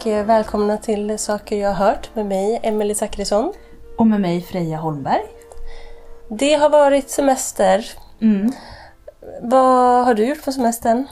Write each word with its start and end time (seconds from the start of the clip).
och 0.00 0.06
eh, 0.06 0.24
välkomna 0.24 0.76
till 0.76 1.18
Saker 1.18 1.56
jag 1.56 1.74
har 1.74 1.86
hört 1.86 2.14
med 2.14 2.26
mig, 2.26 2.60
Emelie 2.62 2.94
Zackrisson. 2.94 3.52
Och 3.98 4.06
med 4.06 4.20
mig 4.20 4.42
Freja 4.42 4.76
Holmberg. 4.76 5.22
Det 6.28 6.54
har 6.54 6.70
varit 6.70 7.10
semester. 7.10 7.84
Mm. 8.20 8.52
Vad 9.42 10.04
har 10.04 10.14
du 10.14 10.28
gjort 10.28 10.44
på 10.44 10.52
semestern? 10.52 11.06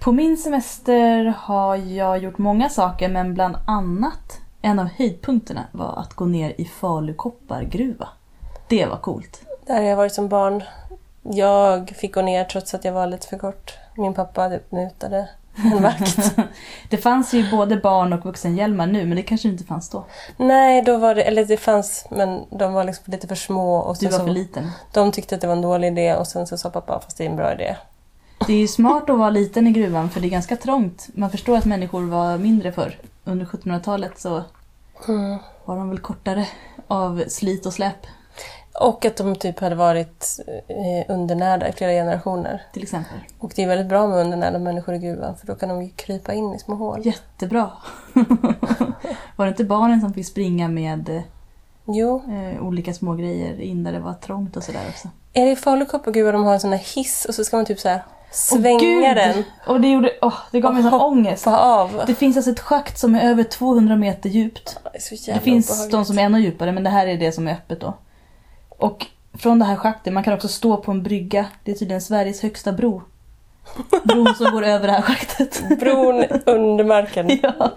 På 0.00 0.12
min 0.12 0.36
semester 0.36 1.34
har 1.38 1.76
jag 1.76 2.18
gjort 2.18 2.38
många 2.38 2.68
saker 2.68 3.08
men 3.08 3.34
bland 3.34 3.56
annat 3.66 4.40
en 4.62 4.78
av 4.78 4.86
höjdpunkterna 4.86 5.64
var 5.72 5.98
att 5.98 6.14
gå 6.14 6.24
ner 6.24 6.54
i 6.58 6.64
Falu 6.64 7.14
koppargruva. 7.14 8.08
Det 8.68 8.86
var 8.86 8.96
coolt. 8.96 9.42
Där 9.66 9.74
har 9.74 9.82
jag 9.82 9.96
varit 9.96 10.14
som 10.14 10.28
barn. 10.28 10.62
Jag 11.22 11.90
fick 11.90 12.14
gå 12.14 12.22
ner 12.22 12.44
trots 12.44 12.74
att 12.74 12.84
jag 12.84 12.92
var 12.92 13.06
lite 13.06 13.26
för 13.26 13.38
kort. 13.38 13.78
Min 13.96 14.14
pappa 14.14 14.48
typ 14.48 14.72
mutade 14.72 15.28
vakt. 15.82 16.36
det 16.88 16.96
fanns 16.96 17.34
ju 17.34 17.50
både 17.50 17.76
barn 17.76 18.12
och 18.12 18.24
vuxenhjälmar 18.24 18.86
nu 18.86 19.06
men 19.06 19.16
det 19.16 19.22
kanske 19.22 19.48
inte 19.48 19.64
fanns 19.64 19.88
då. 19.88 20.04
Nej, 20.36 20.82
då 20.82 20.96
var 20.96 21.14
det, 21.14 21.22
eller 21.22 21.44
det 21.44 21.56
fanns 21.56 22.06
men 22.10 22.44
de 22.50 22.72
var 22.72 22.84
liksom 22.84 23.12
lite 23.12 23.28
för 23.28 23.34
små. 23.34 23.76
Och 23.76 23.96
Du 24.00 24.06
var 24.06 24.18
så, 24.18 24.24
för 24.24 24.32
liten. 24.32 24.70
De 24.92 25.12
tyckte 25.12 25.34
att 25.34 25.40
det 25.40 25.46
var 25.46 25.54
en 25.56 25.62
dålig 25.62 25.88
idé 25.88 26.14
och 26.14 26.26
sen 26.26 26.46
så 26.46 26.58
sa 26.58 26.70
pappa 26.70 27.00
fast 27.00 27.16
det 27.18 27.24
är 27.24 27.30
en 27.30 27.36
bra 27.36 27.52
idé. 27.54 27.76
Det 28.46 28.52
är 28.52 28.58
ju 28.58 28.68
smart 28.68 29.10
att 29.10 29.18
vara 29.18 29.30
liten 29.30 29.66
i 29.66 29.70
gruvan 29.72 30.10
för 30.10 30.20
det 30.20 30.26
är 30.26 30.30
ganska 30.30 30.56
trångt. 30.56 31.08
Man 31.14 31.30
förstår 31.30 31.56
att 31.56 31.64
människor 31.64 32.02
var 32.06 32.38
mindre 32.38 32.72
förr. 32.72 32.98
Under 33.24 33.46
1700-talet 33.46 34.20
så 34.20 34.42
Mm. 35.08 35.38
var 35.64 35.76
de 35.76 35.88
väl 35.88 35.98
kortare 35.98 36.46
av 36.88 37.24
slit 37.28 37.66
och 37.66 37.72
släp 37.72 38.06
Och 38.74 39.04
att 39.04 39.16
de 39.16 39.36
typ 39.36 39.60
hade 39.60 39.74
varit 39.74 40.40
eh, 40.68 41.14
undernärda 41.14 41.68
i 41.68 41.72
flera 41.72 41.90
generationer. 41.92 42.62
till 42.72 42.82
exempel. 42.82 43.18
Och 43.38 43.52
det 43.56 43.62
är 43.62 43.66
väldigt 43.68 43.86
bra 43.86 44.06
med 44.06 44.18
undernärda 44.18 44.58
människor 44.58 44.94
i 44.94 44.98
gruvan 44.98 45.36
för 45.36 45.46
då 45.46 45.54
kan 45.54 45.68
de 45.68 45.82
ju 45.82 45.90
krypa 45.90 46.32
in 46.34 46.54
i 46.54 46.58
små 46.58 46.74
hål. 46.74 47.00
Jättebra. 47.06 47.70
var 49.36 49.46
det 49.46 49.48
inte 49.50 49.64
barnen 49.64 50.00
som 50.00 50.14
fick 50.14 50.26
springa 50.26 50.68
med 50.68 51.22
Jo. 51.84 52.22
eh, 52.28 52.66
olika 52.66 52.94
små 52.94 53.14
grejer 53.14 53.60
in 53.60 53.84
där 53.84 53.92
det 53.92 54.00
var 54.00 54.14
trångt 54.14 54.56
och 54.56 54.62
sådär 54.62 54.80
också? 54.88 55.08
Är 55.32 55.44
det 55.46 55.52
i 55.52 55.56
Falu 55.56 55.84
koppargruva 55.86 56.32
de 56.32 56.44
har 56.44 56.54
en 56.54 56.60
sån 56.60 56.72
här 56.72 56.94
hiss 56.94 57.24
och 57.24 57.34
så 57.34 57.44
ska 57.44 57.56
man 57.56 57.66
typ 57.66 57.80
så 57.80 57.88
här 57.88 58.02
svänga 58.32 58.78
Gud! 58.78 59.02
den? 59.16 59.44
Och 59.66 59.80
det, 59.80 59.88
gjorde, 59.88 60.12
åh, 60.22 60.34
det 60.52 60.60
gav 60.60 60.74
mig 60.74 60.82
sån 60.82 61.00
ångest. 61.00 61.46
Av. 61.46 62.02
Det 62.06 62.14
finns 62.14 62.36
alltså 62.36 62.50
ett 62.50 62.60
schakt 62.60 62.98
som 62.98 63.14
är 63.14 63.30
över 63.30 63.42
200 63.44 63.96
meter 63.96 64.28
djupt. 64.30 64.78
Det, 64.92 65.32
Det 65.32 65.40
finns 65.40 65.70
obehagligt. 65.70 65.92
de 65.92 66.04
som 66.04 66.18
är 66.18 66.22
ännu 66.22 66.40
djupare 66.40 66.72
men 66.72 66.84
det 66.84 66.90
här 66.90 67.06
är 67.06 67.16
det 67.16 67.32
som 67.32 67.48
är 67.48 67.52
öppet 67.52 67.80
då. 67.80 67.94
Och 68.80 69.06
från 69.32 69.58
det 69.58 69.64
här 69.64 69.76
schaktet, 69.76 70.12
man 70.12 70.22
kan 70.22 70.34
också 70.34 70.48
stå 70.48 70.76
på 70.76 70.90
en 70.90 71.02
brygga. 71.02 71.46
Det 71.64 71.70
är 71.70 71.74
tydligen 71.74 72.00
Sveriges 72.00 72.42
högsta 72.42 72.72
bro. 72.72 73.02
Bron 74.04 74.34
som 74.34 74.52
går 74.52 74.62
över 74.62 74.86
det 74.86 74.92
här 74.92 75.02
schaktet. 75.02 75.80
Bron 75.80 76.24
under 76.46 76.84
marken. 76.84 77.38
ja. 77.42 77.74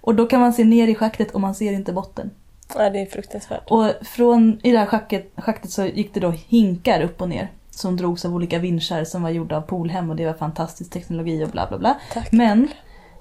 Och 0.00 0.14
då 0.14 0.26
kan 0.26 0.40
man 0.40 0.52
se 0.52 0.64
ner 0.64 0.88
i 0.88 0.94
schaktet 0.94 1.30
och 1.30 1.40
man 1.40 1.54
ser 1.54 1.72
inte 1.72 1.92
botten. 1.92 2.30
Ja, 2.76 2.90
det 2.90 3.00
är 3.02 3.06
fruktansvärt. 3.06 3.70
Och 3.70 3.92
från, 4.02 4.60
i 4.62 4.72
det 4.72 4.78
här 4.78 4.86
schaktet, 4.86 5.32
schaktet 5.36 5.70
så 5.70 5.86
gick 5.86 6.14
det 6.14 6.20
då 6.20 6.30
hinkar 6.30 7.00
upp 7.00 7.20
och 7.20 7.28
ner. 7.28 7.50
Som 7.70 7.96
drogs 7.96 8.24
av 8.24 8.34
olika 8.34 8.58
vinschar 8.58 9.04
som 9.04 9.22
var 9.22 9.30
gjorda 9.30 9.56
av 9.56 9.60
Polhem 9.60 10.10
och 10.10 10.16
det 10.16 10.26
var 10.26 10.34
fantastisk 10.34 10.90
teknologi 10.90 11.44
och 11.44 11.48
bla 11.48 11.66
bla 11.68 11.78
bla. 11.78 11.96
Tack. 12.12 12.32
Men 12.32 12.68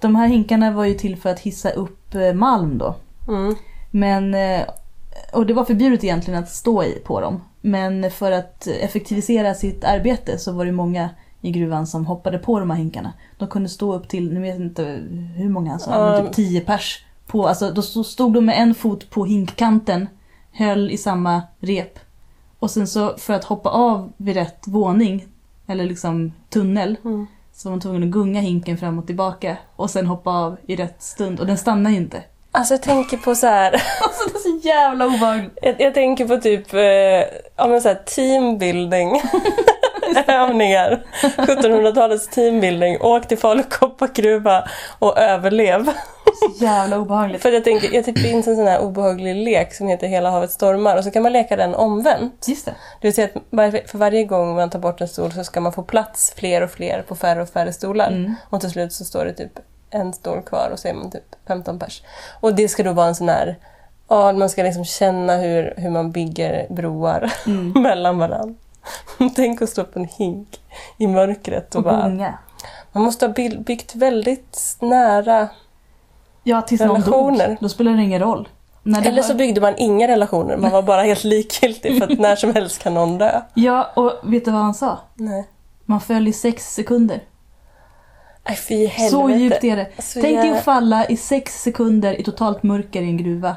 de 0.01 0.15
här 0.15 0.27
hinkarna 0.27 0.71
var 0.71 0.85
ju 0.85 0.93
till 0.93 1.17
för 1.17 1.29
att 1.29 1.39
hissa 1.39 1.69
upp 1.69 2.15
eh, 2.15 2.33
malm 2.33 2.77
då. 2.77 2.95
Mm. 3.27 3.55
Men, 3.91 4.33
eh, 4.33 4.61
och 5.33 5.45
det 5.45 5.53
var 5.53 5.65
förbjudet 5.65 6.03
egentligen 6.03 6.43
att 6.43 6.49
stå 6.49 6.83
i 6.83 6.99
på 7.05 7.21
dem. 7.21 7.41
Men 7.61 8.11
för 8.11 8.31
att 8.31 8.67
effektivisera 8.67 9.53
sitt 9.53 9.83
arbete 9.83 10.37
så 10.37 10.51
var 10.51 10.65
det 10.65 10.71
många 10.71 11.09
i 11.41 11.51
gruvan 11.51 11.87
som 11.87 12.05
hoppade 12.05 12.37
på 12.37 12.59
de 12.59 12.69
här 12.69 12.77
hinkarna. 12.77 13.13
De 13.37 13.47
kunde 13.47 13.69
stå 13.69 13.93
upp 13.93 14.07
till, 14.09 14.33
nu 14.33 14.41
vet 14.41 14.55
jag 14.55 14.65
inte 14.65 14.83
hur 15.35 15.49
många 15.49 15.69
han 15.71 15.79
sa, 15.79 15.91
men 16.11 16.25
typ 16.25 16.35
10 16.35 16.61
pers. 16.61 17.05
På, 17.27 17.47
alltså, 17.47 17.71
då 17.71 17.81
stod- 17.81 18.05
stod 18.05 18.33
de 18.33 18.45
med 18.45 18.61
en 18.61 18.75
fot 18.75 19.09
på 19.09 19.25
hinkkanten, 19.25 20.07
höll 20.51 20.91
i 20.91 20.97
samma 20.97 21.41
rep. 21.59 21.99
Och 22.59 22.71
sen 22.71 22.87
så 22.87 23.17
för 23.17 23.33
att 23.33 23.43
hoppa 23.43 23.69
av 23.69 24.13
vid 24.17 24.35
rätt 24.35 24.67
våning, 24.67 25.25
eller 25.67 25.83
liksom 25.85 26.31
tunnel, 26.49 26.95
Mm. 27.03 27.27
så 27.53 27.69
var 27.69 27.71
man 27.71 27.81
tvungen 27.81 28.03
att 28.03 28.09
gunga 28.09 28.41
hinken 28.41 28.77
fram 28.77 28.99
och 28.99 29.07
tillbaka. 29.07 29.57
Och 29.75 29.89
sen 29.89 30.05
hoppa 30.07 30.29
av 30.31 30.57
i 30.67 30.75
rätt 30.75 31.01
stund. 31.01 31.39
Och 31.39 31.45
den 31.47 31.57
stannar 31.57 31.91
ju 31.91 31.97
inte. 31.97 32.23
Alltså 32.51 32.73
jag 32.73 32.81
tänker 32.81 33.17
på 33.17 33.35
så 33.35 33.47
här. 33.47 33.71
Alltså 34.01 34.29
det 34.29 34.35
är 34.35 34.39
så 34.39 34.67
jävla 34.67 35.05
obehagligt. 35.05 35.57
Jag, 35.61 35.81
jag 35.81 35.93
tänker 35.93 36.27
på 36.27 36.37
typ 36.37 36.73
eh, 36.73 36.81
ja, 37.55 37.67
men 37.67 37.81
så 37.81 37.87
här 37.87 37.95
teambuilding. 37.95 39.21
Övningar. 40.27 41.03
1700-talets 41.21 42.27
teambuilding. 42.27 42.97
Åk 43.01 43.27
till 43.27 43.37
Falu 43.37 43.63
koppargruva 43.63 44.67
och 44.99 45.17
överlev. 45.17 45.91
Så 46.39 46.63
jävla 46.65 46.97
obehagligt. 46.97 47.41
För 47.41 47.51
jag 47.51 47.63
tänker, 47.63 47.95
jag 47.95 48.05
typ 48.05 48.19
finns 48.19 48.47
en 48.47 48.55
sån 48.55 48.67
här 48.67 48.79
obehaglig 48.79 49.35
lek 49.35 49.73
som 49.73 49.87
heter 49.87 50.07
Hela 50.07 50.29
havet 50.29 50.51
stormar 50.51 50.97
och 50.97 51.03
så 51.03 51.11
kan 51.11 51.23
man 51.23 51.33
leka 51.33 51.55
den 51.55 51.75
omvänt. 51.75 52.45
Just 52.47 52.65
det. 52.65 52.71
Det 53.01 53.07
vill 53.07 53.13
säga 53.13 53.29
att 53.35 53.43
var, 53.49 53.87
för 53.87 53.97
varje 53.97 54.23
gång 54.23 54.55
man 54.55 54.69
tar 54.69 54.79
bort 54.79 55.01
en 55.01 55.07
stol 55.07 55.31
så 55.31 55.43
ska 55.43 55.61
man 55.61 55.73
få 55.73 55.83
plats 55.83 56.33
fler 56.37 56.61
och 56.61 56.71
fler 56.71 57.01
på 57.01 57.15
färre 57.15 57.41
och 57.41 57.49
färre 57.49 57.73
stolar. 57.73 58.07
Mm. 58.07 58.35
Och 58.49 58.61
till 58.61 58.69
slut 58.69 58.93
så 58.93 59.05
står 59.05 59.25
det 59.25 59.33
typ 59.33 59.51
en 59.89 60.13
stol 60.13 60.41
kvar 60.41 60.69
och 60.73 60.79
så 60.79 60.87
är 60.87 60.93
man 60.93 61.11
typ 61.11 61.35
15 61.47 61.79
pers. 61.79 62.01
Och 62.39 62.55
det 62.55 62.67
ska 62.67 62.83
då 62.83 62.93
vara 62.93 63.07
en 63.07 63.15
sån 63.15 63.29
här, 63.29 63.55
ja 64.07 64.31
man 64.33 64.49
ska 64.49 64.63
liksom 64.63 64.85
känna 64.85 65.35
hur, 65.37 65.73
hur 65.77 65.89
man 65.89 66.11
bygger 66.11 66.67
broar 66.69 67.33
Mm. 67.47 67.71
mellan 67.83 68.17
varandra. 68.17 68.55
Tänk 69.35 69.61
att 69.61 69.69
stå 69.69 69.83
på 69.83 69.99
en 69.99 70.05
hink 70.05 70.59
i 70.97 71.07
mörkret 71.07 71.75
och 71.75 71.79
Och 71.79 71.83
bara... 71.83 72.09
gunga. 72.09 72.37
Man 72.91 73.03
måste 73.03 73.25
ha 73.25 73.33
by- 73.33 73.57
byggt 73.59 73.95
väldigt 73.95 74.77
nära. 74.79 75.47
Ja, 76.43 76.61
tills 76.61 76.81
Relationer. 76.81 77.47
dog. 77.47 77.57
Då 77.59 77.69
spelar 77.69 77.91
det 77.91 78.01
ingen 78.03 78.19
roll. 78.21 78.47
Eller 78.85 79.11
var... 79.15 79.23
så 79.23 79.33
byggde 79.33 79.61
man 79.61 79.73
inga 79.77 80.07
relationer, 80.07 80.57
man 80.57 80.71
var 80.71 80.81
bara 80.81 81.01
helt 81.03 81.23
likgiltig 81.23 81.97
för 81.97 82.11
att 82.11 82.19
när 82.19 82.35
som 82.35 82.53
helst 82.53 82.83
kan 82.83 82.93
någon 82.93 83.17
dö. 83.17 83.41
Ja, 83.53 83.89
och 83.95 84.13
vet 84.23 84.45
du 84.45 84.51
vad 84.51 84.61
han 84.61 84.73
sa? 84.73 84.97
Nej. 85.15 85.47
Man 85.85 86.01
föll 86.01 86.27
i 86.27 86.33
sex 86.33 86.73
sekunder. 86.73 87.19
Nej 88.47 88.57
fy 88.57 88.85
helvete. 88.85 89.09
Så 89.11 89.29
djupt 89.29 89.63
är 89.63 89.75
det. 89.75 89.87
Så 90.01 90.21
Tänk 90.21 90.37
dig 90.41 90.49
jä- 90.51 90.57
att 90.57 90.63
falla 90.63 91.05
i 91.05 91.17
sex 91.17 91.61
sekunder 91.63 92.19
i 92.19 92.23
totalt 92.23 92.63
mörker 92.63 93.01
i 93.01 93.05
en 93.05 93.17
gruva. 93.17 93.55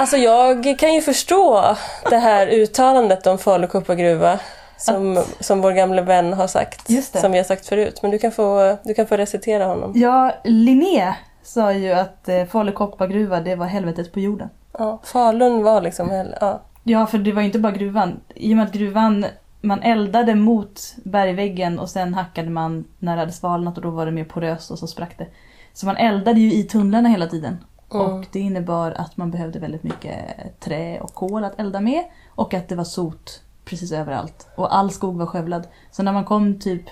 Alltså 0.00 0.16
jag 0.16 0.78
kan 0.78 0.94
ju 0.94 1.00
förstå 1.00 1.76
det 2.10 2.16
här 2.18 2.46
uttalandet 2.46 3.26
om 3.26 3.38
Falu 3.38 3.66
koppargruva 3.66 4.38
som, 4.76 5.24
som 5.40 5.60
vår 5.60 5.72
gamle 5.72 6.02
vän 6.02 6.32
har 6.32 6.46
sagt. 6.46 6.90
Som 7.20 7.32
vi 7.32 7.38
har 7.38 7.44
sagt 7.44 7.66
förut. 7.66 7.98
Men 8.02 8.10
du 8.10 8.18
kan 8.18 8.32
få, 8.32 8.76
du 8.84 8.94
kan 8.94 9.06
få 9.06 9.16
recitera 9.16 9.64
honom. 9.64 9.92
Ja, 9.94 10.32
Linné 10.44 11.14
sa 11.42 11.72
ju 11.72 11.92
att 11.92 12.28
eh, 12.28 12.44
Falu 12.44 12.72
koppargruva, 12.72 13.40
det 13.40 13.56
var 13.56 13.66
helvetet 13.66 14.12
på 14.12 14.20
jorden. 14.20 14.48
Ja, 14.78 15.00
Falun 15.04 15.62
var 15.62 15.80
liksom... 15.80 16.32
Ja. 16.40 16.62
Ja, 16.84 17.06
för 17.06 17.18
det 17.18 17.32
var 17.32 17.42
ju 17.42 17.46
inte 17.46 17.58
bara 17.58 17.72
gruvan. 17.72 18.20
I 18.34 18.52
och 18.52 18.56
med 18.56 18.66
att 18.66 18.72
gruvan, 18.72 19.26
man 19.60 19.82
eldade 19.82 20.34
mot 20.34 20.94
bergväggen 21.04 21.78
och 21.78 21.88
sen 21.88 22.14
hackade 22.14 22.50
man 22.50 22.84
när 22.98 23.16
det 23.16 23.20
hade 23.20 23.32
svalnat 23.32 23.76
och 23.76 23.82
då 23.82 23.90
var 23.90 24.06
det 24.06 24.12
mer 24.12 24.24
poröst 24.24 24.70
och 24.70 24.78
så 24.78 24.86
sprack 24.86 25.18
det. 25.18 25.26
Så 25.72 25.86
man 25.86 25.96
eldade 25.96 26.40
ju 26.40 26.52
i 26.52 26.62
tunnlarna 26.62 27.08
hela 27.08 27.26
tiden. 27.26 27.64
Mm. 27.94 28.06
Och 28.06 28.26
det 28.32 28.40
innebar 28.40 28.90
att 28.90 29.16
man 29.16 29.30
behövde 29.30 29.58
väldigt 29.58 29.82
mycket 29.82 30.16
trä 30.60 31.00
och 31.00 31.14
kol 31.14 31.44
att 31.44 31.60
elda 31.60 31.80
med. 31.80 32.04
Och 32.28 32.54
att 32.54 32.68
det 32.68 32.74
var 32.74 32.84
sot 32.84 33.42
precis 33.64 33.92
överallt. 33.92 34.48
Och 34.54 34.76
all 34.76 34.90
skog 34.90 35.16
var 35.16 35.26
skövlad. 35.26 35.66
Så 35.90 36.02
när 36.02 36.12
man 36.12 36.24
kom 36.24 36.58
typ 36.58 36.82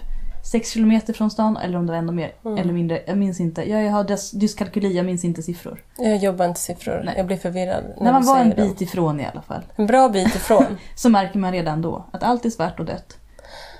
6 0.51 0.71
kilometer 0.71 1.13
från 1.13 1.31
stan, 1.31 1.57
eller 1.57 1.79
om 1.79 1.87
det 1.87 1.93
var 1.93 1.99
ännu 1.99 2.13
mer, 2.13 2.33
Mm. 2.45 2.59
eller 2.59 2.73
mindre, 2.73 3.03
jag 3.07 3.19
minns 3.19 3.41
inte. 3.41 3.71
Jag, 3.71 3.85
jag 3.85 3.93
har 3.93 4.05
dys- 4.05 4.37
dyskalkyli, 4.39 4.97
jag 4.97 5.07
minns 5.07 5.25
inte 5.25 5.43
siffror. 5.43 5.83
Jag 5.99 6.17
jobbar 6.17 6.45
inte 6.45 6.61
siffror. 6.61 7.03
Nej. 7.05 7.15
Jag 7.17 7.27
blir 7.27 7.37
förvirrad 7.37 7.85
när, 7.97 8.05
När 8.05 8.13
man 8.13 8.25
var 8.27 8.39
en 8.39 8.43
säger 8.51 8.57
dem. 8.57 8.69
bit 8.69 8.81
ifrån 8.81 9.21
i 9.21 9.27
alla 9.33 9.43
fall. 9.43 9.63
En 9.77 9.87
bra 9.87 10.09
bit 10.09 10.35
ifrån. 10.35 10.65
Så 10.95 11.09
märker 11.09 11.39
man 11.39 11.53
redan 11.53 11.83
då 11.83 12.05
att 12.11 12.23
allt 12.23 12.45
är 12.45 12.51
svart 12.51 12.81
och 12.81 12.87
dött. 12.87 13.19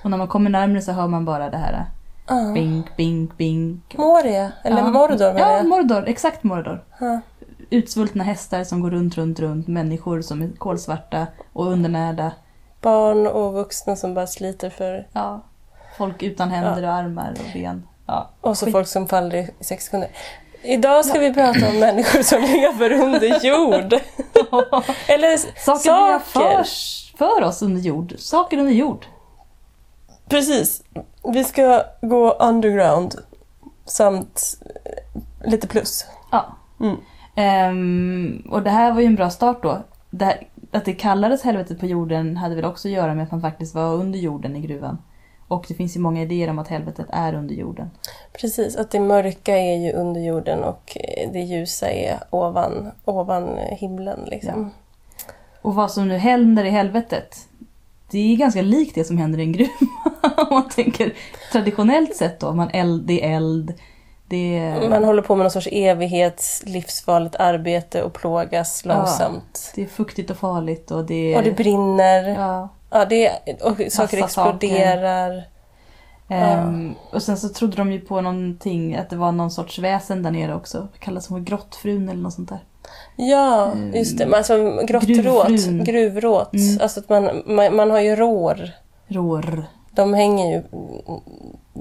Och 0.03 0.09
när 0.11 0.17
man 0.17 0.27
kommer 0.27 0.49
närmare 0.49 0.81
så 0.81 0.91
hör 0.91 1.07
man 1.07 1.25
bara 1.25 1.49
det 1.49 1.57
här 1.57 1.85
Ja. 2.27 2.51
bink, 2.53 2.95
bink, 2.97 3.37
bink. 3.37 3.95
Moria, 3.97 4.51
eller 4.63 4.77
Ja. 4.77 4.83
Mordor 4.89 5.33
menar 5.33 5.39
Ja, 5.39 5.57
jag. 5.57 5.67
Mordor. 5.67 6.03
Exakt 6.07 6.43
Mordor. 6.43 6.83
Ja. 6.99 7.19
Utsvultna 7.69 8.23
hästar 8.23 8.63
som 8.63 8.81
går 8.81 8.91
runt, 8.91 9.17
runt, 9.17 9.39
runt. 9.39 9.67
Människor 9.67 10.21
som 10.21 10.41
är 10.41 10.49
kolsvarta 10.57 11.27
och 11.53 11.67
undernärda. 11.67 12.31
Barn 12.81 13.27
och 13.27 13.53
vuxna 13.53 13.95
som 13.95 14.13
bara 14.13 14.27
sliter 14.27 14.69
för... 14.69 15.07
Ja. 15.13 15.43
Folk 15.97 16.23
utan 16.23 16.51
händer 16.51 16.83
och 16.83 16.93
armar 16.93 17.31
och 17.31 17.53
ben. 17.53 17.87
Ja. 18.05 18.29
Och 18.41 18.57
så 18.57 18.65
Skit. 18.65 18.71
folk 18.71 18.87
som 18.87 19.07
faller 19.07 19.35
i 19.35 19.49
sex 19.59 19.85
sekunder. 19.85 20.09
Idag 20.61 21.05
ska 21.05 21.19
vi 21.19 21.33
prata 21.33 21.69
om 21.69 21.79
människor 21.79 22.21
som 22.21 22.41
lever 22.41 22.91
under 22.91 23.45
jord. 23.45 23.93
Eller 25.07 25.37
Saker, 25.59 25.91
har 25.91 26.19
för, 26.19 26.63
för 27.17 27.43
oss 27.43 27.61
under 27.61 27.81
jord. 27.81 28.13
Saker 28.17 28.57
under 28.57 28.73
jord. 28.73 29.05
Precis. 30.29 30.83
Vi 31.33 31.43
ska 31.43 31.83
gå 32.01 32.31
underground 32.31 33.15
samt 33.85 34.57
eh, 34.85 35.51
lite 35.51 35.67
plus. 35.67 36.05
Ja. 36.31 36.45
Mm. 36.79 36.97
Ehm, 37.35 38.47
och 38.49 38.63
det 38.63 38.69
här 38.69 38.91
var 38.93 39.01
ju 39.01 39.07
en 39.07 39.15
bra 39.15 39.29
start 39.29 39.63
då. 39.63 39.83
Det 40.09 40.25
här, 40.25 40.47
att 40.71 40.85
det 40.85 40.93
kallades 40.93 41.43
helvetet 41.43 41.79
på 41.79 41.85
jorden 41.85 42.37
hade 42.37 42.55
väl 42.55 42.65
också 42.65 42.87
att 42.87 42.93
göra 42.93 43.13
med 43.13 43.23
att 43.23 43.31
man 43.31 43.41
faktiskt 43.41 43.75
var 43.75 43.93
under 43.93 44.19
jorden 44.19 44.55
i 44.55 44.61
gruvan. 44.61 44.97
Och 45.47 45.65
det 45.67 45.73
finns 45.73 45.95
ju 45.95 45.99
många 45.99 46.21
idéer 46.21 46.49
om 46.49 46.59
att 46.59 46.67
helvetet 46.67 47.05
är 47.09 47.33
under 47.33 47.55
jorden. 47.55 47.91
Precis, 48.39 48.75
att 48.75 48.91
det 48.91 48.99
mörka 48.99 49.57
är 49.57 49.77
ju 49.77 49.91
under 49.93 50.21
jorden 50.21 50.63
och 50.63 50.97
eh, 50.97 51.31
det 51.31 51.39
ljusa 51.39 51.89
är 51.89 52.19
ovan, 52.29 52.91
ovan 53.05 53.57
himlen. 53.57 54.19
Liksom. 54.27 54.71
Och 55.61 55.75
vad 55.75 55.91
som 55.91 56.07
nu 56.07 56.17
händer 56.17 56.63
i 56.65 56.69
helvetet, 56.69 57.37
det 58.11 58.33
är 58.33 58.37
ganska 58.37 58.61
likt 58.61 58.95
det 58.95 59.03
som 59.03 59.17
händer 59.17 59.39
i 59.39 59.43
en 59.43 59.51
gruva. 59.51 59.71
Om 60.37 60.47
man 60.49 60.69
tänker 60.69 61.13
traditionellt 61.51 62.15
sett 62.15 62.39
då. 62.39 62.53
Man 62.53 62.69
eld, 62.69 63.03
det 63.07 63.25
är 63.25 63.35
eld, 63.35 63.73
det 64.29 64.57
är, 64.57 64.89
Man 64.89 65.03
håller 65.03 65.21
på 65.21 65.35
med 65.35 65.43
någon 65.43 65.51
sorts 65.51 65.67
evighets 65.71 66.63
livsfarligt 66.65 67.35
arbete 67.35 68.03
och 68.03 68.13
plågas 68.13 68.81
Ja. 68.85 68.93
långsamt. 68.95 69.71
det 69.75 69.81
är 69.83 69.87
fuktigt 69.87 70.29
och 70.29 70.37
farligt 70.37 70.91
och 70.91 71.05
det 71.05 71.33
är... 71.33 71.37
Och 71.37 71.43
det 71.43 71.51
brinner. 71.51 72.23
ja, 72.29 72.69
Ja, 72.89 73.05
det, 73.05 73.29
och 73.63 73.81
saker 73.91 74.19
Massa 74.19 74.27
saker. 74.27 74.53
exploderar. 74.57 75.43
Ehm, 76.29 76.95
och 77.13 77.23
sen 77.23 77.37
så 77.37 77.49
trodde 77.49 77.75
de 77.77 77.91
ju 77.91 77.99
på 77.99 78.21
någonting, 78.21 78.95
att 78.95 79.09
det 79.09 79.15
var 79.15 79.31
någon 79.31 79.51
sorts 79.51 79.79
väsen 79.79 80.23
där 80.23 80.31
nere 80.31 80.55
också. 80.55 80.87
Det 80.93 80.99
kallas 80.99 81.25
som 81.25 81.45
grottfrun 81.45 82.09
eller 82.09 82.21
något 82.21 82.33
sånt 82.33 82.49
där. 82.49 82.59
Ja, 83.15 83.71
just 83.93 84.17
det. 84.17 84.25
Men 84.25 84.33
Alltså 84.37 84.81
grottråt, 84.87 85.47
Gruvfrun. 85.47 85.83
gruvråt. 85.83 86.53
Mm. 86.53 86.79
Alltså 86.81 86.99
att 86.99 87.09
man, 87.09 87.43
man, 87.45 87.75
man 87.75 87.91
har 87.91 87.99
ju 87.99 88.15
rår. 88.15 88.69
Rår. 89.07 89.65
De 89.91 90.13
hänger 90.13 90.51
ju 90.55 90.63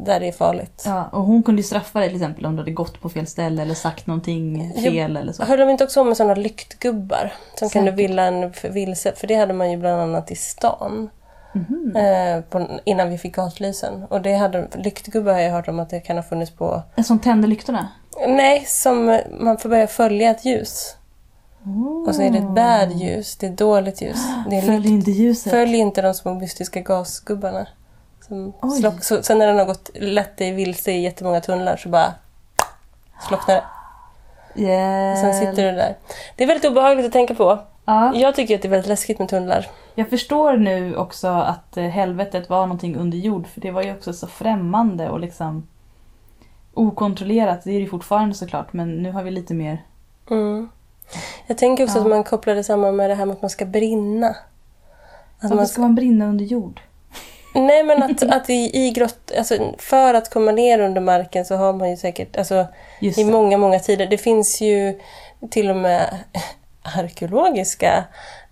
där 0.04 0.20
det 0.20 0.28
är 0.28 0.32
farligt. 0.32 0.82
Ja, 0.86 1.04
och 1.12 1.22
hon 1.22 1.42
kunde 1.42 1.62
ju 1.62 1.66
straffa 1.66 1.98
dig 2.00 2.08
till 2.08 2.16
exempel 2.16 2.46
om 2.46 2.52
du 2.56 2.58
hade 2.62 2.70
gått 2.70 3.00
på 3.00 3.08
fel 3.08 3.26
ställe 3.26 3.62
eller 3.62 3.74
sagt 3.74 4.06
någonting 4.06 4.72
Jo. 4.76 4.90
fel 4.90 5.16
eller 5.16 5.32
så. 5.32 5.44
Höll 5.44 5.58
de 5.58 5.68
inte 5.70 5.84
också 5.84 6.00
om 6.00 6.06
med 6.08 6.16
sådana 6.16 6.34
lyktgubbar 6.34 7.32
som 7.58 7.68
kunde 7.70 7.90
Säkert. 7.92 7.98
villa 8.10 8.22
en 8.22 8.52
vilse? 8.70 9.12
För 9.16 9.26
det 9.26 9.34
hade 9.34 9.52
man 9.52 9.70
ju 9.70 9.76
bland 9.76 10.00
annat 10.00 10.30
i 10.30 10.36
stan. 10.36 11.10
Mhm. 11.52 11.96
Eh, 11.96 12.40
på, 12.40 12.66
innan 12.84 13.10
vi 13.10 13.18
fick 13.18 13.34
gatlysen. 13.36 14.04
Och 14.10 14.20
det 14.22 14.34
hade, 14.34 14.68
lyktgubbar 14.74 15.32
har 15.32 15.40
jag 15.40 15.52
hört 15.52 15.68
om 15.68 15.80
att 15.80 15.90
det 15.90 16.00
kan 16.00 16.16
ha 16.16 16.22
funnits 16.22 16.50
på... 16.52 16.82
Som 17.04 17.18
tände 17.18 17.46
lyktorna? 17.48 17.88
Nej, 18.28 18.64
som 18.66 19.20
man 19.40 19.58
får 19.58 19.68
börja 19.68 19.86
följa 19.86 20.30
ett 20.30 20.44
ljus. 20.44 20.96
Och 22.08 22.14
så 22.14 22.22
är 22.22 22.30
det 22.30 22.38
ett 22.38 22.50
bad 22.54 22.92
ljus, 22.92 23.36
det 23.36 23.46
är 23.46 23.50
dåligt 23.50 24.02
ljus. 24.02 24.16
Är 24.50 24.60
Följ 24.60 24.76
lykt. 24.76 24.88
inte 24.88 25.10
ljuset. 25.10 25.50
Följ 25.52 25.76
inte 25.76 26.02
de 26.02 26.14
små 26.14 26.34
mystiska 26.34 26.80
gasgubbarna. 26.80 27.66
Som 28.28 28.52
slock, 28.80 29.04
så, 29.04 29.22
sen 29.22 29.38
när 29.38 29.46
den 29.46 29.58
har 29.58 29.64
gått 29.64 29.90
lett 29.94 30.36
dig 30.36 30.52
vilse 30.52 30.92
i 30.92 31.00
jättemånga 31.02 31.40
tunnlar 31.40 31.76
så 31.76 31.88
bara 31.88 32.14
slocknar 33.28 33.54
det. 33.54 33.62
Yeah. 34.62 35.20
Sen 35.20 35.34
sitter 35.34 35.70
du 35.72 35.76
där. 35.78 35.96
Det 36.36 36.42
är 36.44 36.48
väldigt 36.48 36.70
obehagligt 36.70 37.06
att 37.06 37.12
tänka 37.12 37.34
på. 37.34 37.58
Ja, 37.84 38.14
Jag 38.14 38.34
tycker 38.34 38.54
att 38.54 38.62
det 38.62 38.68
är 38.68 38.70
väldigt 38.70 38.88
läskigt 38.88 39.18
med 39.18 39.28
tunnlar. 39.28 39.66
jag 39.94 40.10
förstår 40.10 40.56
nu 40.56 40.96
också 40.96 41.28
att 41.28 41.76
eh, 41.76 41.84
helvetet 41.84 42.50
var 42.50 42.60
någonting 42.66 42.96
under 42.96 43.18
jord 43.18 43.46
för 43.46 43.60
det 43.60 43.70
var 43.70 43.82
ju 43.82 43.92
också 43.92 44.12
så 44.12 44.26
främmande 44.26 45.08
och 45.10 45.20
liksom 45.20 45.66
okontrollerat. 46.74 47.64
Det 47.64 47.70
är 47.70 47.74
det 47.74 47.80
ju 47.80 47.88
fortfarande 47.88 48.34
såklart 48.34 48.72
men 48.72 49.02
nu 49.02 49.12
har 49.12 49.22
vi 49.22 49.30
lite 49.30 49.54
mer... 49.54 49.82
Mm. 50.30 50.68
Jag 51.46 51.58
tänker 51.58 51.84
också 51.84 51.98
Ja. 51.98 52.02
att 52.02 52.08
man 52.10 52.24
kopplar 52.24 52.54
det 52.54 52.64
samman 52.64 52.96
med 52.96 53.10
det 53.10 53.14
här 53.14 53.26
med 53.26 53.34
att 53.34 53.42
man 53.42 53.50
ska 53.50 53.64
brinna. 53.66 54.28
Att 54.28 54.36
Varför 55.42 55.56
man 55.56 55.66
ska 55.66 55.80
man 55.80 55.94
brinna 55.94 56.26
under 56.26 56.44
jord? 56.44 56.80
Nej 57.56 57.82
men 57.82 58.02
att, 58.02 58.22
att 58.22 58.50
i, 58.50 58.86
i 58.86 58.90
grott, 58.90 59.32
alltså 59.38 59.74
för 59.78 60.14
att 60.14 60.30
komma 60.30 60.52
ner 60.52 60.78
under 60.78 61.00
marken 61.00 61.44
så 61.44 61.56
har 61.56 61.72
man 61.72 61.90
ju 61.90 61.96
säkert, 61.96 62.36
alltså 62.36 62.66
i 63.00 63.24
många, 63.24 63.58
många 63.58 63.78
tider. 63.78 64.06
Det 64.06 64.18
finns 64.18 64.60
ju 64.60 65.00
till 65.50 65.70
och 65.70 65.76
med 65.76 66.18
arkeologiska 66.82 68.04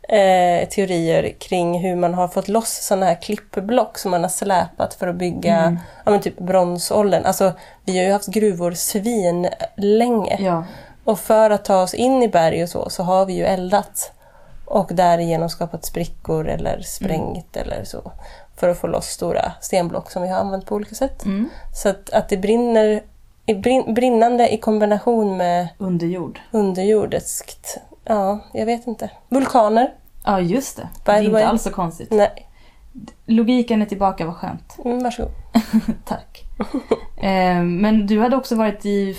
eh, 0.08 0.68
teorier 0.68 1.34
kring 1.38 1.80
hur 1.80 1.96
man 1.96 2.14
har 2.14 2.28
fått 2.28 2.48
loss 2.48 2.86
sådana 2.86 3.06
här 3.06 3.22
klippblock 3.22 3.98
som 3.98 4.10
man 4.10 4.22
har 4.22 4.30
släpat 4.30 4.94
för 4.94 5.08
att 5.08 5.16
bygga 5.16 5.54
Mm. 5.56 5.78
ja, 6.04 6.10
men 6.10 6.20
typ 6.20 6.38
bronsåldern. 6.38 7.24
Alltså, 7.24 7.52
vi 7.84 7.98
har 7.98 8.04
ju 8.04 8.12
haft 8.12 8.26
gruvor 8.26 8.72
svin 8.72 9.48
länge. 9.76 10.36
Ja. 10.40 10.64
Och 11.04 11.18
för 11.18 11.50
att 11.50 11.64
ta 11.64 11.82
oss 11.82 11.94
in 11.94 12.22
i 12.22 12.28
berg 12.28 12.62
och 12.62 12.68
så, 12.68 12.90
så 12.90 13.02
har 13.02 13.26
vi 13.26 13.32
ju 13.32 13.44
eldat. 13.44 14.12
Och 14.66 14.90
därigenom 14.94 15.48
skapat 15.48 15.84
sprickor 15.84 16.48
eller 16.48 16.80
sprängt 16.80 17.56
eller 17.56 17.84
så. 17.84 18.12
För 18.56 18.68
att 18.68 18.78
få 18.78 18.86
loss 18.86 19.06
stora 19.06 19.52
stenblock 19.60 20.10
som 20.10 20.22
vi 20.22 20.28
har 20.28 20.38
använt 20.38 20.66
på 20.66 20.74
olika 20.74 20.94
sätt. 20.94 21.24
Mm. 21.24 21.48
Så 21.74 21.88
att, 21.88 22.10
att 22.10 22.28
det 22.28 22.36
brinner, 22.36 23.02
i 23.46 23.54
brin, 23.54 23.94
brinnande 23.94 24.54
i 24.54 24.58
kombination 24.58 25.36
med 25.36 25.68
Under 25.78 26.06
jord. 26.06 26.40
underjordiskt, 26.50 27.78
ja, 28.04 28.38
jag 28.52 28.66
vet 28.66 28.86
inte. 28.86 29.10
Vulkaner? 29.28 29.94
Ja, 30.24 30.40
just 30.40 30.76
det. 30.76 30.82
By 30.82 30.88
det 31.04 31.12
är 31.12 31.18
inte 31.20 31.32
way. 31.32 31.42
alls 31.42 31.62
så 31.62 31.70
konstigt. 31.70 32.10
Nej, 32.10 32.48
Logiken 33.26 33.82
är 33.82 33.86
tillbaka, 33.86 34.26
vad 34.26 34.34
skönt. 34.36 34.76
mm, 34.84 35.02
varsågod. 35.02 35.32
Tack. 36.04 36.42
eh, 37.16 37.62
men 37.62 38.06
du 38.06 38.20
hade 38.20 38.36
också 38.36 38.54
varit 38.56 38.86
i 38.86 39.16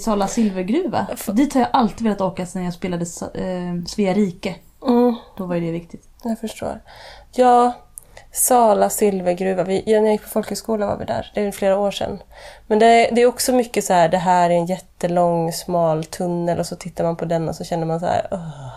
Sala 0.00 0.26
silvergruva. 0.28 1.06
F- 1.12 1.28
Dit 1.32 1.54
har 1.54 1.60
jag 1.60 1.70
alltid 1.72 2.02
velat 2.04 2.20
åka 2.20 2.46
sen 2.46 2.64
jag 2.64 2.74
spelade 2.74 3.04
eh, 3.34 3.84
Svea 3.86 4.14
rike. 4.14 4.54
Mm, 4.86 5.14
Då 5.36 5.46
var 5.46 5.54
ju 5.54 5.60
det 5.60 5.72
viktigt. 5.72 6.08
jag 6.24 6.38
förstår. 6.38 6.80
Ja, 7.34 7.72
Sala 8.38 8.90
silvergruva. 8.90 9.64
Vi, 9.64 9.82
när 9.86 9.92
jag 9.92 10.12
gick 10.12 10.22
på 10.22 10.28
folkhögskola 10.28 10.86
var 10.86 10.96
vi 10.96 11.04
där. 11.04 11.30
Det 11.34 11.40
är 11.40 11.52
flera 11.52 11.78
år 11.78 11.90
sedan. 11.90 12.22
Men 12.66 12.78
det, 12.78 13.10
det 13.12 13.22
är 13.22 13.26
också 13.26 13.52
mycket 13.52 13.84
så 13.84 13.92
här, 13.92 14.08
det 14.08 14.18
här 14.18 14.50
är 14.50 14.54
en 14.54 14.66
jättelång 14.66 15.52
smal 15.52 16.04
tunnel 16.04 16.58
och 16.58 16.66
så 16.66 16.76
tittar 16.76 17.04
man 17.04 17.16
på 17.16 17.24
den 17.24 17.48
och 17.48 17.54
så 17.54 17.64
känner 17.64 17.86
man 17.86 18.00
så 18.00 18.06
här... 18.06 18.28
"Åh." 18.30 18.68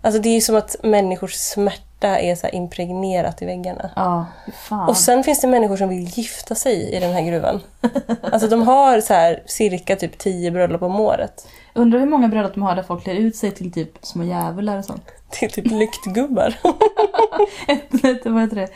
Alltså 0.00 0.20
det 0.20 0.28
är 0.28 0.34
ju 0.34 0.40
som 0.40 0.56
att 0.56 0.76
människors 0.82 1.34
smärta 1.34 1.85
är 2.00 2.34
så 2.34 2.46
impregnerat 2.48 3.42
i 3.42 3.46
väggarna. 3.46 3.90
Ja, 3.96 4.26
fan. 4.54 4.88
Och 4.88 4.96
sen 4.96 5.24
finns 5.24 5.40
det 5.40 5.46
människor 5.46 5.76
som 5.76 5.88
vill 5.88 6.04
gifta 6.18 6.54
sig 6.54 6.94
i 6.96 7.00
den 7.00 7.12
här 7.12 7.22
gruvan. 7.22 7.60
Alltså 8.32 8.48
de 8.48 8.62
har 8.62 9.00
så 9.00 9.14
här 9.14 9.42
cirka 9.46 9.96
typ 9.96 10.18
10 10.18 10.50
bröllop 10.50 10.82
om 10.82 11.00
året. 11.00 11.48
Undrar 11.74 11.98
hur 12.00 12.06
många 12.06 12.28
bröllop 12.28 12.54
de 12.54 12.62
har 12.62 12.74
där 12.76 12.82
folk 12.82 13.02
klär 13.04 13.14
ut 13.14 13.36
sig 13.36 13.50
till 13.50 13.72
typ 13.72 13.90
små 14.02 14.24
djävular 14.24 14.78
och 14.78 14.84
sånt. 14.84 15.02
Är 15.42 15.48
typ 15.48 15.66
lyktgubbar. 15.70 16.54
ett, 17.68 18.04
ett, 18.04 18.26
vad 18.26 18.42
heter 18.42 18.56
det? 18.56 18.68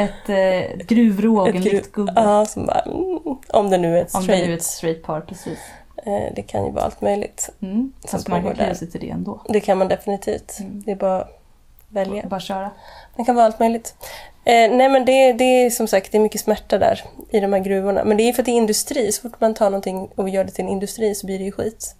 Ett 0.00 0.28
eh, 0.28 0.86
gruvrå 0.86 1.40
och 1.40 1.48
en 1.48 1.56
Ett 1.56 1.62
gru- 1.64 1.72
lyktgubbe. 1.72 2.12
Ja, 2.16 2.46
som 2.46 2.66
bara, 2.66 2.80
mm, 2.80 3.18
om 3.48 3.70
det 3.70 3.78
nu 3.78 3.98
är 3.98 4.02
ett 4.02 4.14
Om 4.14 4.22
straight. 4.22 4.44
det 4.46 4.52
är 4.52 4.56
ett 4.56 4.62
straight 4.62 5.02
par, 5.02 5.20
precis. 5.20 5.58
Eh, 5.96 6.34
Det 6.36 6.42
kan 6.42 6.64
ju 6.66 6.72
vara 6.72 6.84
allt 6.84 7.00
möjligt. 7.00 7.50
Mm. 7.62 7.92
Fast 8.08 8.28
man 8.28 8.42
kan 8.42 8.54
klä 8.54 8.74
sig 8.74 8.90
till 8.90 9.00
det 9.00 9.10
ändå. 9.10 9.40
Det 9.48 9.60
kan 9.60 9.78
man 9.78 9.88
definitivt. 9.88 10.56
Mm. 10.60 10.82
Det 10.86 10.90
är 10.92 10.96
bara 10.96 11.28
välja. 11.88 12.22
Bara 12.26 12.40
köra. 12.40 12.70
Det 13.16 13.24
kan 13.24 13.34
vara 13.34 13.46
allt 13.46 13.58
möjligt. 13.60 13.94
Eh, 14.44 14.70
nej 14.70 14.88
men 14.88 15.04
det, 15.04 15.32
det 15.32 15.44
är 15.44 15.70
som 15.70 15.86
sagt 15.86 16.12
det 16.12 16.18
är 16.18 16.22
mycket 16.22 16.40
smärta 16.40 16.78
där 16.78 17.00
i 17.30 17.40
de 17.40 17.52
här 17.52 17.60
gruvorna. 17.60 18.04
Men 18.04 18.16
det 18.16 18.22
är 18.28 18.32
för 18.32 18.42
att 18.42 18.46
det 18.46 18.52
är 18.52 18.56
industri. 18.56 19.12
Så 19.12 19.22
fort 19.22 19.40
man 19.40 19.54
tar 19.54 19.70
någonting 19.70 20.08
och 20.16 20.28
gör 20.28 20.44
det 20.44 20.50
till 20.50 20.64
en 20.64 20.70
industri 20.70 21.14
så 21.14 21.26
blir 21.26 21.38
det 21.38 21.44
ju 21.44 21.52
skit. 21.52 21.94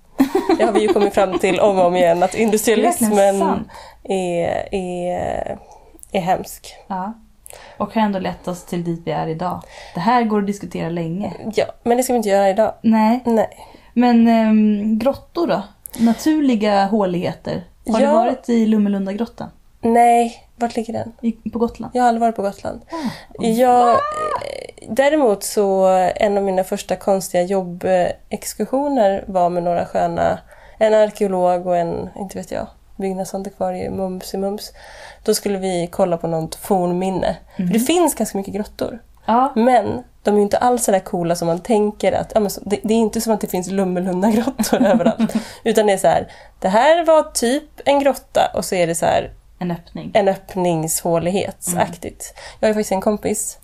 Det 0.59 0.65
har 0.65 0.73
vi 0.73 0.81
ju 0.81 0.89
kommit 0.89 1.15
fram 1.15 1.39
till 1.39 1.61
om 1.61 1.79
och 1.79 1.87
om 1.87 1.97
igen 1.97 2.23
att 2.23 2.35
industrialismen 2.35 3.65
är, 4.05 4.75
är, 4.75 5.59
är 6.13 6.21
hemsk. 6.21 6.75
Ja. 6.87 7.13
Och 7.77 7.95
har 7.95 8.03
ändå 8.03 8.19
lett 8.19 8.49
oss 8.49 8.65
till 8.65 8.85
dit 8.85 9.01
vi 9.05 9.11
är 9.11 9.27
idag. 9.29 9.63
Det 9.95 10.01
här 10.01 10.23
går 10.23 10.41
att 10.41 10.47
diskutera 10.47 10.89
länge. 10.89 11.33
Ja, 11.55 11.65
men 11.83 11.97
det 11.97 12.03
ska 12.03 12.13
vi 12.13 12.17
inte 12.17 12.29
göra 12.29 12.51
idag. 12.51 12.75
Nej. 12.83 13.21
Nej. 13.25 13.49
Men 13.95 14.29
ehm, 14.29 14.99
grottor 14.99 15.47
då? 15.47 15.63
Naturliga 15.99 16.85
håligheter. 16.87 17.65
Har 17.93 18.01
Ja. 18.01 18.07
du 18.09 18.15
varit 18.15 18.49
i 18.49 18.67
Lummelundagrottan? 18.67 19.51
Nej, 19.81 20.49
vart 20.57 20.77
ligger 20.77 20.93
den? 20.93 21.13
I, 21.21 21.33
på 21.33 21.59
Gotland? 21.59 21.91
Jag 21.95 22.03
har 22.03 22.09
aldrig 22.09 22.21
varit 22.21 22.37
på 22.37 22.43
Gotland. 22.43 22.81
Ah. 22.91 23.45
Jag, 23.45 23.89
eh, 23.91 23.99
däremot 24.89 25.43
så 25.43 25.87
en 26.17 26.39
av 26.39 26.45
mina 26.45 26.65
första 26.65 26.97
konstiga 26.97 27.43
jobbexkursioner 27.43 29.25
var 29.27 29.51
med 29.51 29.63
några 29.63 29.87
sköna, 29.87 30.39
en 30.79 30.95
arkeolog 30.95 31.67
och 31.67 31.77
en, 31.77 32.09
inte 32.17 32.39
vet 32.39 32.51
jag, 32.51 32.67
byggnadsantikvarie, 32.97 33.91
mums 33.91 34.35
i 34.35 34.37
mums. 34.37 34.73
Då 35.25 35.35
skulle 35.35 35.59
vi 35.59 35.89
kolla 35.93 36.17
på 36.17 36.27
något 36.27 36.55
fornminne. 36.55 37.37
För 37.57 37.63
det 37.63 37.81
finns 37.81 38.15
ganska 38.15 38.39
mycket 38.39 38.55
grottor. 38.55 39.03
Ja. 39.27 39.53
Men 39.57 40.05
de 40.23 40.37
är 40.37 40.41
inte 40.41 40.59
alls 40.59 40.85
så 40.85 40.93
där 40.93 41.01
coola 41.01 41.37
som 41.37 41.49
man 41.49 41.61
tänker 41.61 42.13
att, 42.13 42.33
ja, 42.35 42.49
så, 42.49 42.61
det, 42.65 42.81
det 42.83 42.95
är 42.95 42.99
inte 42.99 43.21
som 43.21 43.33
att 43.33 43.41
det 43.41 43.47
finns 43.47 43.71
Lummelunda-grottor 43.71 44.87
överallt. 44.87 45.35
Utan 45.65 45.87
det 45.87 45.93
är 45.93 45.99
så 45.99 46.09
här, 46.09 46.33
det 46.59 46.69
här 46.69 47.05
var 47.05 47.23
typ 47.23 47.81
en 47.85 48.01
grotta 48.01 48.51
och 48.55 48.65
så 48.65 48.75
är 48.75 48.87
det 48.87 48.95
så 48.95 49.07
här 49.07 49.33
En 49.59 49.71
öppning. 49.71 50.11
en 50.15 50.29
öppningshålighetsaktigt. 50.29 52.35
Jag 52.61 52.69
har 52.69 52.75
faktiskt 52.75 52.93
en 52.93 53.01
kompis. 53.01 53.59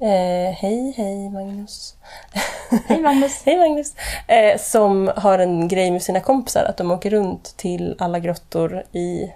Eh, 0.00 0.52
hej, 0.54 0.94
hej 0.96 1.30
Magnus. 1.30 1.94
Hej 2.86 3.00
Magnus! 3.00 3.42
hej 3.46 3.56
Magnus. 3.58 3.94
Eh, 4.28 4.58
som 4.60 5.10
har 5.16 5.38
en 5.38 5.68
grej 5.68 5.90
med 5.90 6.02
sina 6.02 6.20
kompisar 6.20 6.64
att 6.64 6.76
de 6.76 6.90
åker 6.90 7.10
runt 7.10 7.56
till 7.56 7.96
alla 7.98 8.18
grottor 8.18 8.82
i, 8.92 9.32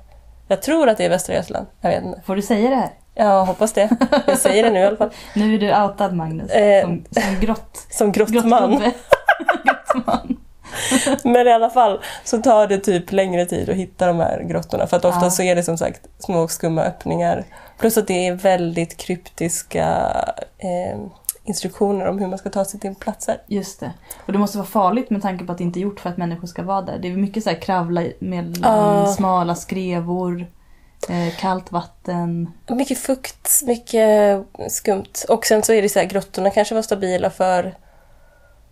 jag 0.48 0.62
tror 0.62 0.88
att 0.88 0.98
det 0.98 1.04
är 1.04 1.10
Västra 1.10 1.34
Götaland. 1.34 1.66
Jag 1.80 1.90
vet 1.90 2.04
inte. 2.04 2.20
Får 2.20 2.36
du 2.36 2.42
säga 2.42 2.70
det 2.70 2.76
här? 2.76 2.90
Jag 3.14 3.44
hoppas 3.44 3.72
det. 3.72 3.88
Jag 4.26 4.38
säger 4.38 4.62
det 4.62 4.70
nu 4.70 4.80
i 4.80 4.84
alla 4.84 4.96
fall. 4.96 5.10
Nu 5.34 5.54
är 5.54 5.58
du 5.58 5.82
outad 5.82 6.14
Magnus. 6.16 6.50
Eh. 6.50 6.82
Som, 6.82 7.04
som 7.10 7.40
grott, 7.40 7.86
Som 7.90 8.12
grottman. 8.12 8.78
grottman. 9.64 10.36
Men 11.25 11.46
i 11.48 11.52
alla 11.52 11.70
fall 11.70 12.00
så 12.25 12.38
tar 12.38 12.66
det 12.66 12.78
typ 12.78 13.12
längre 13.12 13.46
tid 13.46 13.70
att 13.70 13.76
hitta 13.76 14.06
de 14.06 14.20
här 14.20 14.42
grottorna 14.42 14.87
för 14.87 14.96
att 14.96 15.04
ofta 15.04 15.25
Ja. 15.26 15.30
så 15.30 15.42
är 15.42 15.54
det 15.56 15.62
som 15.62 15.78
sagt 15.78 16.00
små 16.18 16.48
skumma 16.48 16.82
öppningar. 16.82 17.44
Plus 17.78 17.96
att 17.98 18.06
det 18.06 18.26
är 18.26 18.34
väldigt 18.34 18.96
kryptiska 18.96 19.87
eh, 20.58 20.98
instruktioner 21.44 22.06
om 22.06 22.18
hur 22.18 22.26
man 22.26 22.38
ska 22.38 22.50
ta 22.50 22.64
sig 22.64 22.80
till 22.80 22.94
platser. 22.94 23.37
Just 23.46 23.80
det. 23.80 23.92
Och 24.26 24.32
det 24.32 24.38
måste 24.38 24.58
vara 24.58 24.68
farligt 24.68 25.10
med 25.10 25.22
tanke 25.22 25.44
på 25.44 25.52
att 25.52 25.58
det 25.58 25.64
inte 25.64 25.78
är 25.78 25.82
gjort 25.82 26.00
för 26.00 26.10
att 26.10 26.16
människor 26.16 26.46
ska 26.46 26.62
vara 26.62 26.82
där. 26.82 26.98
Det 26.98 27.08
är 27.08 27.12
mycket 27.16 27.44
så 27.44 27.50
här 27.50 27.60
kravla 27.60 28.02
mellan 28.18 28.54
Ja. 28.62 29.06
smala 29.06 29.54
skrevor, 29.54 30.46
eh, 31.08 31.34
kallt 31.40 31.72
vatten. 31.72 32.50
Mycket 32.68 32.98
fukt, 32.98 33.62
mycket 33.66 34.38
skumt. 34.68 35.12
Och 35.28 35.46
sen 35.46 35.62
så 35.62 35.72
är 35.72 35.82
det 35.82 35.88
så 35.88 35.98
här, 35.98 36.06
grottorna 36.06 36.50
kanske 36.50 36.75
var 36.75 36.82
stabila 36.82 37.30
för 37.30 37.75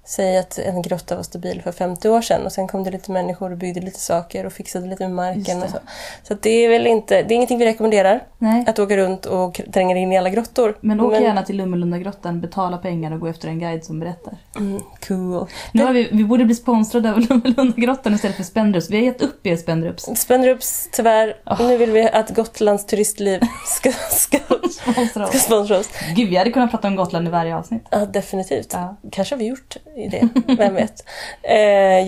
Säg 0.06 0.38
att 0.38 0.58
en 0.58 0.82
grotta 0.82 1.16
var 1.16 1.22
stabil 1.22 1.62
för 1.62 1.72
50 1.72 2.08
år 2.08 2.20
sedan 2.20 2.46
och 2.46 2.52
sen 2.52 2.68
kom 2.68 2.84
det 2.84 2.90
lite 2.90 3.12
människor 3.12 3.50
och 3.50 3.58
byggde 3.58 3.80
lite 3.80 4.00
saker 4.00 4.46
och 4.46 4.52
fixade 4.52 4.86
lite 4.86 5.02
med 5.08 5.12
marken. 5.16 5.62
Och 5.62 5.70
så 5.70 5.78
så 6.22 6.34
det 6.34 6.50
är 6.50 6.68
väl 6.68 6.86
inte, 6.86 7.22
det 7.22 7.34
är 7.34 7.36
ingenting 7.36 7.58
vi 7.58 7.64
rekommenderar. 7.66 8.22
Nej. 8.38 8.64
Att 8.66 8.78
åka 8.78 8.96
runt 8.96 9.26
och 9.26 9.60
tränga 9.72 9.96
in 9.96 10.12
i 10.12 10.18
alla 10.18 10.30
grottor. 10.30 10.78
Men 10.80 11.00
åk 11.00 11.12
gärna 11.12 11.42
till 11.42 11.56
Lummelundagrottan, 11.56 12.40
betala 12.40 12.78
pengar 12.78 13.12
och 13.12 13.20
gå 13.20 13.26
efter 13.26 13.48
en 13.48 13.58
guide 13.58 13.84
som 13.84 14.00
berättar. 14.00 14.36
Mm, 14.56 14.82
cool. 15.08 15.46
Nu 15.72 15.84
har 15.84 15.92
vi, 15.92 16.08
vi 16.12 16.24
borde 16.24 16.44
bli 16.44 16.54
sponsrade 16.54 17.12
av 17.12 17.20
Lummelundagrottan 17.28 18.14
istället 18.14 18.36
för 18.36 18.44
Spendrups. 18.44 18.90
Vi 18.90 18.96
har 18.96 19.04
gett 19.04 19.22
upp 19.22 19.46
er 19.46 19.56
Spendrups. 19.56 20.04
Spendrups, 20.16 20.88
tyvärr. 20.92 21.36
Ah. 21.44 21.56
Nu 21.58 21.76
vill 21.76 21.90
vi 21.90 22.10
att 22.10 22.30
Gotlands 22.30 22.86
turistliv 22.86 23.40
ska, 23.66 23.92
ska, 24.10 24.38
Sponsra 24.70 25.26
ska 25.26 25.36
oss. 25.36 25.42
sponsra 25.42 25.78
oss. 25.78 25.88
Gud, 26.16 26.28
vi 26.28 26.36
hade 26.36 26.50
kunnat 26.50 26.70
prata 26.70 26.88
om 26.88 26.96
Gotland 26.96 27.28
i 27.28 27.30
varje 27.30 27.56
avsnitt. 27.56 27.82
Ja, 27.90 28.06
definitivt. 28.06 28.72
Ja. 28.72 28.96
Kanske 29.12 29.34
har 29.34 29.38
vi 29.38 29.46
gjort 29.46 29.76
i 29.96 30.08
det, 30.08 30.28
vem 30.58 30.74
vet. 30.74 31.04
Eh, 31.42 31.58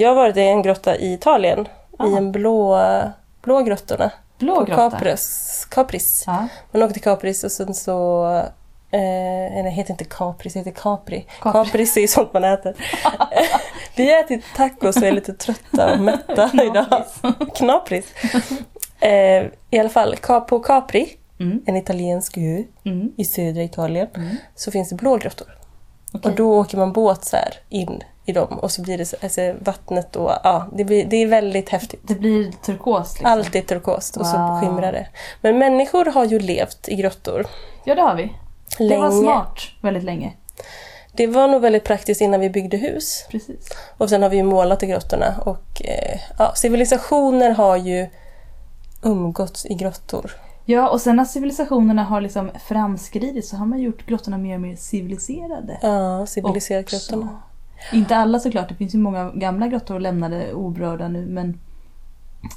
jag 0.01 0.09
har 0.09 0.15
varit 0.17 0.37
i 0.37 0.41
en 0.43 0.63
grotta 0.63 0.97
i 0.97 1.13
Italien, 1.13 1.61
i 1.61 1.67
Ah. 1.99 2.17
en 2.17 2.33
blå, 2.33 2.81
blå 3.43 3.63
grottorna. 3.63 4.11
Blå 4.39 4.65
grotta. 4.65 4.91
Capris. 4.91 5.67
Capris. 5.71 6.25
Ja. 6.27 6.49
Man 6.73 6.83
åkte 6.83 6.93
till 6.95 7.03
Capris 7.03 7.45
och 7.45 7.53
sen 7.53 7.75
så... 7.75 8.27
Eh, 8.91 9.01
nej, 9.63 9.71
heter 9.71 9.91
inte 9.91 10.05
Capris, 10.05 10.53
det 10.53 10.59
heter 10.59 10.71
Capri. 10.71 11.27
Capri. 11.41 11.53
Capris 11.53 11.97
är 11.97 12.01
ju 12.01 12.09
sånt 12.09 12.33
man 12.33 12.45
äter. 12.45 12.75
Vi 13.97 14.13
har 14.13 14.21
ätit 14.21 14.45
tacos 14.57 14.97
och 14.97 15.03
är 15.03 15.13
lite 15.13 15.33
trötta 15.35 15.93
och 15.93 16.01
mätta 16.01 16.51
idag. 16.65 17.05
Knapris. 17.55 18.05
Eh, 19.01 19.45
I 19.71 19.79
alla 19.79 19.89
fall, 19.89 20.17
på 20.49 20.61
Capri, 20.61 21.15
Mm. 21.41 21.63
en 21.67 21.77
italiensk 21.77 22.37
ö 22.39 22.63
Mm. 22.85 23.13
i 23.17 23.25
södra 23.25 23.63
Italien, 23.63 24.09
Mm. 24.17 24.37
så 24.55 24.71
finns 24.71 24.89
det 24.89 24.95
blå 24.95 25.17
grottor. 25.17 25.58
Okej. 26.13 26.31
Och 26.31 26.37
då 26.37 26.59
åker 26.61 26.77
man 26.79 26.93
båt 26.93 27.25
så 27.25 27.37
här 27.37 27.55
in 27.69 28.03
i 28.25 28.33
dem 28.33 28.59
och 28.59 28.71
så 28.71 28.83
blir 28.83 28.99
det 28.99 29.05
så- 29.07 29.17
alltså, 29.23 29.55
vattnet 29.61 30.17
och 30.17 30.31
ja, 30.45 30.67
det, 30.73 30.85
blir, 30.85 31.05
det 31.07 31.17
är 31.17 31.27
väldigt 31.27 31.69
häftigt. 31.69 32.01
Det 32.03 32.15
blir 32.15 32.53
turkos 32.53 33.09
liksom. 33.13 33.27
Allt 33.33 33.55
är 33.55 33.61
turkost 33.63 34.17
och 34.17 34.27
så 34.27 34.37
Wow. 34.39 34.61
skimrar 34.61 34.93
det. 34.93 35.09
Men 35.41 35.59
människor 35.59 36.05
har 36.05 36.25
ju 36.25 36.39
levt 36.39 36.89
i 36.89 36.95
grottor 36.95 37.47
Ja, 37.85 37.95
det 37.95 38.01
har 38.03 38.15
vi. 38.15 38.33
Det 38.79 38.85
länge. 38.85 39.03
var 39.03 39.11
smart 39.11 39.61
väldigt 39.83 40.05
länge. 40.05 40.33
Det 41.13 41.27
var 41.27 41.49
nog 41.49 41.63
väldigt 41.63 41.85
praktiskt 41.85 42.21
innan 42.21 42.41
vi 42.41 42.51
byggde 42.51 42.77
hus. 42.77 43.27
Precis. 43.31 43.69
Och 43.99 44.09
sen 44.09 44.23
har 44.23 44.29
vi 44.31 44.37
ju 44.37 44.43
målat 44.43 44.83
i 44.83 44.87
grottorna 44.87 45.35
och 45.47 45.83
eh, 45.85 46.21
ja, 46.39 46.53
civilisationer 46.55 47.51
har 47.51 47.77
ju 47.77 48.07
umgåtts 49.03 49.67
i 49.67 49.75
grottor. 49.75 50.37
Ja, 50.71 50.89
och 50.91 51.01
sen 51.01 51.17
när 51.17 51.25
civilisationerna 51.25 52.05
har 52.05 52.21
liksom 52.21 52.51
framskridit 52.69 53.47
så 53.47 53.57
har 53.57 53.67
man 53.67 53.79
gjort 53.81 54.07
grottorna 54.07 54.39
mer 54.39 54.55
och 54.55 54.61
mer 54.61 54.77
civiliserade. 54.77 55.79
Ja, 55.83 56.27
civiliserat 56.27 56.91
grottorna. 56.91 57.29
Inte 57.93 58.17
alla 58.17 58.39
såklart, 58.41 58.69
det 58.69 58.75
finns 58.75 58.95
ju 58.95 58.99
många 58.99 59.31
gamla 59.31 59.67
grottor 59.69 60.01
lämnade 60.01 60.53
oberörda 60.55 61.09
nu 61.09 61.27
men 61.27 61.61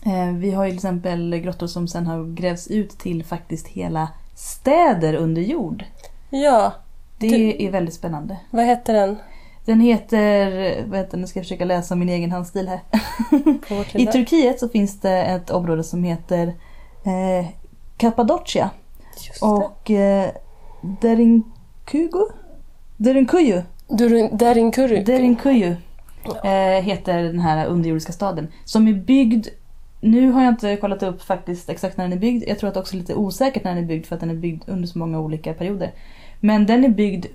eh, 0.05 0.35
vi 0.35 0.51
har 0.51 0.65
ju 0.65 0.69
till 0.71 0.77
exempel 0.77 1.37
grottor 1.39 1.67
som 1.67 1.87
sen 1.87 2.07
har 2.07 2.33
grävts 2.35 2.67
ut 2.67 2.89
till 2.89 3.23
faktiskt 3.25 3.67
hela 3.67 4.07
städer 4.35 5.13
under 5.13 5.41
jord. 5.41 5.85
Ja, 6.29 6.73
Det 7.17 7.29
Du- 7.29 7.63
är 7.65 7.71
väldigt 7.71 7.95
spännande. 7.95 8.37
vad 8.49 8.65
heter 8.65 8.93
den? 8.93 9.15
Den 9.65 9.79
heter, 9.79 10.47
vad 10.87 10.99
heter 10.99 11.11
den, 11.11 11.21
nu 11.21 11.27
ska 11.27 11.39
jag 11.39 11.45
försöka 11.45 11.65
läsa 11.65 11.95
min 11.95 12.09
egen 12.09 12.31
handstil 12.31 12.67
här. 12.67 12.79
I? 13.93 14.05
Turkiet 14.07 14.59
så 14.59 14.69
finns 14.69 14.99
det 14.99 15.23
ett 15.23 15.49
område 15.49 15.83
som 15.83 16.03
heter 16.03 16.47
eh, 17.03 17.45
Kappadocia 18.01 18.69
och 19.41 19.91
eh, 19.91 20.31
Derinkugu? 21.01 22.25
Derinkuyu? 22.97 23.61
Dur- 23.87 24.37
Derinkuru. 24.37 25.03
Derinkuyu 25.03 25.75
eh, 26.43 26.83
heter 26.83 27.23
den 27.23 27.39
här 27.39 27.65
underjordiska 27.67 28.13
staden. 28.13 28.47
Som 28.65 28.87
är 28.87 28.93
byggd, 28.93 29.47
nu 30.01 30.31
har 30.31 30.43
jag 30.43 30.51
inte 30.53 30.77
kollat 30.77 31.03
upp 31.03 31.21
faktiskt 31.21 31.69
exakt 31.69 31.97
när 31.97 32.05
den 32.05 32.13
är 32.13 32.17
byggd. 32.21 32.43
Jag 32.47 32.59
tror 32.59 32.67
att 32.67 32.73
det 32.73 32.79
också 32.79 32.95
är 32.95 32.99
lite 32.99 33.15
osäkert 33.15 33.63
när 33.63 33.75
den 33.75 33.83
är 33.83 33.87
byggd 33.87 34.05
för 34.05 34.15
att 34.15 34.21
den 34.21 34.29
är 34.29 34.35
byggd 34.35 34.63
under 34.67 34.87
så 34.87 34.99
många 34.99 35.19
olika 35.19 35.53
perioder. 35.53 35.93
Men 36.39 36.65
den 36.65 36.83
är 36.83 36.89
byggd 36.89 37.25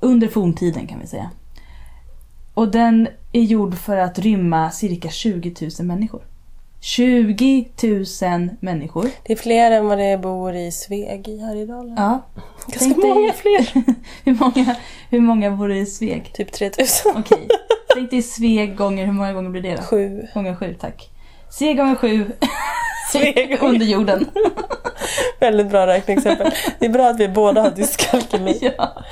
under 0.00 0.28
forntiden 0.28 0.86
kan 0.86 1.00
vi 1.00 1.06
säga. 1.06 1.30
Och 2.54 2.70
den 2.70 3.08
är 3.32 3.42
gjord 3.42 3.74
för 3.74 3.96
att 3.96 4.18
rymma 4.18 4.70
cirka 4.70 5.08
20 5.08 5.54
000 5.78 5.86
människor. 5.86 6.22
20 6.80 7.68
000 8.22 8.48
människor. 8.60 9.10
Det 9.22 9.32
är 9.32 9.36
fler 9.36 9.70
än 9.70 9.86
vad 9.86 9.98
det 9.98 10.18
bor 10.18 10.54
i 10.54 10.72
Sveg 10.72 11.28
i 11.28 11.38
Härjedalen. 11.38 11.94
Ja. 11.96 12.22
Ganska 12.66 13.00
många 13.06 13.32
fler. 13.32 13.84
hur, 14.24 14.34
många, 14.34 14.76
hur 15.10 15.20
många 15.20 15.50
bor 15.50 15.68
det 15.68 15.78
i 15.78 15.86
Sveg? 15.86 16.32
Typ 16.32 16.52
3000. 16.52 17.12
Okej. 17.16 17.48
Tänk 17.94 18.10
dig 18.10 18.22
Sveg 18.22 18.76
gånger, 18.76 19.06
hur 19.06 19.12
många 19.12 19.32
gånger 19.32 19.50
blir 19.50 19.62
det 19.62 19.76
då? 19.76 19.82
Sju. 19.82 20.26
Gånger 20.34 20.54
sju, 20.54 20.74
tack. 20.80 21.10
Sveg 21.50 21.76
gånger 21.76 21.94
sju 21.94 22.32
Sveg 23.12 23.58
under 23.62 23.86
jorden. 23.86 24.30
Väldigt 25.40 25.70
bra 25.70 25.86
räkneexempel. 25.86 26.52
Det 26.78 26.86
är 26.86 26.90
bra 26.90 27.10
att 27.10 27.20
vi 27.20 27.28
båda 27.28 27.60
har 27.60 27.70
dyskalkyli. 27.70 28.72
ja. 28.76 29.02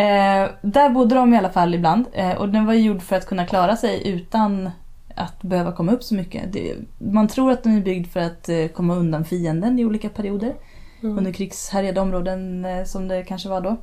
Eh, 0.00 0.50
där 0.62 0.88
bodde 0.88 1.14
de 1.14 1.34
i 1.34 1.38
alla 1.38 1.50
fall 1.50 1.74
ibland 1.74 2.06
eh, 2.12 2.32
och 2.32 2.48
den 2.48 2.66
var 2.66 2.74
gjord 2.74 3.02
för 3.02 3.16
att 3.16 3.26
kunna 3.26 3.46
klara 3.46 3.76
sig 3.76 4.08
utan 4.08 4.70
att 5.16 5.42
behöva 5.42 5.72
komma 5.72 5.92
upp 5.92 6.02
så 6.02 6.14
mycket. 6.14 6.52
Det, 6.52 6.76
man 6.98 7.28
tror 7.28 7.50
att 7.50 7.62
den 7.62 7.76
är 7.76 7.80
byggd 7.80 8.06
för 8.06 8.20
att 8.20 8.48
eh, 8.48 8.66
komma 8.66 8.94
undan 8.94 9.24
fienden 9.24 9.78
i 9.78 9.84
olika 9.84 10.08
perioder. 10.08 10.54
Mm. 11.02 11.18
Under 11.18 11.32
krigshärjade 11.32 12.00
områden 12.00 12.64
eh, 12.64 12.84
som 12.84 13.08
det 13.08 13.22
kanske 13.22 13.48
var 13.48 13.60
då. 13.60 13.76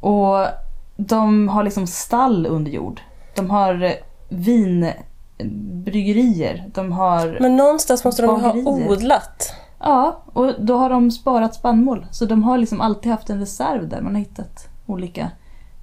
Och 0.00 0.46
de 0.96 1.48
har 1.48 1.64
liksom 1.64 1.86
stall 1.86 2.46
under 2.46 2.70
jord. 2.70 3.00
De 3.34 3.50
har 3.50 3.82
eh, 3.82 3.92
vinbryggerier. 4.28 6.70
De 6.74 6.92
har... 6.92 7.38
Men 7.40 7.56
någonstans 7.56 8.04
måste 8.04 8.22
de 8.22 8.36
ju 8.36 8.42
ha 8.42 8.54
Bagerier. 8.54 8.90
odlat. 8.90 9.54
Ja, 9.78 10.22
och 10.32 10.54
då 10.58 10.76
har 10.76 10.90
de 10.90 11.10
sparat 11.10 11.54
spannmål. 11.54 12.06
Så 12.10 12.24
de 12.24 12.42
har 12.42 12.58
liksom 12.58 12.80
alltid 12.80 13.12
haft 13.12 13.30
en 13.30 13.38
reserv 13.38 13.88
där. 13.88 14.00
Man 14.00 14.14
har 14.14 14.20
hittat 14.20 14.68
olika 14.86 15.30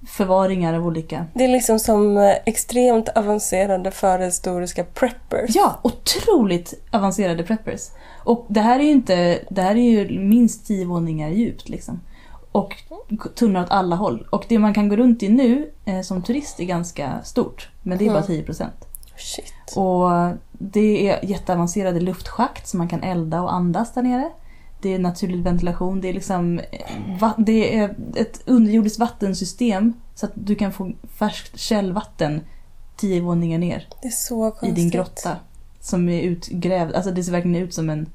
förvaringar 0.06 0.74
av 0.74 0.86
olika... 0.86 1.26
Det 1.34 1.44
är 1.44 1.48
liksom 1.48 1.78
som 1.78 2.16
eh, 2.16 2.32
extremt 2.46 3.08
avancerade 3.08 3.90
förhistoriska 3.90 4.84
preppers. 4.84 5.50
Ja, 5.54 5.78
otroligt 5.82 6.74
avancerade 6.92 7.42
preppers. 7.42 7.80
Och 8.24 8.46
det 8.48 8.60
här 8.60 8.78
är 8.78 8.84
ju 8.84 8.90
inte... 8.90 9.38
Det 9.50 9.62
här 9.62 9.74
är 9.74 9.90
ju 9.90 10.20
minst 10.20 10.66
tio 10.66 10.84
våningar 10.84 11.28
djupt 11.28 11.68
liksom. 11.68 12.00
Och 12.52 12.74
tunnlar 13.34 13.62
åt 13.62 13.70
alla 13.70 13.96
håll. 13.96 14.26
Och 14.30 14.44
det 14.48 14.58
man 14.58 14.74
kan 14.74 14.88
gå 14.88 14.96
runt 14.96 15.22
i 15.22 15.28
nu 15.28 15.70
eh, 15.84 16.00
som 16.00 16.22
turist 16.22 16.60
är 16.60 16.64
ganska 16.64 17.22
stort. 17.24 17.68
Men 17.82 17.98
det 17.98 18.06
är 18.06 18.10
bara 18.10 18.24
Mm. 18.24 18.44
10%. 18.44 18.66
Shit. 19.16 19.76
Och 19.76 20.10
det 20.52 21.10
är 21.10 21.24
jätteavancerade 21.24 22.00
luftschakt 22.00 22.66
som 22.68 22.78
man 22.78 22.88
kan 22.88 23.02
elda 23.02 23.42
och 23.42 23.54
andas 23.54 23.94
där 23.94 24.02
nere. 24.02 24.30
Det 24.80 24.94
är 24.94 24.98
naturlig 24.98 25.42
ventilation, 25.42 26.00
det 26.00 26.08
är 26.08 26.12
liksom 26.12 26.58
eh, 26.58 27.32
det 27.36 27.78
är 27.78 27.94
ett 28.16 28.40
underjordiskt 28.46 28.98
vattensystem 28.98 29.92
så 30.14 30.26
att 30.26 30.32
du 30.34 30.54
kan 30.54 30.72
få 30.72 30.92
färskt 31.18 31.58
källvatten 31.58 32.40
tio 32.96 33.20
våningar 33.20 33.58
ner 33.58 33.88
Det 34.02 34.08
är 34.08 34.12
så 34.12 34.48
i 34.48 34.50
konstigt. 34.50 34.74
din 34.74 34.90
grotta. 34.90 35.36
Som 35.80 36.08
är 36.08 36.20
utgrävd, 36.22 36.94
alltså 36.94 37.10
det 37.10 37.24
ser 37.24 37.32
verkligen 37.32 37.62
ut 37.62 37.74
som 37.74 37.90
en 37.90 38.06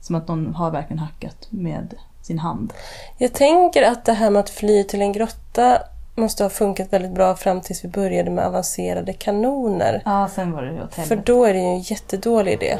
som 0.00 0.14
att 0.14 0.28
någon 0.28 0.54
har 0.54 0.70
verkligen 0.70 0.98
hackat 0.98 1.46
med 1.50 1.94
sin 2.22 2.38
hand. 2.38 2.72
Jag 3.18 3.32
tänker 3.32 3.82
att 3.82 4.04
det 4.04 4.12
här 4.12 4.30
med 4.30 4.40
att 4.40 4.50
fly 4.50 4.84
till 4.84 5.00
en 5.00 5.12
grotta 5.12 5.78
måste 6.14 6.42
ha 6.42 6.50
funkat 6.50 6.92
väldigt 6.92 7.14
bra 7.14 7.36
fram 7.36 7.60
tills 7.60 7.84
vi 7.84 7.88
började 7.88 8.30
med 8.30 8.44
avancerade 8.46 9.12
kanoner. 9.12 10.02
Ja, 10.04 10.28
sen 10.34 10.52
var 10.52 10.62
det 10.62 10.82
åt 10.84 10.94
För 10.94 11.16
då 11.16 11.44
är 11.44 11.52
det 11.52 11.58
ju 11.58 11.64
en 11.66 11.80
jättedålig 11.80 12.52
idé. 12.52 12.78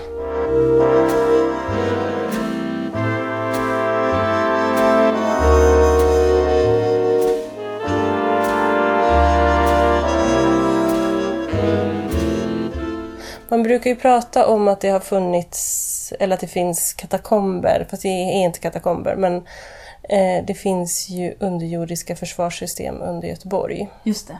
Man 13.48 13.62
brukar 13.62 13.90
ju 13.90 13.96
prata 13.96 14.46
om 14.46 14.68
att 14.68 14.80
det 14.80 14.88
har 14.88 15.00
funnits, 15.00 16.12
eller 16.20 16.34
att 16.34 16.40
det 16.40 16.46
finns 16.46 16.92
katakomber, 16.92 17.86
fast 17.90 18.02
det 18.02 18.08
är 18.08 18.44
inte 18.44 18.58
katakomber, 18.58 19.16
men 19.16 19.36
eh, 20.02 20.44
det 20.46 20.54
finns 20.54 21.08
ju 21.08 21.34
underjordiska 21.40 22.16
försvarssystem 22.16 23.02
under 23.02 23.28
Göteborg. 23.28 23.88
Just 24.02 24.28
det. 24.28 24.38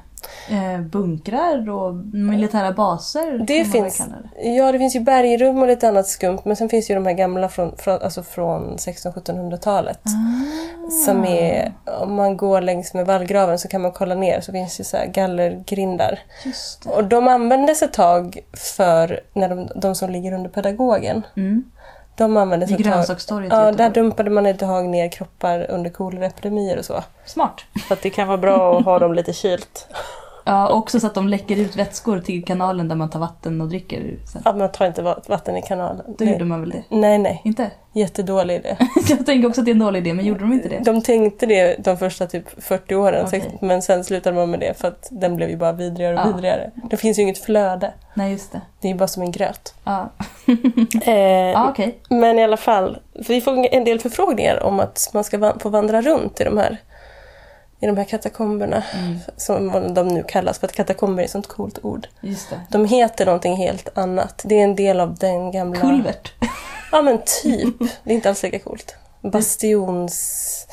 Eh, 0.50 0.80
bunkrar 0.80 1.70
och 1.70 1.94
militära 2.12 2.72
baser. 2.72 3.38
Det 3.46 3.64
finns, 3.64 4.02
ja, 4.42 4.72
det 4.72 4.78
finns 4.78 4.96
ju 4.96 5.00
bergrum 5.00 5.58
och 5.58 5.66
lite 5.66 5.88
annat 5.88 6.06
skumt 6.06 6.38
men 6.44 6.56
sen 6.56 6.68
finns 6.68 6.90
ju 6.90 6.94
de 6.94 7.06
här 7.06 7.12
gamla 7.12 7.48
från, 7.48 7.76
från, 7.76 8.02
alltså 8.02 8.22
från 8.22 8.76
1600-1700-talet. 8.76 10.00
Ah. 10.04 10.90
Som 11.04 11.24
är, 11.24 11.72
om 11.84 12.14
man 12.14 12.36
går 12.36 12.60
längs 12.60 12.94
med 12.94 13.06
vallgraven 13.06 13.58
så 13.58 13.68
kan 13.68 13.82
man 13.82 13.92
kolla 13.92 14.14
ner 14.14 14.40
så 14.40 14.52
finns 14.52 14.76
det 14.76 14.84
så 14.84 14.96
här 14.96 15.06
gallergrindar. 15.06 16.18
Just 16.44 16.82
det. 16.82 16.90
Och 16.90 17.04
de 17.04 17.28
användes 17.28 17.82
ett 17.82 17.92
tag 17.92 18.38
för 18.52 19.20
när 19.32 19.48
de, 19.48 19.68
de 19.76 19.94
som 19.94 20.10
ligger 20.10 20.32
under 20.32 20.50
pedagogen. 20.50 21.22
Mm. 21.36 21.64
De 22.16 22.36
användes 22.36 22.70
Vid 22.70 22.80
ett 22.80 22.84
tag. 22.86 22.92
grönsakstorget 22.92 23.52
Ja, 23.52 23.72
där 23.72 23.90
dumpade 23.90 24.30
man 24.30 24.46
ett 24.46 24.58
tag 24.58 24.84
ner 24.86 25.08
kroppar 25.08 25.70
under 25.70 25.90
koleraepidemier 25.90 26.78
och 26.78 26.84
så. 26.84 27.04
Smart. 27.24 27.60
För 27.88 27.94
att 27.94 28.02
det 28.02 28.10
kan 28.10 28.28
vara 28.28 28.38
bra 28.38 28.78
att 28.78 28.84
ha 28.84 28.98
dem 28.98 29.14
lite 29.14 29.32
kylt. 29.32 29.88
Ja, 30.48 30.68
också 30.68 31.00
så 31.00 31.06
att 31.06 31.14
de 31.14 31.28
läcker 31.28 31.56
ut 31.56 31.76
vätskor 31.76 32.20
till 32.20 32.44
kanalen 32.44 32.88
där 32.88 32.96
man 32.96 33.10
tar 33.10 33.20
vatten 33.20 33.60
och 33.60 33.68
dricker 33.68 33.96
ur 34.00 34.18
sen. 34.32 34.42
Att 34.44 34.56
man 34.56 34.72
tar 34.72 34.86
inte 34.86 35.02
va- 35.02 35.18
vatten 35.26 35.56
i 35.56 35.62
kanalen. 35.62 36.14
Då 36.18 36.24
gjorde 36.24 36.44
man 36.44 36.60
väl 36.60 36.70
det? 36.70 36.82
Nej, 36.88 37.18
nej. 37.18 37.40
Inte? 37.44 37.70
Jättedålig 37.92 38.54
idé. 38.54 38.76
Jag 39.08 39.26
tänker 39.26 39.48
också 39.48 39.60
att 39.60 39.64
det 39.64 39.70
är 39.70 39.72
en 39.74 39.78
dålig 39.78 40.00
idé, 40.00 40.14
men 40.14 40.24
gjorde 40.24 40.40
de 40.40 40.52
inte 40.52 40.68
det? 40.68 40.78
De 40.84 41.02
tänkte 41.02 41.46
det 41.46 41.76
de 41.84 41.96
första 41.96 42.26
typ 42.26 42.62
40 42.64 42.94
åren. 42.94 43.28
60, 43.28 43.50
men 43.60 43.82
sen 43.82 44.04
slutade 44.04 44.36
man 44.36 44.50
med 44.50 44.60
det 44.60 44.78
för 44.80 44.88
att 44.88 45.08
den 45.10 45.36
blev 45.36 45.50
ju 45.50 45.56
bara 45.56 45.72
vidrigare 45.72 46.14
och 46.14 46.20
Ja. 46.20 46.26
vidrigare. 46.32 46.70
Det 46.90 46.96
finns 46.96 47.18
ju 47.18 47.22
inget 47.22 47.38
flöde. 47.38 47.92
Nej, 48.14 48.32
just 48.32 48.52
det. 48.52 48.60
Det 48.80 48.88
är 48.88 48.92
ju 48.92 48.98
bara 48.98 49.08
som 49.08 49.22
en 49.22 49.30
gröt. 49.32 49.74
Ja, 49.84 50.10
Eh, 51.06 51.14
ja 51.50 51.68
okej. 51.70 51.98
Men 52.10 52.38
i 52.38 52.44
alla 52.44 52.56
fall, 52.56 52.98
vi 53.28 53.40
får 53.40 53.74
en 53.74 53.84
del 53.84 54.00
förfrågningar 54.00 54.62
om 54.62 54.80
att 54.80 55.10
man 55.14 55.24
ska 55.24 55.52
få 55.58 55.68
vandra 55.68 56.00
runt 56.02 56.40
i 56.40 56.44
de 56.44 56.58
här, 56.58 56.76
i 57.80 57.86
de 57.86 57.96
här 57.96 58.04
katakomberna. 58.04 58.82
Mm. 58.94 59.18
Som 59.36 59.94
de 59.94 60.08
nu 60.08 60.22
kallas, 60.22 60.58
för 60.58 60.66
att 60.66 60.72
katakomber 60.72 61.22
är 61.22 61.24
ett 61.24 61.30
sånt 61.30 61.46
coolt 61.46 61.84
ord. 61.84 62.06
De 62.68 62.84
heter 62.84 63.26
någonting 63.26 63.56
helt 63.56 63.98
annat. 63.98 64.42
Det 64.44 64.60
är 64.60 64.64
en 64.64 64.76
del 64.76 65.00
av 65.00 65.14
den 65.14 65.52
gamla... 65.52 65.80
Kulvert. 65.80 66.32
Ja 66.92 67.02
men 67.02 67.18
typ. 67.42 67.78
Det 68.04 68.10
är 68.10 68.14
inte 68.14 68.28
alls 68.28 68.42
lika 68.42 68.58
coolt. 68.58 68.94
Bastions... 69.22 70.66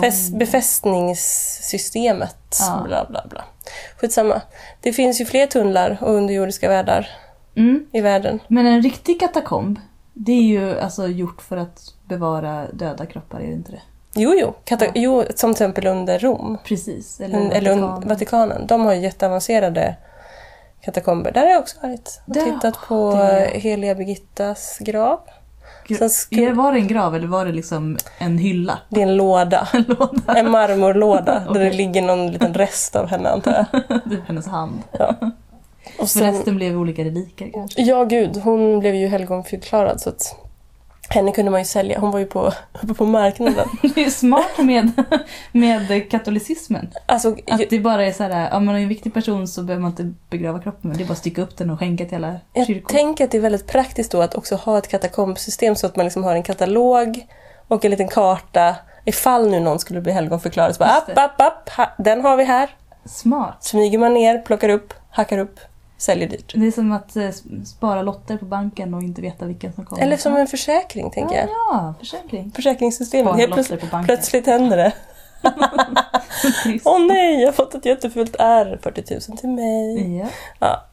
Fäst, 0.00 0.38
befästningssystemet. 0.38 2.56
Ja. 2.60 2.82
Bla 2.86 3.06
bla 3.08 3.26
bla. 3.30 3.44
Skitsamma. 3.96 4.40
Det 4.80 4.92
finns 4.92 5.20
ju 5.20 5.24
fler 5.24 5.46
tunnlar 5.46 5.98
och 6.00 6.14
underjordiska 6.14 6.68
världar 6.68 7.08
Mm. 7.56 7.86
i 7.92 8.00
världen. 8.00 8.40
Men 8.48 8.66
en 8.66 8.82
riktig 8.82 9.20
katakomb, 9.20 9.80
det 10.12 10.32
är 10.32 10.42
ju 10.42 10.80
alltså 10.80 11.06
gjort 11.06 11.42
för 11.42 11.56
att 11.56 11.80
bevara 12.08 12.66
döda 12.72 13.06
kroppar, 13.06 13.40
är 13.40 13.46
det 13.46 13.52
inte 13.52 13.72
det? 13.72 13.82
Jo, 14.14 14.34
jo. 14.40 14.54
Kata- 14.64 14.84
Ja. 14.84 14.90
jo 14.94 15.24
som 15.34 15.54
till 15.54 15.62
exempel 15.64 15.86
under 15.86 16.18
Rom. 16.18 16.58
Precis. 16.64 17.20
Eller, 17.20 17.38
Eller, 17.38 17.50
eller 17.56 17.70
Vatikanen. 17.76 18.08
Vatikanen. 18.08 18.66
De 18.66 18.86
har 18.86 18.92
ju 18.94 19.00
jätteavancerade 19.00 19.96
katakomber. 20.80 21.32
Där 21.32 21.40
har 21.40 21.48
jag 21.50 21.60
också 21.60 21.76
varit 21.82 22.20
och 22.26 22.34
Där- 22.34 22.42
tittat 22.44 22.78
på 22.88 23.14
det 23.14 23.58
heliga 23.60 23.94
Birgittas 23.94 24.78
grav. 24.80 25.20
Sen 25.98 26.08
sku- 26.08 26.48
är- 26.48 26.52
Var 26.52 26.72
det 26.72 26.78
en 26.78 26.86
grav 26.88 27.16
eller 27.16 27.26
var 27.26 27.44
det 27.46 27.52
liksom 27.52 27.98
en 28.18 28.38
hylla? 28.38 28.78
Det 28.88 29.00
är 29.02 29.06
en 29.06 29.16
låda. 29.16 29.68
En 29.74 29.82
låda? 29.82 30.34
En 30.36 30.50
marmorlåda 30.50 31.22
där 31.38 31.46
Okej. 31.50 31.64
det 31.64 31.72
ligger 31.76 32.02
någon 32.02 32.32
liten 32.32 32.54
rest 32.54 32.96
av 32.96 33.06
henne 33.06 33.28
antar 33.28 33.52
jag. 33.72 33.82
Det 34.04 34.16
hennes 34.26 34.46
hand. 34.46 34.82
Ja. 34.98 35.14
Och 35.98 36.08
sen, 36.08 36.32
resten 36.34 36.56
blev 36.56 36.76
olika 36.78 37.04
reliker 37.04 37.50
kanske? 37.54 37.82
ja 37.82 38.04
gud, 38.04 38.36
hon 38.36 38.78
blev 38.80 38.94
ju 38.94 39.06
helgonförklarad 39.06 40.00
så 40.00 40.08
att 40.08 40.36
henne 41.14 41.32
kunde 41.32 41.50
man 41.50 41.60
ju 41.60 41.64
sälja. 41.64 41.98
Hon 42.00 42.10
var 42.10 42.18
ju 42.18 42.26
på, 42.26 42.52
uppe 42.82 42.94
på 42.98 43.06
marknaden. 43.06 43.68
Det 43.94 44.04
är 44.04 44.10
smart 44.10 44.58
med, 44.58 44.92
med 45.52 46.10
katolicismen. 46.10 46.90
Alltså, 47.06 47.28
Att 47.28 47.60
jag, 47.60 47.66
det 47.70 47.80
bara 47.80 48.06
är 48.06 48.12
så 48.12 48.22
här, 48.22 48.56
om 48.56 48.64
man 48.64 48.74
är 48.74 48.78
en 48.80 48.88
viktig 48.88 49.14
person 49.14 49.48
så 49.48 49.62
behöver 49.62 49.82
man 49.82 49.90
inte 49.90 50.14
begrava 50.30 50.58
kroppen. 50.58 50.88
Men 50.88 50.98
det 50.98 51.04
är 51.04 51.06
bara 51.06 51.12
att 51.12 51.18
stycka 51.18 51.42
upp 51.42 51.56
den 51.56 51.70
och 51.70 51.78
skänka 51.78 52.04
till 52.04 52.16
alla 52.16 52.34
jag 52.52 52.66
kyrkor. 52.66 52.88
tänker 52.88 53.24
att 53.24 53.30
det 53.30 53.36
är 53.38 53.42
väldigt 53.42 53.66
praktiskt 53.66 54.12
då 54.12 54.22
att 54.22 54.34
också 54.34 54.54
ha 54.54 54.78
ett 54.78 54.88
katakombsystem 54.88 55.76
så 55.76 55.86
att 55.86 55.96
man 55.96 56.06
liksom 56.06 56.24
har 56.24 56.34
en 56.34 56.42
katalog 56.42 57.26
och 57.68 57.84
en 57.84 57.90
liten 57.90 58.08
karta 58.08 58.76
ifall 59.04 59.50
nu 59.50 59.60
någon 59.60 59.78
skulle 59.78 60.00
bli 60.00 60.12
helgonförklarad. 60.12 60.74
Så 60.74 60.78
bara, 60.78 60.90
app, 60.90 61.18
app, 61.18 61.40
app, 61.40 61.68
ha, 61.68 61.90
den 61.98 62.20
har 62.20 62.36
vi 62.36 62.44
här. 62.44 62.70
Smart. 63.04 63.56
Smyger 63.64 63.98
man 63.98 64.14
ner, 64.14 64.38
plockar 64.38 64.68
upp, 64.68 64.94
hackar 65.10 65.38
upp, 65.38 65.60
säljer 66.04 66.28
dyrt. 66.28 66.52
Det 66.54 66.66
är 66.66 66.70
som 66.70 66.92
att 66.92 67.16
eh, 67.16 67.30
spara 67.64 68.02
lotter 68.02 68.36
på 68.36 68.44
banken 68.44 68.94
och 68.94 69.02
inte 69.02 69.22
veta 69.22 69.46
vilken 69.46 69.72
som 69.72 69.84
kommer. 69.84 70.02
Eller 70.02 70.16
som 70.16 70.36
en 70.36 70.46
försäkring, 70.46 71.10
tänker 71.10 71.34
ja, 71.34 71.40
jag. 71.40 71.48
ja, 71.50 71.94
försäkring. 71.98 72.52
Försäkringssystemet. 72.54 73.26
Spara 73.26 73.36
Helt 73.36 73.70
lotter 73.70 74.04
plötsligt, 74.04 74.46
händer 74.46 74.76
det. 74.76 74.92
Åh 76.84 77.06
nej, 77.06 77.40
jag 77.40 77.48
har 77.48 77.52
fått 77.52 77.74
ett 77.74 77.84
jättefult 77.84 78.36
R. 78.38 78.78
40 78.82 79.30
000 79.30 79.38
till 79.38 79.48
mig. 79.48 80.16
Ja. 80.18 80.26
Ja. 80.58 80.84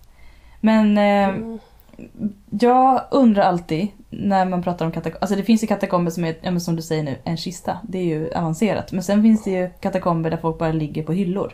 Men 0.59 0.97
eh, 0.97 1.57
jag 2.49 3.01
undrar 3.11 3.43
alltid 3.43 3.87
när 4.09 4.45
man 4.45 4.63
pratar 4.63 4.85
om 4.85 4.91
katakomber. 4.91 5.21
Alltså 5.21 5.35
det 5.35 5.43
finns 5.43 5.63
ju 5.63 5.67
katakomber 5.67 6.11
som 6.11 6.25
är, 6.25 6.35
ja, 6.41 6.59
som 6.59 6.75
du 6.75 6.81
säger 6.81 7.03
nu, 7.03 7.17
en 7.23 7.37
kista. 7.37 7.77
Det 7.83 7.97
är 7.97 8.03
ju 8.03 8.33
avancerat. 8.33 8.91
Men 8.91 9.03
sen 9.03 9.23
finns 9.23 9.43
det 9.43 9.51
ju 9.51 9.69
katakomber 9.79 10.29
där 10.29 10.37
folk 10.37 10.57
bara 10.57 10.71
ligger 10.71 11.03
på 11.03 11.13
hyllor. 11.13 11.53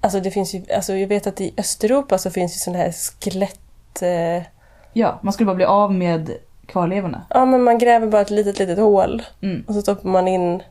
Alltså 0.00 0.20
det 0.20 0.30
finns 0.30 0.54
ju, 0.54 0.62
alltså 0.74 0.94
jag 0.96 1.08
vet 1.08 1.26
att 1.26 1.40
i 1.40 1.54
Östeuropa 1.56 2.18
så 2.18 2.30
finns 2.30 2.54
ju 2.54 2.58
sådana 2.58 2.78
här 2.84 2.92
skelett... 2.92 4.02
Eh, 4.02 4.42
Ja, 4.92 5.18
man 5.22 5.32
skulle 5.32 5.46
bara 5.46 5.56
bli 5.56 5.64
av 5.64 5.94
med 5.94 6.30
kvarlevorna. 6.66 7.22
ja 7.30 7.44
men 7.44 7.62
man 7.62 7.78
gräver 7.78 8.06
bara 8.06 8.22
ett 8.22 8.30
litet, 8.30 8.58
litet 8.58 8.78
hål 8.78 9.22
Mm. 9.42 9.64
och 9.68 9.74
så 9.74 9.82
stoppar 9.82 10.08
man 10.08 10.28
in... 10.28 10.62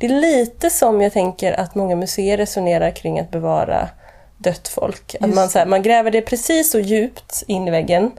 Det 0.00 0.06
är 0.06 0.10
lite 0.20 0.70
som 0.70 1.00
jag 1.00 1.12
tänker 1.12 1.60
att 1.60 1.74
många 1.74 1.96
museer 1.96 2.36
resonerar 2.36 2.90
kring 2.90 3.20
att 3.20 3.30
bevara 3.30 3.88
dött 4.38 4.68
folk. 4.68 5.16
Att 5.20 5.34
man, 5.34 5.48
så 5.48 5.58
här, 5.58 5.66
man 5.66 5.82
gräver 5.82 6.10
det 6.10 6.22
precis 6.22 6.70
så 6.70 6.78
djupt 6.78 7.42
in 7.46 7.68
i 7.68 7.70
väggen. 7.70 8.10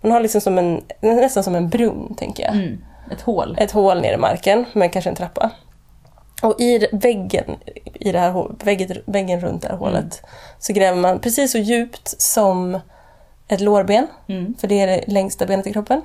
Man 0.00 0.12
har 0.12 0.20
liksom 0.20 0.40
som 0.40 0.58
en, 0.58 0.80
nästan 1.00 1.44
som 1.44 1.54
en 1.54 1.68
brunn, 1.68 2.14
tänker 2.18 2.42
jag. 2.42 2.54
Mm. 2.54 2.84
Ett 3.12 3.20
hål. 3.20 3.56
ett 3.60 3.70
hål 3.70 4.00
ner 4.00 4.12
i 4.12 4.16
marken 4.16 4.64
med 4.72 4.92
kanske 4.92 5.10
en 5.10 5.16
trappa. 5.16 5.50
Och 6.42 6.60
i 6.60 6.88
väggen, 6.92 7.56
i 7.94 8.12
det 8.12 8.18
här, 8.18 8.64
väggen, 8.64 8.96
väggen 9.06 9.40
runt 9.40 9.62
det 9.62 9.68
här 9.68 9.76
hålet 9.76 10.22
så 10.58 10.72
gräver 10.72 11.00
man 11.00 11.18
precis 11.20 11.52
så 11.52 11.58
djupt 11.58 12.20
som 12.20 12.80
ett 13.48 13.60
lårben, 13.60 14.06
Mm. 14.28 14.54
för 14.58 14.68
det 14.68 14.80
är 14.80 14.86
det 14.86 15.04
längsta 15.06 15.46
benet 15.46 15.66
i 15.66 15.72
kroppen. 15.72 16.02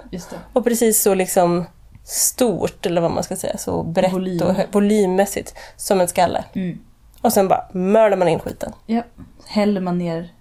Och 0.53 0.63
precis 0.63 1.01
så 1.01 1.13
liksom 1.13 1.65
stort, 2.03 2.85
eller 2.85 3.01
vad 3.01 3.11
man 3.11 3.23
ska 3.23 3.35
säga, 3.35 3.57
så 3.57 3.83
brett 3.83 4.13
Volym. 4.13 4.41
och 4.47 4.55
volymmässigt 4.71 5.53
som 5.77 6.01
en 6.01 6.07
skalle. 6.07 6.43
Mm. 6.53 6.79
Och 7.21 7.33
sen 7.33 7.47
bara 7.47 7.65
mördar 7.71 8.17
man 8.17 8.27
in 8.27 8.39
skiten. 8.39 8.71
Ja. 8.85 9.01
Häller 9.47 9.81
man 9.81 9.97
ner 9.97 10.33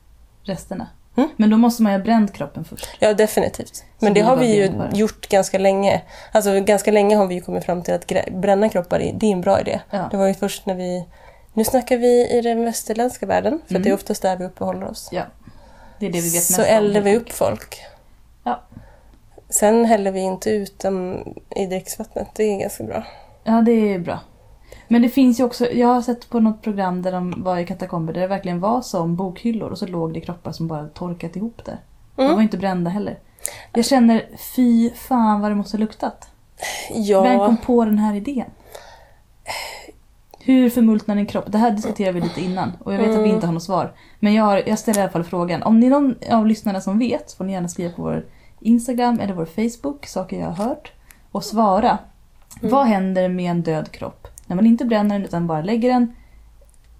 resterna. 0.42 0.86
Mm. 1.16 1.28
Men 1.36 1.50
då 1.50 1.56
måste 1.56 1.82
man 1.82 1.92
ju 1.92 1.98
ha 1.98 2.04
bränt 2.04 2.32
kroppen 2.32 2.64
först. 2.64 2.88
Ja, 2.98 3.14
definitivt. 3.14 3.84
Men 3.98 4.08
Så 4.10 4.14
det 4.14 4.20
har 4.20 4.36
vi 4.36 4.56
ju 4.56 4.72
gjort 4.94 5.28
ganska 5.28 5.58
länge. 5.58 6.02
Alltså 6.32 6.60
ganska 6.60 6.90
länge 6.92 7.16
har 7.16 7.26
vi 7.26 7.34
ju 7.34 7.40
kommit 7.40 7.64
fram 7.64 7.82
till 7.82 7.94
att 7.94 8.06
bränna 8.30 8.68
kroppar, 8.68 9.00
är- 9.00 9.12
det 9.12 9.26
är 9.26 9.32
en 9.32 9.40
bra 9.40 9.60
idé. 9.60 9.80
Ja. 9.90 10.08
Det 10.10 10.16
var 10.16 10.26
ju 10.26 10.34
först 10.34 10.66
när 10.66 10.74
vi... 10.74 11.04
Nu 11.52 11.64
snackar 11.64 11.96
vi 11.96 12.28
i 12.38 12.40
den 12.40 12.64
västerländska 12.64 13.26
världen, 13.26 13.60
för 13.66 13.74
Mm. 13.74 13.82
det 13.82 13.88
är 13.90 13.94
oftast 13.94 14.22
där 14.22 14.36
vi 14.36 14.44
uppehåller 14.44 14.90
oss. 14.90 15.08
ja. 15.12 15.22
Det 15.98 16.06
är 16.06 16.10
det 16.12 16.20
vi 16.20 16.24
vet 16.28 16.34
mest 16.34 16.54
Så 16.54 16.62
eldar 16.62 17.00
vi 17.00 17.16
upp 17.16 17.32
folk. 17.32 17.80
Ja. 18.44 18.60
Sen 19.48 19.84
häller 19.84 20.10
vi 20.12 20.20
inte 20.20 20.50
ut 20.50 20.78
dem 20.78 21.24
i 21.56 21.66
dricksvattnet, 21.66 22.26
det 22.34 22.42
är 22.44 22.58
ganska 22.60 22.84
bra. 22.84 23.04
Ja, 23.44 23.52
det 23.66 23.72
är 23.94 23.98
bra. 23.98 24.18
Men 24.88 25.02
det 25.02 25.08
finns 25.08 25.40
ju 25.40 25.44
också, 25.44 25.70
jag 25.72 25.88
har 25.88 26.02
sett 26.02 26.30
på 26.30 26.40
något 26.40 26.62
program 26.62 27.02
där 27.02 27.12
de 27.12 27.42
var 27.42 27.58
i 27.58 27.66
katakomber 27.66 28.12
där 28.12 28.20
det 28.20 28.26
verkligen 28.26 28.60
var 28.60 28.80
som 28.82 29.16
bokhyllor 29.16 29.70
och 29.70 29.78
så 29.78 29.86
låg 29.86 30.14
det 30.14 30.20
kroppar 30.20 30.52
som 30.52 30.68
bara 30.68 30.84
torkat 30.88 31.36
ihop 31.36 31.64
där. 31.64 31.78
De 32.16 32.22
Mm. 32.22 32.34
var 32.34 32.42
inte 32.42 32.58
brända 32.58 32.90
heller. 32.90 33.18
Jag 33.72 33.84
känner, 33.84 34.26
fy 34.56 34.90
fan 34.90 35.40
vad 35.40 35.50
det 35.50 35.54
måste 35.54 35.76
ha 35.76 35.80
luktat. 35.80 36.28
Vem 36.90 37.02
Ja, 37.04 37.46
kom 37.46 37.56
på 37.56 37.84
den 37.84 37.98
här 37.98 38.14
idén? 38.14 38.50
Hur 40.38 40.70
förmultnar 40.70 41.16
en 41.16 41.26
kropp? 41.26 41.44
Det 41.46 41.58
här 41.58 41.70
diskuterade 41.70 42.12
vi 42.12 42.20
lite 42.20 42.40
innan 42.40 42.72
och 42.84 42.94
jag 42.94 42.98
vet 42.98 43.08
att 43.10 43.14
vi 43.14 43.18
Mm. 43.18 43.34
inte 43.34 43.46
har 43.46 43.52
något 43.54 43.62
svar. 43.62 43.92
Men 44.20 44.34
jag, 44.34 44.44
har, 44.44 44.62
jag 44.66 44.78
ställer 44.78 44.98
i 44.98 45.02
alla 45.02 45.12
fall 45.12 45.24
frågan. 45.24 45.62
Om 45.62 45.80
ni 45.80 45.86
är 45.86 45.90
någon 45.90 46.14
av 46.30 46.46
lyssnarna 46.46 46.80
som 46.80 46.98
vet 46.98 47.32
får 47.32 47.44
ni 47.44 47.52
gärna 47.52 47.68
skriva 47.68 47.92
på 47.92 48.02
vår 48.02 48.24
Instagram 48.60 49.20
eller 49.20 49.34
vår 49.34 49.44
Facebook, 49.46 50.06
saker 50.06 50.40
jag 50.40 50.46
har 50.46 50.64
hört. 50.64 50.92
Och 51.32 51.44
svara. 51.44 51.98
Vad 52.62 52.86
händer 52.86 53.28
med 53.28 53.50
en 53.50 53.62
död 53.62 53.90
kropp? 53.90 54.28
När 54.46 54.56
man 54.56 54.66
inte 54.66 54.84
bränner 54.84 55.14
den 55.14 55.24
utan 55.24 55.46
bara 55.46 55.62
lägger 55.62 55.88
den 55.88 56.14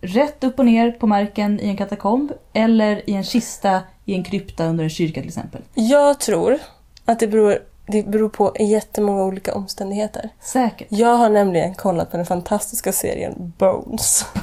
rätt 0.00 0.44
upp 0.44 0.58
och 0.58 0.64
ner 0.66 0.90
på 0.90 1.06
marken 1.06 1.60
i 1.60 1.68
en 1.68 1.76
katakomb 1.76 2.32
eller 2.52 3.10
i 3.10 3.14
en 3.14 3.24
kista 3.24 3.80
i 4.04 4.14
en 4.14 4.24
krypta 4.24 4.64
under 4.66 4.84
en 4.84 4.90
kyrka 4.90 5.20
till 5.20 5.28
exempel. 5.28 5.62
jag 5.74 6.20
tror 6.20 6.58
att 7.04 7.18
det 7.20 7.26
beror, 7.26 7.58
det 7.86 8.02
beror 8.06 8.28
på 8.28 8.56
jättemånga 8.60 9.24
olika 9.24 9.54
omständigheter. 9.54 10.28
Säkert. 10.40 10.86
Jag 10.90 11.16
har 11.16 11.28
nämligen 11.30 11.74
kollat 11.74 12.10
på 12.10 12.16
den 12.16 12.26
fantastiska 12.26 12.92
serien 12.92 13.52
Bones. 13.58 14.24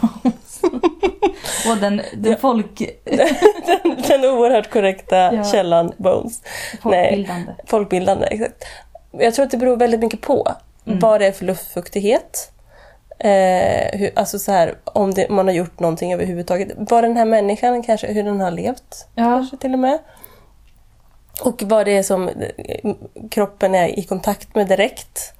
Och 1.69 1.77
den, 1.77 2.01
den 2.17 2.37
folk, 2.37 2.77
den, 3.03 3.95
den 4.07 4.25
oerhört 4.25 4.69
korrekta 4.71 5.33
Ja. 5.35 5.43
källan 5.43 5.91
Bones. 5.97 6.41
folkbildande. 6.81 7.51
Folkbildande, 7.65 8.25
exakt. 8.31 8.63
Jag 9.11 9.33
tror 9.33 9.45
att 9.45 9.51
det 9.51 9.57
beror 9.57 9.77
väldigt 9.77 9.99
mycket 9.99 10.21
på 10.21 10.51
Mm. 10.85 10.99
vad 10.99 11.21
det 11.21 11.27
är 11.27 11.31
för 11.31 11.45
luftfuktighet. 11.45 12.51
Eh, 13.23 13.99
hur, 13.99 14.11
alltså 14.15 14.39
så 14.39 14.51
här, 14.51 14.75
om 14.83 15.13
det, 15.13 15.29
man 15.29 15.47
har 15.47 15.53
gjort 15.53 15.79
någonting 15.79 16.13
överhuvudtaget. 16.13 16.71
Vad 16.77 17.03
den 17.03 17.17
här 17.17 17.25
människan 17.25 17.83
kanske, 17.83 18.13
hur 18.13 18.23
den 18.23 18.39
har 18.39 18.51
levt. 18.51 19.07
Ja. 19.15 19.23
Kanske 19.23 19.57
till 19.57 19.73
och 19.73 19.79
med. 19.79 19.99
Och 21.41 21.63
vad 21.65 21.85
det 21.85 21.97
är 21.97 22.03
som 22.03 22.27
eh, 22.27 22.93
kroppen 23.31 23.75
är 23.75 23.99
i 23.99 24.03
kontakt 24.03 24.55
med 24.55 24.67
direkt. 24.67 25.33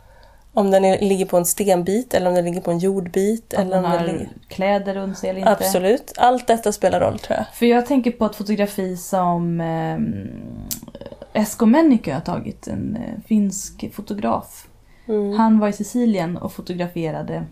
Om 0.54 0.72
den 0.72 0.86
är, 0.86 1.00
ligger 1.00 1.26
på 1.26 1.38
en 1.38 1.46
stenbit 1.46 2.14
eller 2.14 2.30
om 2.30 2.36
den 2.36 2.46
ligger 2.46 2.62
på 2.62 2.72
en 2.72 2.80
jordbit. 2.80 3.54
Om 3.54 3.62
eller 3.62 3.78
om 3.78 3.84
den 3.84 3.92
har 3.92 4.06
ligger... 4.06 4.30
kläder 4.48 4.94
runt 4.94 5.18
sig 5.18 5.30
eller 5.30 5.40
inte. 5.40 5.52
Absolut. 5.52 6.14
Allt 6.18 6.48
detta 6.48 6.72
spelar 6.72 7.00
roll 7.00 7.20
tror 7.20 7.38
jag. 7.38 7.46
För 7.54 7.66
jag 7.66 7.86
tänker 7.86 8.12
på 8.12 8.26
ett 8.26 8.36
fotografi 8.36 8.98
som 8.98 9.62
eh, 9.62 11.42
Esko 11.42 11.66
Männikö 11.66 12.14
har 12.14 12.22
tagit, 12.22 12.68
en 12.68 12.96
eh, 12.96 13.24
finsk 13.28 13.94
fotograf. 13.94 14.68
Mm. 15.08 15.34
Han 15.34 15.60
var 15.60 15.68
i 15.68 15.74
Sicilien 15.74 16.38
och 16.38 16.54
fotograferade. 16.54 17.46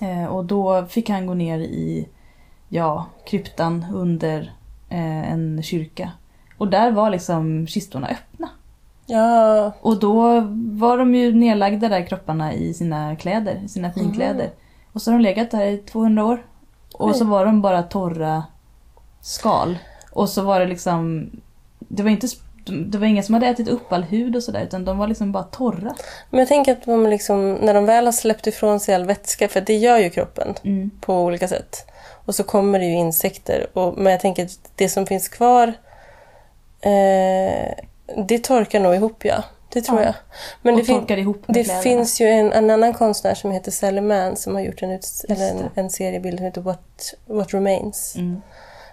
Eh, 0.00 0.24
och 0.24 0.44
då 0.44 0.86
fick 0.86 1.10
han 1.10 1.26
gå 1.26 1.34
ner 1.34 1.58
i 1.58 2.08
ja, 2.68 3.06
kryptan 3.26 3.86
under 3.94 4.52
eh, 4.88 5.32
en 5.32 5.62
kyrka. 5.62 6.12
Och 6.58 6.68
där 6.68 6.90
var 6.90 7.10
liksom 7.10 7.66
kistorna 7.66 8.08
öppna. 8.08 8.48
Ja, 9.06 9.72
Och 9.80 9.98
då 9.98 10.40
var 10.54 10.98
de 10.98 11.14
ju 11.14 11.34
nedlagda 11.34 11.88
där 11.88 12.06
kropparna 12.06 12.52
i 12.52 12.74
sina 12.74 13.16
kläder, 13.16 13.62
sina 13.66 13.92
finkläder. 13.92 14.50
Och 14.92 15.02
så 15.02 15.10
har 15.10 15.18
de 15.18 15.22
legat 15.22 15.50
där 15.50 15.66
i 15.66 15.78
200 15.78 16.24
år. 16.24 16.46
Och 16.94 17.08
Oj. 17.08 17.14
så 17.14 17.24
var 17.24 17.44
de 17.44 17.62
bara 17.62 17.82
torra 17.82 18.44
skal. 19.20 19.78
Och 20.12 20.28
så 20.28 20.42
var 20.42 20.60
det 20.60 20.66
liksom... 20.66 21.30
Det 21.78 22.02
var 22.02 22.10
inte... 22.10 22.26
Det 22.70 22.98
var 22.98 23.06
ingen 23.06 23.24
som 23.24 23.34
hade 23.34 23.46
ätit 23.46 23.68
upp 23.68 23.92
all 23.92 24.02
hud 24.02 24.36
och 24.36 24.42
sådär 24.42 24.60
utan 24.62 24.84
de 24.84 24.98
var 24.98 25.06
liksom 25.06 25.32
bara 25.32 25.42
torra. 25.44 25.94
men 26.30 26.38
jag 26.40 26.48
tänker 26.48 26.72
att 26.72 26.84
de 26.84 27.06
liksom, 27.06 27.54
när 27.54 27.74
de 27.74 27.86
väl 27.86 28.04
har 28.04 28.12
släppt 28.12 28.46
ifrån 28.46 28.80
sig 28.80 28.94
all 28.94 29.04
vätska, 29.04 29.48
för 29.48 29.60
det 29.60 29.76
gör 29.76 29.98
ju 29.98 30.10
kroppen 30.10 30.54
Mm. 30.64 30.90
på 31.00 31.14
olika 31.24 31.48
sätt. 31.48 31.86
Och 32.24 32.34
så 32.34 32.42
kommer 32.44 32.78
det 32.78 32.84
ju 32.84 32.94
insekter. 32.94 33.66
Och, 33.72 33.98
men 33.98 34.12
jag 34.12 34.20
tänker 34.20 34.44
att 34.44 34.58
det 34.76 34.88
som 34.88 35.06
finns 35.06 35.28
kvar, 35.28 35.72
eh, 36.80 37.72
det 38.26 38.38
torkar 38.44 38.80
nog 38.80 38.94
ihop 38.94 39.24
ja. 39.24 39.42
Det 39.72 39.80
tror 39.82 39.98
Ja. 40.00 40.04
jag. 40.06 40.14
Men 40.62 40.74
och 40.74 40.80
det, 40.80 40.86
torkar 40.86 41.16
ihop 41.16 41.42
det 41.46 41.52
kläderna. 41.64 41.82
finns 41.82 42.20
ju 42.20 42.26
en, 42.26 42.52
en 42.52 42.70
annan 42.70 42.94
konstnär 42.94 43.34
som 43.34 43.50
heter 43.50 43.70
Sally 43.70 44.00
Mann 44.00 44.36
som 44.36 44.54
har 44.54 44.62
gjort 44.62 44.82
en, 44.82 44.90
en, 45.28 45.70
en 45.74 45.90
seriebild 45.90 46.38
som 46.38 46.44
heter 46.46 46.60
What, 46.60 47.14
What 47.26 47.54
Remains. 47.54 48.14
Mm. 48.16 48.42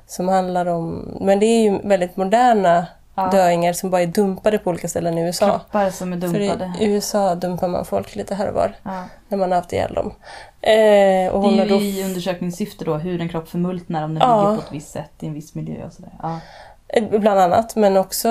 Som 0.08 0.28
handlar 0.28 0.66
om, 0.66 1.18
men 1.22 1.40
det 1.40 1.46
är 1.46 1.62
ju 1.64 1.80
väldigt 1.84 2.18
moderna 2.18 2.88
Ja. 3.16 3.30
döingar 3.30 3.74
som 3.74 3.90
bara 3.90 4.02
är 4.02 4.08
dumpade 4.08 4.58
på 4.58 4.70
olika 4.70 4.88
ställen 4.88 5.18
i 5.18 5.22
USA. 5.22 5.46
Kroppar 5.50 5.90
som 5.90 6.14
är 6.14 6.20
För 6.20 6.40
i 6.40 6.48
dumpade. 6.48 6.74
USA 6.80 7.36
dumpar 7.36 7.68
man 7.68 7.86
folk 7.86 8.16
lite 8.16 8.36
här 8.36 8.48
och 8.48 8.54
var 8.56 8.76
Ja. 8.84 9.04
när 9.28 9.38
man 9.38 9.52
har 9.52 9.56
haft 9.56 9.74
ihjäl 9.74 9.94
dem. 9.94 10.14
Eh, 10.62 11.34
och 11.34 11.44
Det 11.44 11.62
är 11.62 11.66
ju 11.66 11.70
då 11.70 11.76
i 11.76 12.04
undersökningssyfte 12.04 12.86
då 12.86 12.96
hur 12.96 13.22
en 13.22 13.30
kropp 13.30 13.48
förmultnar 13.50 14.04
om 14.04 14.14
den 14.14 14.30
Ja. 14.30 14.42
ligger 14.50 14.56
på 14.62 14.62
ett 14.68 14.72
visst 14.74 14.92
sätt 14.92 15.12
i 15.20 15.28
en 15.28 15.34
viss 15.34 15.56
miljö 15.56 15.86
och 15.86 15.94
sådär. 15.94 16.12
Ja. 16.22 16.40
Eh, 16.88 17.20
Bland 17.20 17.40
annat, 17.40 17.76
men 17.76 17.98
också 17.98 18.30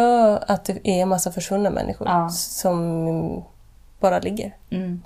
att 0.49 0.65
det 0.65 0.73
är 0.89 1.03
en 1.03 1.09
massa 1.09 1.33
försvunna 1.33 1.71
människor 1.71 2.29
som 2.29 3.45
bara 4.01 4.19
ligger. 4.19 4.57
Mm. 4.71 5.03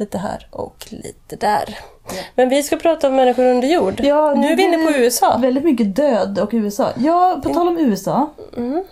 Lite 0.00 0.18
här 0.18 0.46
och 0.50 0.86
lite 0.90 1.36
där. 1.36 1.78
Ja. 2.06 2.22
Men 2.34 2.48
vi 2.48 2.62
ska 2.62 2.76
prata 2.76 3.08
om 3.08 3.16
människor 3.16 3.44
under 3.44 3.68
jord. 3.68 4.00
Ja, 4.00 4.34
nu 4.36 4.46
är 4.46 4.56
vi 4.56 4.62
inne 4.62 4.92
på 4.92 4.98
USA. 4.98 5.38
Väldigt 5.38 5.64
mycket 5.64 5.96
död 5.96 6.38
och 6.38 6.50
USA. 6.52 6.88
Ja, 6.96 7.40
på 7.42 7.48
tal 7.54 7.68
om 7.68 7.78
USA. 7.78 8.30
Mm. 8.56 8.84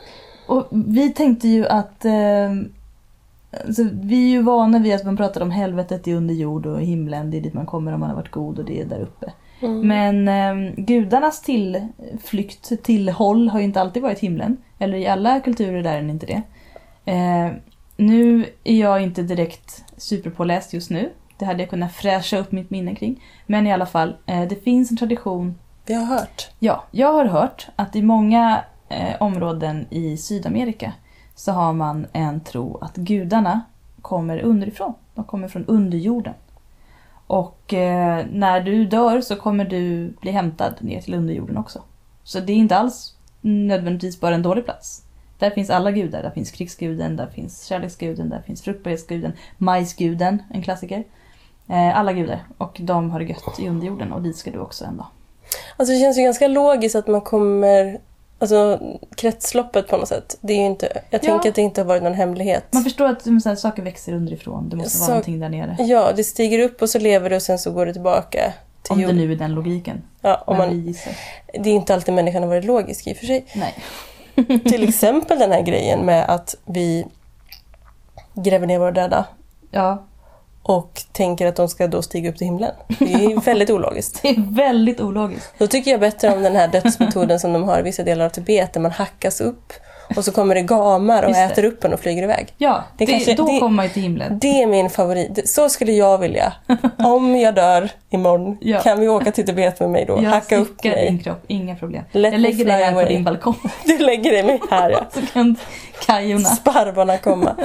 Och 0.47 0.69
vi 0.71 1.13
tänkte 1.13 1.49
ju 1.49 1.67
att... 1.67 2.05
Eh, 2.05 2.51
alltså, 3.67 3.83
vi 3.93 4.25
är 4.25 4.29
ju 4.29 4.43
vana 4.43 4.79
vid 4.79 4.95
att 4.95 5.05
man 5.05 5.17
pratar 5.17 5.41
om 5.41 5.51
helvetet 5.51 6.09
i 6.09 6.13
underjord 6.13 6.67
och 6.67 6.81
himlen. 6.81 7.31
Det 7.31 7.37
är 7.37 7.41
dit 7.41 7.55
man 7.55 7.67
kommer 7.67 7.93
om 7.93 8.01
man 8.01 8.09
har 8.09 8.17
varit 8.17 8.31
god 8.31 8.59
och 8.59 8.65
det 8.65 8.81
är 8.81 8.85
där 8.85 9.01
uppe. 9.01 9.33
Mm. 9.61 9.89
Men 9.89 10.29
eh, 10.29 10.75
gudarnas 10.77 11.43
tillflykt, 11.43 12.83
tillhåll 12.83 13.49
har 13.49 13.59
ju 13.59 13.65
inte 13.65 13.81
alltid 13.81 14.03
varit 14.03 14.19
himlen. 14.19 14.57
Eller 14.79 14.99
i 14.99 15.07
alla 15.07 15.41
kulturer 15.41 15.83
där 15.83 15.95
är 15.95 16.01
den 16.01 16.11
inte 16.11 16.27
det. 16.27 16.43
Eh, 17.13 17.53
nu 17.99 18.47
är 18.65 18.81
jag 18.81 19.03
inte 19.03 19.23
direkt 19.23 19.85
superpåläst 19.97 20.73
just 20.73 20.91
nu. 20.91 21.13
Det 21.39 21.45
hade 21.45 21.63
jag 21.63 21.71
kunnat 21.71 21.93
fräscha 21.93 22.39
upp 22.39 22.53
mitt 22.53 22.71
minne 22.71 22.95
kring. 22.95 23.23
Men 23.47 23.67
i 23.67 23.73
alla 23.73 23.87
fall, 23.87 24.17
eh, 24.27 24.49
det 24.49 24.65
finns 24.65 24.91
en 24.91 24.97
tradition 24.97 25.59
Vi 25.87 25.95
har 25.95 26.05
hört. 26.05 26.51
Ja, 26.59 26.85
jag 26.91 27.13
har 27.13 27.25
hört 27.25 27.69
att 27.77 27.97
i 27.97 28.03
många 28.03 28.65
eh, 28.89 29.15
områden 29.21 29.87
i 29.91 30.17
Sydamerika 30.17 30.93
så 31.35 31.53
har 31.53 31.73
man 31.73 32.07
en 32.13 32.41
tro 32.41 32.79
att 32.81 32.97
gudarna 32.97 33.61
kommer 34.03 34.39
underifrån. 34.39 34.95
De 35.15 35.25
kommer 35.25 35.49
från 35.49 35.65
underjorden. 35.65 36.35
Och 37.27 37.75
eh, 37.75 38.27
när 38.33 38.61
du 38.61 38.85
dör 38.85 39.21
så 39.21 39.37
kommer 39.37 39.65
du 39.65 40.13
bli 40.21 40.31
hämtad 40.31 40.75
ner 40.81 41.01
till 41.01 41.15
underjorden 41.15 41.57
också. 41.57 41.83
Så 42.25 42.41
det 42.41 42.53
är 42.53 42.57
inte 42.57 42.77
alls 42.77 43.15
nödvändigtvis 43.41 44.21
bara 44.21 44.35
en 44.35 44.43
dålig 44.43 44.65
plats. 44.65 45.05
Där 45.39 45.51
finns 45.51 45.71
alla 45.71 45.91
gudar. 45.91 46.23
Där 46.23 46.31
finns 46.31 46.51
krigsguden, 46.51 47.17
där 47.17 47.27
finns 47.27 47.65
kärleksguden, 47.65 48.29
där 48.29 48.41
finns 48.47 48.63
fruktbarhetsguden, 48.63 49.33
majsguden, 49.59 50.43
en 50.55 50.63
klassiker. 50.63 51.05
Eh, 51.69 51.99
alla 51.99 52.13
gudar. 52.13 52.39
Och 52.59 52.77
de 52.81 53.11
har 53.11 53.21
det 53.21 53.25
gött 53.27 53.59
i 53.61 53.69
underjorden 53.69 54.13
och 54.13 54.23
dit 54.23 54.37
ska 54.37 54.51
du 54.51 54.59
också 54.59 54.85
en 54.85 54.97
dag. 54.97 55.07
Alltså 55.77 55.93
det 55.95 56.01
känns 56.01 56.19
ju 56.19 56.23
ganska 56.23 56.49
logiskt 56.49 56.97
att 56.97 57.07
man 57.07 57.21
kommer... 57.21 57.99
Alltså 58.41 58.81
kretsloppet 59.17 59.89
på 59.89 59.97
något 59.97 60.09
sätt. 60.09 60.39
Det 60.41 60.53
är 60.53 60.67
inte, 60.67 60.89
jag 61.11 61.25
Ja. 61.25 61.29
tänker 61.29 61.49
att 61.49 61.55
det 61.55 61.63
inte 61.63 61.81
har 61.81 61.87
varit 61.87 62.03
någon 62.03 62.15
hemlighet. 62.15 62.65
Man 62.73 62.83
förstår 62.85 63.07
att 63.07 63.27
här, 63.45 63.55
saker 63.55 63.83
växer 63.83 64.13
underifrån. 64.13 64.69
Det 64.69 64.77
måste 64.77 64.99
vara 64.99 65.07
Så- 65.07 65.11
någonting 65.13 65.41
där 65.41 65.49
nere. 65.49 65.77
Ja, 65.79 66.13
det 66.17 66.25
stiger 66.25 66.59
upp 66.59 66.83
och 66.83 66.91
så 66.91 66.99
lever 66.99 67.31
det 67.31 67.37
och 67.37 67.43
sen 67.43 67.59
så 67.59 67.71
går 67.73 67.87
det 67.87 67.93
tillbaka 67.93 68.53
till 68.83 68.93
Om 68.93 68.99
det 68.99 69.03
jorden. 69.03 69.17
nu 69.17 69.33
är 69.33 69.37
den 69.37 69.55
logiken. 69.55 70.03
Ja, 70.21 70.43
om 70.47 70.57
man, 70.57 70.95
det 71.53 71.71
är 71.71 71.75
inte 71.75 71.95
alltid 71.95 72.15
människan 72.15 72.43
har 72.43 72.49
varit 72.49 72.65
logisk 72.65 73.07
i 73.07 73.13
och 73.13 73.17
för 73.17 73.27
sig. 73.27 73.47
Nej. 73.55 73.75
Till 74.65 74.89
exempel 74.89 75.39
den 75.39 75.53
här 75.53 75.63
grejen 75.63 76.01
med 76.01 76.29
att 76.29 76.55
vi 76.65 77.07
gräver 78.35 78.67
ner 78.67 78.79
våra 78.79 78.91
döda 78.91 79.25
Ja, 79.71 80.05
och 80.63 81.03
tänker 81.13 81.47
att 81.47 81.57
de 81.57 81.69
ska 81.69 81.87
då 81.87 82.03
stiga 82.03 82.31
upp 82.31 82.37
till 82.37 82.47
himlen. 82.47 82.75
Det 82.99 83.13
är 83.13 83.41
väldigt 83.45 83.71
ologiskt. 83.71 84.23
det 84.23 84.29
är 84.29 84.55
väldigt 84.55 85.01
ologiskt. 85.01 85.55
Då 85.59 85.67
tycker 85.67 85.91
jag 85.91 86.01
bättre 86.01 86.35
om 86.35 86.43
den 86.43 86.57
här 86.57 86.69
dödsmetoden 86.69 87.41
som 87.41 87.53
de 87.53 87.63
har 87.63 87.79
i 87.79 87.83
vissa 87.83 88.03
delar 88.03 88.25
av 88.25 88.31
Tibet 88.31 88.73
där 88.73 88.81
man 88.81 88.91
hackas 88.91 89.41
upp 89.41 89.73
och 90.17 90.25
så 90.25 90.33
kommer 90.33 90.55
det 90.55 90.63
gamar 90.63 91.23
och 91.23 91.31
äter 91.31 91.65
upp 91.65 91.85
en 91.85 91.93
och 91.93 92.01
flyger 92.01 92.23
iväg. 92.23 92.47
Ja, 92.59 92.85
Det 92.99 93.05
det 93.05 93.13
kanske- 93.13 93.35
då 93.35 93.47
det- 93.47 93.59
kommer 93.61 93.77
man 93.77 93.85
ju 93.85 93.91
till 93.93 94.03
himlen. 94.03 94.39
Det 94.39 94.63
är 94.63 94.67
min 94.67 94.91
favorit. 94.91 95.49
Så 95.51 95.69
skulle 95.69 95.93
jag 95.93 96.19
vilja. 96.19 96.53
Om 96.99 97.37
jag 97.37 97.55
dör 97.55 97.91
imorgon, 98.11 98.59
Ja. 98.61 98.81
kan 98.81 99.01
vi 99.01 99.09
åka 99.09 99.33
till 99.33 99.47
Tibet 99.47 99.81
med 99.81 99.91
mig 99.91 100.05
då? 100.05 100.23
Jag 100.23 100.31
Hacka 100.31 100.57
upp 100.57 100.69
stickar 100.79 100.97
din 100.97 101.15
mig. 101.15 101.25
kropp, 101.25 101.45
inga 101.47 101.77
problem. 101.77 102.03
Let 102.13 102.33
jag 102.33 102.41
lägger 102.41 102.65
dig 102.65 102.75
här 102.85 102.93
på 102.93 102.99
away. 102.99 103.09
din 103.15 103.25
balkong 103.25 103.55
Du 103.85 103.99
lägger 103.99 104.33
det 104.33 104.43
mig 104.43 104.61
här 104.71 104.91
ja. 104.91 105.01
så 105.15 105.21
kan 105.33 105.57
kajorna. 106.07 106.45
Sparvarna 106.45 107.19
komma. 107.19 107.57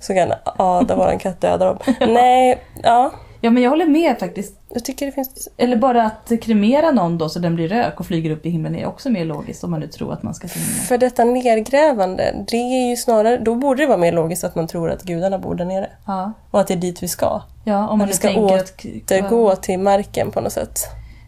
Så 0.00 0.14
kan 0.14 0.32
Ada, 0.56 0.96
våran 0.96 1.18
katt, 1.18 1.40
döda 1.40 1.66
dem. 1.66 1.78
Nej, 2.00 2.58
ja. 2.82 3.10
Ja 3.44 3.50
men 3.50 3.62
jag 3.62 3.70
håller 3.70 3.86
med 3.86 4.18
faktiskt. 4.18 4.60
Jag 4.68 4.84
tycker 4.84 5.06
det 5.06 5.12
finns... 5.12 5.48
Eller 5.56 5.76
bara 5.76 6.02
att 6.02 6.32
kremera 6.42 6.90
någon 6.90 7.18
då 7.18 7.28
så 7.28 7.38
den 7.38 7.54
blir 7.54 7.68
rök 7.68 8.00
och 8.00 8.06
flyger 8.06 8.30
upp 8.30 8.46
i 8.46 8.50
himlen 8.50 8.76
är 8.76 8.86
också 8.86 9.10
mer 9.10 9.24
logiskt 9.24 9.64
om 9.64 9.70
man 9.70 9.80
nu 9.80 9.86
tror 9.86 10.12
att 10.12 10.22
man 10.22 10.34
ska 10.34 10.46
himlen. 10.46 10.74
För 10.74 10.98
detta 10.98 11.24
nedgrävande, 11.24 12.44
det 12.50 12.56
är 12.56 12.90
ju 12.90 12.96
snarare... 12.96 13.38
Då 13.38 13.54
borde 13.54 13.82
det 13.82 13.86
vara 13.86 13.98
mer 13.98 14.12
logiskt 14.12 14.44
att 14.44 14.54
man 14.54 14.66
tror 14.66 14.90
att 14.90 15.02
gudarna 15.02 15.38
bor 15.38 15.54
där 15.54 15.64
nere. 15.64 15.90
Ja, 16.06 16.32
Och 16.50 16.60
att 16.60 16.66
det 16.66 16.74
är 16.74 16.78
dit 16.78 17.02
vi 17.02 17.08
ska. 17.08 17.42
ja 17.64 17.88
om 17.88 17.98
man 17.98 18.06
vi 18.06 18.12
nu 18.12 18.16
ska 18.16 18.28
tänker 18.28 19.52
att... 19.52 19.62
Till 19.62 19.78
marken 19.78 20.30
på 20.30 20.40
något 20.40 20.52
sätt. 20.52 20.78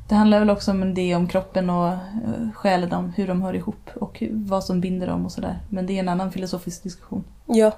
Det 0.09 0.15
handlar 0.15 0.39
väl 0.39 0.51
också 0.51 0.71
om 0.71 0.95
det 0.95 1.15
om 1.15 1.29
kroppen 1.29 1.71
och 1.71 1.89
eh, 1.89 1.99
själen, 2.55 2.93
om 2.93 3.13
hur 3.17 3.27
de 3.27 3.43
hör 3.43 3.55
ihop 3.55 3.91
och 3.95 4.23
vad 4.31 4.65
som 4.65 4.81
binder 4.81 5.07
dem 5.07 5.25
och 5.25 5.33
sådär. 5.33 5.59
Men 5.69 5.87
det 5.87 5.93
är 5.93 6.01
en 6.01 6.09
annan 6.09 6.33
filosofisk 6.33 6.83
diskussion. 6.83 7.25
Ja. 7.47 7.73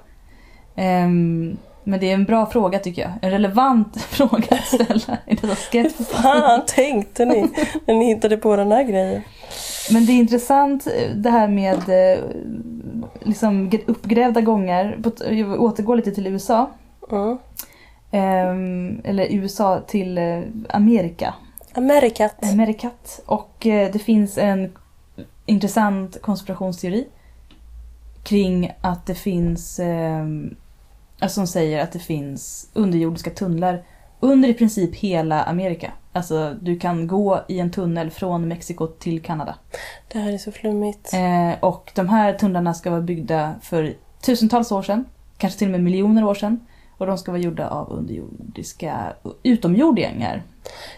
Ehm, 0.75 1.57
men 1.89 1.99
det 1.99 2.09
är 2.09 2.13
en 2.13 2.25
bra 2.25 2.45
fråga 2.45 2.79
tycker 2.79 3.01
jag. 3.01 3.11
En 3.21 3.31
relevant 3.31 4.01
fråga 4.01 4.47
att 4.49 4.65
ställa 4.65 5.17
i 5.25 5.35
dessa 5.35 5.55
skeptiska 5.55 6.15
fan 6.15 6.61
tänkte 6.67 7.25
ni 7.25 7.49
när 7.85 7.95
ni 7.95 8.05
hittade 8.05 8.37
på 8.37 8.55
den 8.55 8.71
här 8.71 8.83
grejen? 8.83 9.21
Men 9.91 10.05
det 10.05 10.11
är 10.11 10.17
intressant 10.17 10.87
eh, 10.87 11.15
det 11.15 11.29
här 11.29 11.47
med 11.47 11.89
eh, 11.89 12.23
liksom 13.21 13.69
gr- 13.69 13.83
uppgrävda 13.87 14.41
gångar. 14.41 14.97
Jag 15.29 15.61
återgår 15.61 15.95
lite 15.95 16.11
till 16.11 16.27
USA. 16.27 16.69
Mm. 17.11 17.37
Ehm, 18.11 19.01
eller 19.03 19.27
USA 19.29 19.79
till 19.87 20.17
eh, 20.17 20.41
Amerika. 20.69 21.33
Amerikat. 21.73 22.51
Amerikat. 22.51 23.21
Och 23.25 23.55
det 23.61 24.01
finns 24.03 24.37
en 24.37 24.71
intressant 25.45 26.21
konspirationsteori 26.21 27.07
kring 28.23 28.71
att 28.81 29.05
det 29.05 29.15
finns, 29.15 29.79
alltså 29.79 30.55
som 31.27 31.47
säger 31.47 31.83
att 31.83 31.91
det 31.91 31.99
finns 31.99 32.69
underjordiska 32.73 33.29
tunnlar 33.29 33.83
under 34.19 34.49
i 34.49 34.53
princip 34.53 34.95
hela 34.95 35.43
Amerika. 35.43 35.91
Alltså 36.13 36.55
du 36.61 36.79
kan 36.79 37.07
gå 37.07 37.39
i 37.47 37.59
en 37.59 37.71
tunnel 37.71 38.11
från 38.11 38.47
Mexiko 38.47 38.87
till 38.87 39.21
Kanada. 39.21 39.55
Det 40.07 40.19
här 40.19 40.33
är 40.33 40.37
så 40.37 40.51
flummigt. 40.51 41.13
Eh, 41.13 41.59
och 41.59 41.91
de 41.95 42.09
här 42.09 42.33
tunnlarna 42.33 42.73
ska 42.73 42.89
vara 42.89 43.01
byggda 43.01 43.55
för 43.61 43.93
tusentals 44.21 44.71
år 44.71 44.81
sedan, 44.81 45.05
kanske 45.37 45.59
till 45.59 45.67
och 45.67 45.71
med 45.71 45.83
miljoner 45.83 46.23
år 46.23 46.35
sedan. 46.35 46.59
Och 46.97 47.05
de 47.05 47.17
ska 47.17 47.31
vara 47.31 47.41
gjorda 47.41 47.69
av 47.69 47.91
underjordiska 47.91 49.13
utomjordingar. 49.43 50.43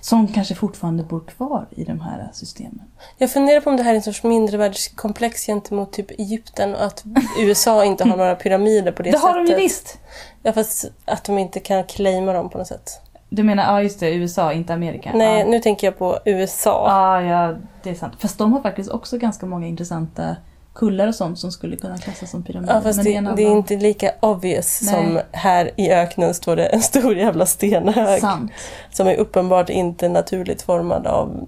Som 0.02 0.28
kanske 0.28 0.56
fortfarande 0.56 1.04
bor 1.04 1.20
kvar 1.20 1.68
i 1.72 1.84
de 1.84 2.02
här 2.02 2.30
systemen. 2.34 2.82
Jag 3.18 3.32
funderar 3.32 3.62
på 3.62 3.70
om 3.70 3.78
det 3.78 3.84
här 3.84 3.92
är 3.92 3.96
en 3.96 4.02
sorts 4.02 4.24
mindrevärdeskomplex 4.24 5.46
gentemot 5.46 5.94
typ 5.94 6.12
Egypten 6.12 6.76
och 6.76 6.84
att 6.84 7.04
USA 7.40 7.86
inte 7.86 8.04
har 8.04 8.18
några 8.18 8.36
pyramider 8.36 8.92
på 8.92 9.04
det, 9.04 9.10
Det 9.12 9.18
sättet. 9.18 9.30
har 9.32 9.44
de 9.44 9.46
ju 9.52 9.56
visst! 9.56 10.00
Ja, 10.44 10.54
fast 10.54 10.86
att 11.06 11.24
de 11.24 11.38
inte 11.38 11.60
kan 11.60 11.84
claima 11.84 12.34
dem 12.34 12.50
på 12.50 12.58
något 12.58 12.68
sätt. 12.68 13.02
Du 13.30 13.44
menar, 13.44 13.64
ja 13.64 13.84
just 13.84 14.00
det, 14.00 14.14
USA, 14.14 14.54
inte 14.54 14.74
Amerika. 14.74 15.12
Nej, 15.14 15.40
ja. 15.40 15.46
nu 15.46 15.60
tänker 15.60 15.88
jag 15.88 15.98
på 15.98 16.20
USA. 16.26 16.86
Ja, 16.88 17.22
ja, 17.22 17.56
det 17.84 17.90
är 17.90 17.96
sant. 17.96 18.14
Fast 18.20 18.38
de 18.38 18.54
har 18.54 18.62
faktiskt 18.62 18.90
också 18.90 19.18
ganska 19.18 19.46
många 19.46 19.68
intressanta 19.68 20.36
kullar 20.74 21.08
och 21.08 21.16
sånt 21.16 21.40
som 21.40 21.52
skulle 21.52 21.76
kunna 21.76 21.98
klassas 21.98 22.32
som 22.32 22.44
pyramider. 22.44 22.74
Ja, 22.74 22.82
fast 22.82 22.98
Men 22.98 23.06
det, 23.06 23.12
det 23.12 23.16
är 23.16 23.48
annan- 23.48 23.58
inte 23.58 23.76
lika 23.76 24.12
obvious 24.20 24.82
Nej. 24.84 24.94
som 24.94 25.20
här 25.32 25.72
i 25.78 25.92
öknen 25.92 26.34
står 26.34 26.56
det 26.56 26.66
en 26.66 26.82
stor 26.82 27.16
jävla 27.18 27.46
stenhög 27.46 28.22
Sant. 28.22 28.52
som 28.92 29.08
är 29.08 29.16
uppenbart 29.16 29.70
inte 29.70 30.10
naturligt 30.10 30.62
formad 30.62 31.08
av 31.08 31.48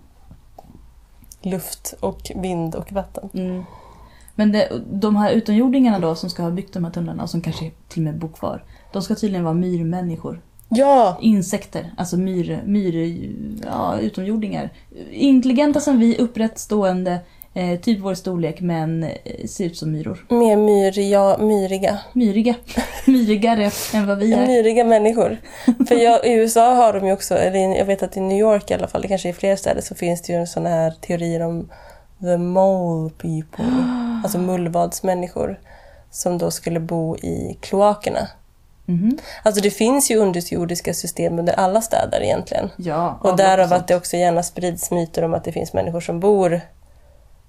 luft 1.42 1.94
och 2.00 2.32
vind 2.36 2.76
och 2.76 2.92
vatten. 2.92 3.30
Mm. 3.34 3.64
Men 4.36 4.52
det, 4.52 4.70
de 4.92 5.16
här 5.16 5.32
utomjordingarna 5.32 6.00
då 6.00 6.16
som 6.16 6.30
ska 6.30 6.44
ha 6.44 6.52
byggt 6.52 6.74
de 6.74 6.84
här 6.84 6.92
tunnlarna 6.92 7.24
och 7.24 7.30
som 7.30 7.42
kanske 7.42 7.72
till 7.88 8.00
och 8.02 8.04
med 8.04 8.20
bor 8.20 8.28
kvar. 8.30 8.64
De 8.94 9.02
ska 9.02 9.16
tydligen 9.16 9.44
vara 9.44 9.54
myrmänniskor. 9.54 10.42
Ja! 10.70 11.18
Insekter, 11.22 11.94
alltså 11.98 12.18
myr, 12.18 12.62
myr, 12.66 13.30
ja, 13.66 13.98
utomjordingar. 14.00 14.70
Intelligenta 15.12 15.80
som 15.80 16.00
vi, 16.00 16.18
upprättstående, 16.18 17.20
eh, 17.54 17.80
typ 17.80 18.00
vår 18.00 18.14
storlek 18.14 18.62
men 18.62 19.04
eh, 19.04 19.48
ser 19.48 19.66
ut 19.66 19.78
som 19.78 19.92
myror. 19.92 20.26
Mer 20.30 20.58
myriga, 20.58 21.38
myriga. 21.38 22.00
Myriga. 22.14 22.56
Myrigare 23.08 23.72
än 23.94 24.08
vad 24.08 24.18
vi 24.18 24.34
är. 24.34 24.48
Myriga 24.48 24.84
människor. 24.84 25.38
För 25.88 25.96
jag, 25.96 26.26
i 26.26 26.32
USA 26.32 26.74
har 26.74 26.94
de 26.94 27.08
ju 27.08 27.14
också, 27.14 27.36
eller 27.36 27.60
jag 27.60 27.86
vet 27.86 28.04
att 28.04 28.18
i 28.18 28.20
New 28.20 28.38
York 28.38 28.72
i 28.72 28.74
alla 28.74 28.88
fall, 28.88 29.02
det 29.02 29.08
kanske 29.08 29.30
i 29.30 29.34
fler 29.34 29.56
städer, 29.56 29.82
så 29.82 29.96
finns 29.96 30.22
det 30.22 30.34
ju 30.34 30.46
sådana 30.46 30.70
här 30.70 30.94
teorier 31.02 31.40
om 31.40 31.70
the 32.22 32.38
mole 32.38 33.10
people. 33.10 33.66
Alltså 34.24 34.38
mullvadsmänniskor. 34.38 35.60
Som 36.12 36.38
då 36.38 36.52
skulle 36.52 36.80
bo 36.80 37.18
i 37.18 37.58
kloakerna. 37.62 38.28
Mhm. 38.86 39.18
Alltså 39.44 39.62
det 39.62 39.70
finns 39.72 40.12
ju 40.12 40.16
underjordiska 40.18 40.94
system 40.94 41.40
under 41.40 41.54
alla 41.54 41.82
städer 41.82 42.24
egentligen. 42.24 42.70
Ja, 42.76 43.20
Och 43.22 43.38
därav 43.38 43.74
att 43.74 43.88
det 43.88 43.96
också 43.96 44.18
gärna 44.18 44.44
sprids 44.44 44.92
myter 44.92 45.24
om 45.24 45.34
att 45.34 45.44
det 45.44 45.52
finns 45.52 45.74
människor 45.74 46.00
som 46.00 46.20
bor 46.20 46.62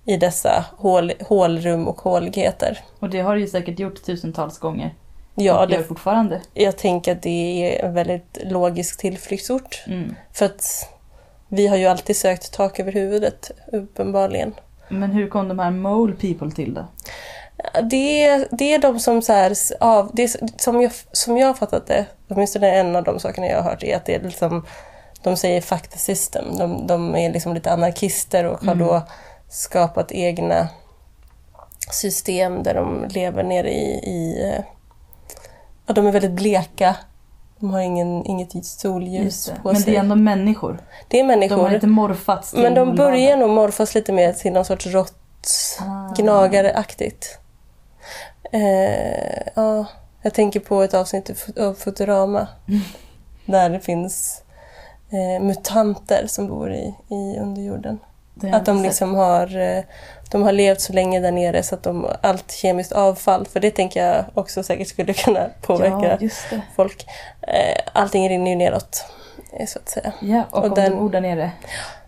i 0.04 0.16
dessa 0.16 0.64
hål, 0.76 1.12
hålrum 1.28 1.88
och 1.88 2.00
håligheter. 2.00 2.78
Och 2.98 3.10
det 3.10 3.20
har 3.20 3.34
det 3.34 3.40
ju 3.40 3.46
säkert 3.46 3.78
gjort 3.78 4.02
tusentals 4.04 4.58
gånger. 4.58 4.94
Ja, 5.34 5.64
och 5.64 5.70
gör 5.70 5.78
det, 5.78 5.84
fortfarande. 5.84 6.40
jag 6.54 6.76
tänker 6.78 7.12
att 7.12 7.22
det 7.22 7.78
är 7.78 7.84
en 7.84 7.94
väldigt 7.94 8.38
logisk 8.44 8.98
tillflyktsort. 8.98 9.82
Mm. 9.86 10.14
För 10.32 10.46
att 10.46 10.88
vi 11.48 11.66
har 11.66 11.76
ju 11.76 11.86
alltid 11.86 12.16
sökt 12.16 12.52
tak 12.52 12.80
över 12.80 12.92
huvudet, 12.92 13.50
uppenbarligen. 13.72 14.54
Men 14.88 15.10
hur 15.10 15.28
kom 15.28 15.48
de 15.48 15.58
här 15.58 15.70
mole 15.70 16.14
people 16.14 16.50
till 16.50 16.74
då? 16.74 16.86
Det 17.82 18.24
är, 18.24 18.48
det 18.50 18.74
är 18.74 18.78
de 18.78 18.98
som 19.00 19.22
så 19.22 19.32
här, 19.32 19.52
av, 19.80 20.10
det 20.12 20.22
är, 20.22 20.30
som, 20.58 20.82
jag, 20.82 20.92
som 21.12 21.36
jag 21.36 21.46
har 21.46 21.54
fattat 21.54 21.86
det, 21.86 22.06
åtminstone 22.28 22.70
en 22.70 22.96
av 22.96 23.04
de 23.04 23.20
sakerna 23.20 23.46
jag 23.46 23.62
har 23.62 23.70
hört, 23.70 23.82
är 23.82 23.96
att 23.96 24.04
det 24.04 24.14
är 24.14 24.20
liksom, 24.20 24.66
de 25.22 25.36
säger 25.36 25.60
fuck 25.60 25.88
the 25.88 25.98
system. 25.98 26.44
De, 26.58 26.86
de 26.86 27.16
är 27.16 27.32
liksom 27.32 27.54
lite 27.54 27.72
anarkister 27.72 28.44
och 28.44 28.64
har 28.64 28.72
Mm. 28.72 28.86
då 28.86 29.02
skapat 29.54 30.12
egna 30.12 30.68
system 31.90 32.62
där 32.62 32.74
de 32.74 33.04
lever 33.08 33.42
nere 33.42 33.70
i, 33.72 33.90
i 33.94 34.42
eh, 34.50 34.64
ja, 35.86 35.94
de 35.94 36.06
är 36.06 36.12
väldigt 36.12 36.30
bleka. 36.32 36.96
De 37.58 37.70
har 37.70 37.80
ingen, 37.80 38.26
inget 38.26 38.64
solljus 38.66 39.52
på 39.62 39.72
Men 39.72 39.76
sig. 39.82 39.92
det 39.92 39.96
är 39.96 40.00
ändå 40.00 40.14
människor. 40.16 40.78
det 41.08 41.18
är 41.20 41.22
De 41.22 41.26
människor. 41.26 41.56
har 41.56 41.74
inte 41.74 41.86
morfats 41.86 42.50
till 42.50 42.60
Men 42.62 42.74
de 42.74 42.96
börjar 42.96 43.36
nog 43.36 43.50
morfas 43.50 43.94
lite 43.94 44.12
mer 44.12 44.32
till 44.32 44.52
någon 44.52 44.64
sorts 44.64 44.86
rått 44.86 45.14
Ah. 45.80 46.14
gnagareaktigt. 46.16 47.38
Eh, 48.52 49.42
ja, 49.54 49.86
jag 50.22 50.34
tänker 50.34 50.60
på 50.60 50.82
ett 50.82 50.94
avsnitt 50.94 51.30
av 51.60 51.74
Futurama. 51.74 52.46
Där 53.46 53.70
det 53.70 53.80
finns 53.80 54.42
eh, 55.10 55.42
mutanter 55.44 56.26
som 56.26 56.46
bor 56.48 56.72
i, 56.72 56.94
i 57.08 57.38
underjorden. 57.40 57.98
Att 58.52 58.66
de 58.66 58.82
liksom 58.82 59.14
har, 59.14 59.56
eh, 59.60 59.84
de 60.30 60.42
har 60.42 60.52
levt 60.52 60.80
så 60.80 60.92
länge 60.92 61.20
där 61.20 61.32
nere 61.32 61.62
så 61.62 61.74
att 61.74 61.82
de, 61.82 62.06
allt 62.22 62.52
kemiskt 62.52 62.92
avfall, 62.92 63.46
för 63.46 63.60
det 63.60 63.70
tänker 63.70 64.06
jag 64.06 64.24
också 64.34 64.62
säkert 64.62 64.88
skulle 64.88 65.12
kunna 65.24 65.46
påverka 65.62 66.18
Ja, 66.20 66.28
folk. 66.76 67.06
Eh, 67.40 67.80
allting 67.92 68.28
rinner 68.28 68.50
ju 68.50 68.56
neråt, 68.56 69.04
eh, 69.52 69.66
så 69.66 69.78
att 69.78 69.88
säga. 69.88 70.12
Ja, 70.20 70.44
och, 70.50 70.58
Och 70.58 70.64
om 70.64 70.74
den- 70.74 70.90
du 70.92 70.96
bor 70.98 71.10
där 71.10 71.20
nere 71.20 71.50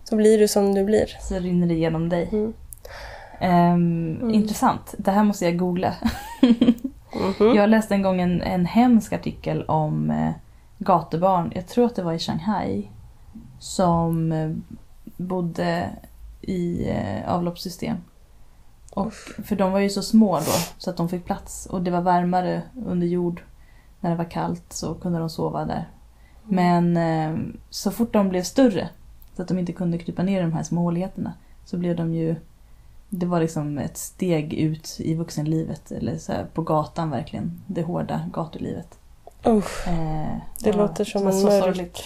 Så 0.05 0.17
blir 0.17 0.39
du 0.39 0.49
som 0.49 0.75
du 0.75 0.85
blir. 0.85 1.17
så 1.21 1.35
rinner 1.39 1.67
det 1.67 1.75
genom 1.75 2.09
dig. 2.09 2.29
Mm. 2.33 2.53
Ehm, 3.41 4.31
Intressant. 4.35 4.95
Det 4.99 5.11
här 5.11 5.25
måste 5.25 5.45
jag 5.45 5.57
googla. 5.59 5.95
Mhm. 6.43 6.75
Jag 7.57 7.71
läste 7.71 7.95
en 7.95 8.03
gång 8.03 8.21
en, 8.21 8.43
en 8.43 8.67
hemsk 8.67 9.13
artikel 9.13 9.63
om 9.65 10.11
eh, 10.11 10.31
gatubarn, 10.79 11.53
jag 11.55 11.67
tror 11.67 11.87
att 11.87 11.97
det 11.97 12.03
var 12.03 12.13
i 12.13 12.19
Shanghai, 12.19 12.89
som 13.59 14.33
bodde 15.17 15.89
i 16.47 16.89
eh, 16.91 17.35
avloppssystem. 17.35 17.97
Och, 18.93 19.13
för 19.45 19.57
de 19.57 19.73
var 19.73 19.81
ju 19.81 19.91
så 19.91 20.03
små 20.03 20.37
då, 20.39 20.53
så 20.79 20.91
att 20.91 20.97
de 20.97 21.09
fick 21.09 21.25
plats. 21.25 21.67
Och 21.67 21.83
det 21.83 21.91
var 21.91 22.01
varmare 22.01 22.63
under 22.87 23.07
jord. 23.07 23.43
När 24.01 24.11
det 24.11 24.17
var 24.17 24.31
kallt 24.31 24.73
så 24.73 24.95
kunde 24.95 25.19
de 25.19 25.31
sova 25.31 25.65
där. 25.65 25.89
Men 26.45 26.97
eh, 26.97 27.37
så 27.71 27.91
fort 27.91 28.13
de 28.13 28.29
blev 28.29 28.43
större, 28.43 28.89
så 29.37 29.43
att 29.43 29.49
de 29.49 29.59
inte 29.59 29.73
kunde 29.73 29.99
krypa 29.99 30.23
ner 30.23 30.39
i 30.39 30.43
de 30.43 30.53
här 30.53 30.63
små 30.63 30.81
håligheterna, 30.81 31.35
så 31.65 31.77
blev 31.79 31.97
de 31.97 32.15
ju 32.15 32.37
det 33.09 33.27
var 33.27 33.41
liksom 33.41 33.79
ett 33.79 33.97
steg 33.97 34.55
ut 34.55 34.97
i 34.99 35.15
vuxenlivet, 35.15 35.91
eller 35.93 36.19
så 36.19 36.33
på 36.55 36.63
gatan 36.63 37.11
verkligen. 37.11 37.61
Det 37.67 37.83
hårda 37.83 38.31
gatulivet. 38.33 38.99
Usch, 39.47 39.89
Eh, 39.89 40.37
det 40.63 40.71
ja, 40.71 40.77
låter 40.77 41.05
som 41.05 41.27
en 41.27 41.43
mörk, 41.43 41.65
sorgligt. 41.65 42.03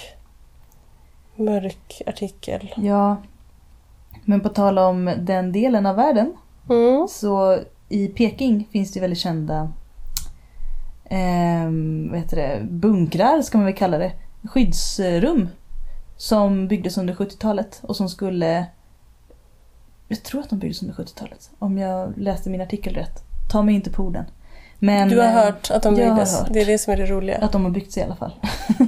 mörk 1.37 2.03
artikel. 2.07 2.75
Ja. 2.77 3.17
Men 4.31 4.41
på 4.41 4.49
tal 4.49 4.79
om 4.79 5.15
den 5.19 5.53
delen 5.53 5.87
av 5.87 5.97
världen, 5.97 6.33
Mm. 6.69 7.09
så 7.09 7.59
i 7.89 8.09
Peking 8.09 8.69
finns 8.73 8.93
det 8.93 9.01
väldigt 9.01 9.19
kända 9.19 9.73
ehm, 11.05 12.09
vad 12.11 12.19
heter 12.21 12.37
det, 12.37 12.65
bunkrar, 12.65 13.43
ska 13.43 13.59
man 13.59 13.65
väl 13.65 13.75
kalla 13.75 13.99
det. 13.99 14.13
Skyddsrum. 14.51 15.49
Som 16.17 16.69
byggdes 16.69 16.99
under 16.99 17.15
70-talet 17.15 17.81
och 17.83 17.97
som 17.97 18.09
skulle... 18.09 18.67
Jag 20.09 20.23
tror 20.23 20.41
att 20.41 20.51
de 20.51 20.59
byggdes 20.59 20.83
under 20.83 20.95
70-talet. 20.95 21.51
Om 21.59 21.79
jag 21.79 22.19
läste 22.19 22.51
min 22.51 22.61
artikel 22.61 22.95
rätt. 22.95 23.23
Ta 23.53 23.63
mig 23.63 23.75
inte 23.75 23.91
på 23.91 24.03
orden. 24.03 24.25
Men 24.79 25.09
Du 25.09 25.19
har 25.19 25.27
eh, 25.27 25.33
hört 25.33 25.71
att 25.71 25.83
de 25.83 25.95
byggdes. 25.95 26.45
Det 26.51 26.61
är 26.61 26.67
det 26.67 26.79
som 26.79 26.93
är 26.93 26.97
det 26.97 27.07
roliga. 27.07 27.39
att 27.39 27.53
de 27.53 27.65
har 27.65 27.71
byggts 27.71 27.99
i 27.99 28.03
alla 28.03 28.17
fall. 28.17 28.33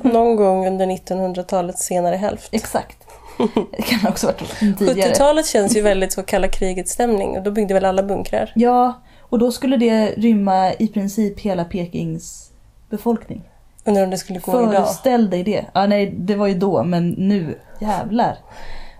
Någon 0.02 0.36
gång 0.36 0.66
under 0.66 0.86
1900-talets 0.86 1.82
senare 1.82 2.16
hälft. 2.16 2.48
Exakt. 2.52 2.98
Det 3.76 3.82
kan 3.82 4.10
också 4.10 4.26
ha 4.26 4.32
varit 4.32 4.78
tidigare. 4.78 5.12
70-talet 5.12 5.46
känns 5.46 5.76
ju 5.76 5.80
väldigt 5.80 6.12
så 6.12 6.22
kalla 6.22 6.48
krigets 6.48 6.92
stämning 6.92 7.38
och 7.38 7.42
då 7.42 7.50
byggde 7.50 7.74
väl 7.74 7.84
alla 7.84 8.02
bunkrar. 8.02 8.52
Ja, 8.54 9.02
och 9.20 9.38
då 9.38 9.52
skulle 9.52 9.76
det 9.76 10.06
rymma 10.06 10.72
i 10.72 10.88
princip 10.88 11.40
hela 11.40 11.64
Pekings 11.64 12.50
befolkning. 12.90 13.42
Undrar 13.84 14.04
om 14.04 14.10
det 14.10 14.18
skulle 14.18 14.38
gå 14.38 14.52
idag. 14.52 14.72
Föreställ 14.72 15.30
dig 15.30 15.42
det. 15.42 15.64
Ja, 15.72 15.86
nej, 15.86 16.14
det 16.18 16.34
var 16.34 16.46
ju 16.46 16.54
då, 16.54 16.84
men 16.84 17.10
nu, 17.10 17.58
jävlar. 17.80 18.38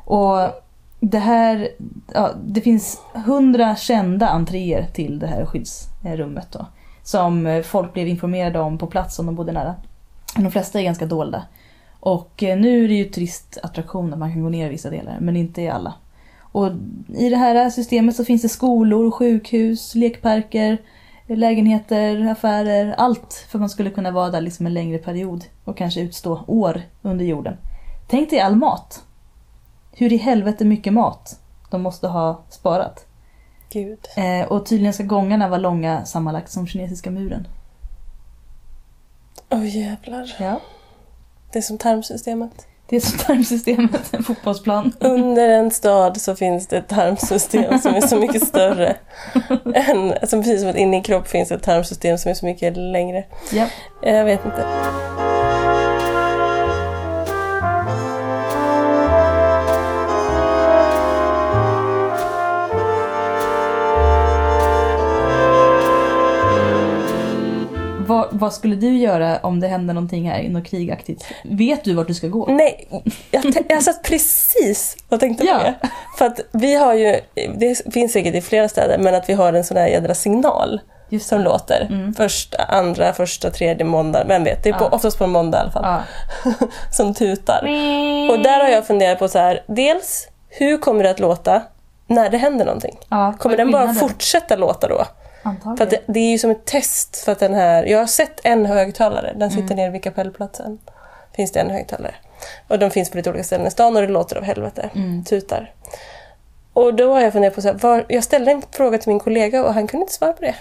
Och 0.05 0.51
det 1.01 1.19
här, 1.19 1.69
ja, 2.15 2.31
det 2.45 2.61
finns 2.61 3.01
hundra 3.27 3.77
kända 3.77 4.29
entréer 4.29 4.87
till 4.93 5.19
det 5.19 5.27
här 5.27 5.47
skyddsrummet 5.47 6.53
då. 6.53 6.67
Som 7.03 7.63
folk 7.67 7.93
blev 7.93 8.09
informerade 8.09 8.61
om 8.61 8.79
på 8.79 8.87
plats 8.87 9.19
om 9.19 9.27
de 9.27 9.35
bodde 9.35 9.53
nära. 9.53 9.75
De 10.37 10.51
flesta 10.51 10.81
är 10.81 10.85
ganska 10.85 11.07
dolda. 11.07 11.43
Och 12.05 12.43
eh, 12.43 12.59
nu 12.59 12.85
är 12.85 12.89
det 12.89 12.95
ju 12.95 13.05
turistattraktion 13.05 14.13
att 14.13 14.19
man 14.19 14.33
kan 14.33 14.43
gå 14.43 14.49
ner 14.49 14.67
i 14.67 14.71
vissa 14.71 14.91
delar, 14.91 15.19
men 15.21 15.37
inte 15.37 15.63
i 15.63 15.69
alla. 15.69 15.95
Och 16.41 16.71
i 17.17 17.29
det 17.29 17.37
här 17.37 17.71
systemet 17.71 18.17
så 18.17 18.25
finns 18.25 18.43
det 18.43 18.49
skolor, 18.49 19.11
sjukhus, 19.11 19.95
lekparker, 19.95 20.79
lägenheter, 21.27 22.27
affärer, 22.27 22.95
allt 22.99 23.47
för 23.49 23.59
man 23.59 23.69
skulle 23.69 23.91
kunna 23.91 24.11
vara 24.11 24.31
där 24.31 24.41
liksom 24.41 24.67
en 24.67 24.75
längre 24.75 24.99
period 24.99 25.45
och 25.65 25.77
kanske 25.77 26.01
utstå 26.01 26.45
år 26.47 26.83
under 27.03 27.25
jorden. 27.25 27.57
Tänk 28.09 28.31
dig 28.31 28.41
all 28.41 28.57
mat. 28.57 29.03
Hur 29.93 30.13
i 30.13 30.17
helvete 30.17 30.65
mycket 30.65 30.93
mat 30.93 31.41
de 31.71 31.83
måste 31.83 32.09
ha 32.09 32.43
sparat. 32.49 33.07
Gud. 33.73 33.99
Eh, 34.17 34.49
och 34.49 34.67
tydligen 34.67 34.93
ska 34.93 35.05
gångarna 35.05 35.49
vara 35.49 35.61
långa 35.61 36.05
sammanlagt 36.05 36.51
som 36.51 36.67
kinesiska 36.67 37.11
muren. 37.11 37.47
Åh 39.51 39.77
jävlar. 39.77 40.37
Ja. 40.41 40.61
Det 41.53 41.59
är 41.59 41.63
som 41.63 41.79
tarmsystemet. 41.79 42.67
Det 42.87 42.97
är 42.97 43.01
som 43.01 43.19
tarmsystemet, 43.19 44.15
en 44.15 44.23
fotbollsplan. 44.23 44.93
Under 45.01 45.49
en 45.49 45.71
stad 45.71 46.21
så 46.21 46.37
finns 46.37 46.67
det 46.67 46.77
ett 46.77 46.89
tarmsystem 46.89 47.79
som 47.79 47.95
är 47.95 48.01
så 48.01 48.17
mycket 48.17 48.47
större. 48.49 48.97
än, 49.75 50.13
alltså 50.13 50.37
precis 50.37 50.61
som 50.61 50.71
att 50.71 50.77
inne 50.77 50.99
i 50.99 51.03
kropp 51.03 51.29
finns 51.29 51.53
ett 51.53 51.63
tarmsystem 51.63 52.19
som 52.19 52.31
är 52.31 52.35
så 52.35 52.47
mycket 52.47 52.77
längre. 52.77 53.25
Ja. 53.53 53.67
Jag 54.03 54.25
vet 54.25 54.45
inte. 54.45 54.67
Vad, 68.43 68.53
skulle 68.53 68.77
du 68.77 68.97
göra 68.99 69.39
om 69.43 69.61
det 69.61 69.69
hände 69.69 69.93
någonting 69.93 70.31
här, 70.31 70.49
något 70.49 70.67
krigaktigt? 70.67 71.25
Vet 71.45 71.85
du 71.85 71.95
vart 71.95 72.07
du 72.07 72.15
ska 72.15 72.27
gå? 72.29 72.47
Nej, 72.47 72.89
jag, 73.31 73.45
jag 73.69 73.83
satt 73.83 74.03
precis 74.03 74.97
och 75.09 75.21
tänkte 75.21 75.45
på 75.45 75.51
Ja. 75.51 75.59
det. 75.59 75.75
För 76.19 76.27
att 76.27 76.41
vi 76.53 76.75
har 76.75 76.95
ju, 76.95 77.21
det 77.57 77.93
finns 77.95 78.13
säkert 78.13 78.35
i 78.35 78.41
flera 78.41 78.69
städer, 78.69 78.99
men 78.99 79.15
att 79.15 79.29
vi 79.29 79.33
har 79.33 79.53
en 79.53 79.65
sån 79.65 79.77
här 79.77 79.87
jädra 79.87 80.15
signal 80.15 80.81
Just 81.09 81.29
som 81.29 81.41
låter. 81.41 81.87
Mm. 81.91 82.15
Första, 82.15 82.63
andra, 82.63 83.13
första, 83.13 83.51
tredje 83.51 83.85
måndag. 83.85 84.25
Vem 84.29 84.45
vet? 84.45 84.65
Det 84.65 84.69
är 84.69 84.73
på, 84.75 84.85
Ja. 84.85 84.89
oftast 84.89 85.19
på 85.19 85.25
en 85.25 85.31
måndag 85.31 85.59
i 85.59 85.61
alla 85.61 85.71
fall. 85.71 86.03
Ja. 86.45 86.53
som 86.93 87.15
tutar. 87.15 87.63
Och 88.31 88.39
där 88.39 88.61
har 88.63 88.69
jag 88.69 88.87
funderat 88.87 89.19
på 89.19 89.29
så 89.29 89.39
här, 89.39 89.65
dels 89.69 90.29
hur 90.49 90.79
kommer 90.79 91.05
det 91.05 91.11
att 91.11 91.21
låta 91.21 91.63
när 92.07 92.31
det 92.31 92.39
händer 92.39 92.65
någonting? 92.65 92.99
Ja, 93.09 93.35
Kommer 93.39 93.57
den 93.57 93.71
bara 93.71 93.95
fortsätta 93.95 94.57
låta 94.57 94.89
då? 94.89 95.05
Antagligen. 95.43 95.77
För 95.77 95.87
det, 95.87 96.13
det 96.13 96.21
är 96.21 96.31
ju 96.31 96.39
som 96.39 96.51
ett 96.51 96.65
test 96.65 97.17
för 97.17 97.33
att 97.33 97.39
den 97.39 97.55
här, 97.55 97.85
jag 97.85 97.99
har 97.99 98.07
sett 98.07 98.41
en 98.45 98.67
högtalare, 98.67 99.33
den 99.33 99.51
Mm. 99.51 99.63
sitter 99.63 99.75
nere 99.75 99.91
vid 99.91 100.03
kapellplatsen. 100.03 100.79
Finns 101.37 101.53
det 101.53 101.61
en 101.61 101.71
högtalare. 101.71 102.15
Och 102.69 102.79
de 102.79 102.91
finns 102.91 103.11
på 103.11 103.17
lite 103.17 103.31
olika 103.31 103.45
ställen 103.45 103.67
i 103.67 103.71
stan 103.71 103.97
och 103.97 104.03
det 104.03 104.09
låter 104.09 104.37
av 104.37 104.43
helvete. 104.45 104.91
Mm. 104.95 105.25
Tutar. 105.25 105.73
Och 106.73 106.95
då 106.95 107.13
har 107.13 107.21
jag 107.21 107.33
funderat 107.33 107.55
på 107.55 107.63
så 107.63 107.69
här, 107.69 107.75
var, 107.75 108.05
jag 108.09 108.25
ställde 108.25 108.51
en 108.51 108.63
fråga 108.71 108.99
till 108.99 109.09
min 109.09 109.19
kollega 109.21 109.65
och 109.65 109.75
han 109.75 109.87
kunde 109.87 110.03
inte 110.03 110.13
svara 110.13 110.33
på 110.33 110.41
det. 110.43 110.55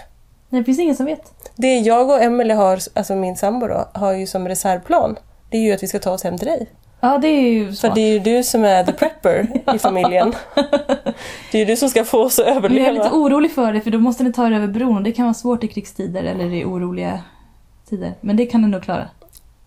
Nej, 0.48 0.60
det 0.60 0.64
finns 0.64 0.78
ingen 0.78 0.96
som 0.96 1.06
vet. 1.06 1.32
Det 1.56 1.78
jag 1.78 2.10
och 2.10 2.22
Emelie 2.22 2.54
har, 2.54 2.78
alltså 2.94 3.14
min 3.14 3.36
sambo 3.36 3.66
då, 3.66 3.88
har 3.94 4.12
ju 4.12 4.26
som 4.26 4.48
reservplan, 4.48 5.18
det 5.50 5.56
är 5.56 5.60
ju 5.60 5.72
att 5.72 5.82
vi 5.82 5.88
ska 5.88 5.98
ta 5.98 6.10
oss 6.10 6.24
hem 6.24 6.38
till 6.38 6.48
dig. 6.48 6.66
Ja, 7.04 7.18
det 7.18 7.28
är 7.28 7.50
ju 7.50 7.66
För 7.66 7.72
smart. 7.74 7.94
det 7.94 8.00
är 8.00 8.12
ju 8.12 8.18
du 8.18 8.42
som 8.42 8.64
är 8.64 8.84
the 8.84 8.92
prepper 8.92 9.46
i 9.74 9.78
familjen. 9.78 10.32
Det 11.52 11.58
är 11.58 11.58
ju 11.58 11.64
du 11.64 11.76
som 11.76 11.88
ska 11.88 12.04
få 12.04 12.18
oss 12.24 12.38
att 12.38 12.46
Men 12.46 12.54
jag 12.54 12.64
är 12.64 12.70
lite 12.70 12.84
överleva. 12.90 13.10
orolig 13.16 13.52
för 13.52 13.72
det, 13.72 13.80
för 13.80 13.90
då 13.90 13.98
måste 13.98 14.24
ni 14.24 14.32
ta 14.32 14.46
er 14.46 14.52
över 14.52 14.66
bron 14.66 14.96
och 14.96 15.02
det 15.02 15.12
kan 15.12 15.24
vara 15.24 15.34
svårt 15.34 15.64
i 15.64 15.68
krigstider 15.68 16.24
eller 16.24 16.52
i 16.54 16.64
oroliga 16.64 17.20
tider. 17.90 18.12
Men 18.20 18.36
det 18.36 18.46
kan 18.46 18.62
ni 18.62 18.68
nog 18.68 18.82
klara. 18.82 19.08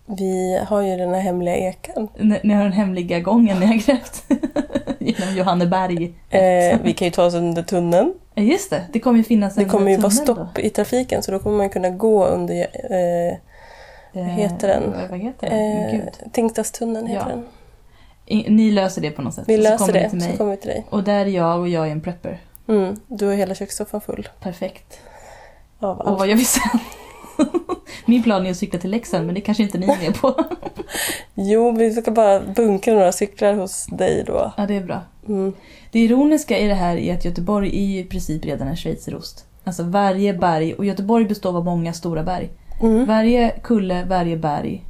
Vi 0.06 0.60
har 0.68 0.80
ju 0.82 0.96
den 0.96 1.14
här 1.14 1.20
hemliga 1.20 1.56
ekan. 1.56 2.08
Ni, 2.18 2.40
ni 2.44 2.54
har 2.54 2.62
den 2.62 2.72
hemliga 2.72 3.20
gången 3.20 3.60
ni 3.60 3.66
har 3.66 3.74
grävt. 3.74 4.24
Genom 4.98 5.36
Johanneberg. 5.36 6.04
Eh, 6.30 6.78
vi 6.82 6.92
kan 6.92 7.04
ju 7.06 7.10
ta 7.12 7.24
oss 7.24 7.34
under 7.34 7.62
tunneln. 7.62 8.14
Just 8.34 8.70
det. 8.70 8.82
Det 8.92 9.00
kommer 9.00 9.18
ju 9.18 9.24
finnas 9.24 9.56
en 9.58 9.64
Det 9.64 9.70
kommer 9.70 9.90
ju 9.90 9.96
vara 9.96 10.10
tunnel 10.10 10.26
då. 10.26 10.34
stopp 10.34 10.58
i 10.58 10.70
trafiken 10.70 11.22
så 11.22 11.32
då 11.32 11.38
kommer 11.38 11.56
man 11.56 11.68
kunna 11.70 11.90
gå 11.90 12.26
under 12.26 12.54
eh, 12.60 13.36
Eh, 14.16 14.22
heter 14.24 14.68
den? 14.68 14.92
Vad, 15.00 15.10
vad 15.10 15.18
heter 15.18 15.50
den? 15.50 16.00
eh. 16.00 16.08
Tingstadstunneln. 16.32 17.06
Heter 17.06 17.26
Ja. 17.30 17.36
den. 17.36 18.56
Ni 18.56 18.70
löser 18.70 19.02
det 19.02 19.10
på 19.10 19.22
något 19.22 19.34
sätt. 19.34 19.44
Vi 19.48 19.56
så 19.56 19.62
löser 19.62 19.92
det, 19.92 20.10
till 20.10 20.20
så 20.22 20.28
mig. 20.28 20.36
kommer 20.36 20.50
vi 20.50 20.56
till 20.56 20.68
dig. 20.70 20.86
Och 20.90 21.02
där 21.04 21.20
är 21.26 21.30
jag 21.30 21.60
och 21.60 21.68
jag 21.68 21.86
är 21.86 21.90
en 21.92 22.00
prepper. 22.00 22.40
Mm, 22.68 22.96
du 23.06 23.26
har 23.26 23.34
hela 23.34 23.54
kökssoffan 23.54 24.00
full 24.00 24.28
Perfekt. 24.40 24.98
av 25.80 25.98
Och 26.00 26.08
allt. 26.08 26.18
vad 26.18 26.28
gör 26.28 26.36
vi 26.36 26.44
sen? 26.44 26.62
Min 28.06 28.22
plan 28.22 28.46
är 28.46 28.50
att 28.50 28.56
cykla 28.56 28.78
till 28.80 28.90
Leksand 28.90 29.26
men 29.26 29.34
det 29.34 29.40
kanske 29.40 29.62
inte 29.62 29.78
ni 29.78 29.86
är 29.86 29.98
med 29.98 30.14
på. 30.20 30.44
Jo, 31.34 31.70
vi 31.70 31.92
ska 31.92 32.10
bara 32.10 32.40
bunkra 32.40 32.94
några 32.94 33.12
cyklar 33.12 33.54
hos 33.54 33.86
dig 33.86 34.24
då. 34.26 34.52
Ja, 34.56 34.66
det 34.66 34.74
är 34.76 34.80
bra. 34.84 35.00
Mm. 35.28 35.52
Det 35.90 35.98
ironiska 35.98 36.58
i 36.58 36.66
det 36.68 36.74
här 36.74 36.96
är 36.96 37.14
att 37.14 37.24
Göteborg 37.24 37.68
är 37.78 37.86
ju 37.86 37.98
i 38.00 38.04
princip 38.04 38.44
redan 38.44 38.68
en 38.68 38.76
schweizerost. 38.76 39.44
Alltså 39.64 39.82
varje 39.82 40.34
berg, 40.34 40.74
och 40.74 40.84
Göteborg 40.84 41.24
består 41.24 41.56
av 41.56 41.64
många 41.64 41.92
stora 41.92 42.22
berg. 42.22 42.50
Mm. 42.80 43.06
Varje 43.06 43.50
kulle, 43.62 44.04
varje 44.04 44.36
berg 44.36 44.84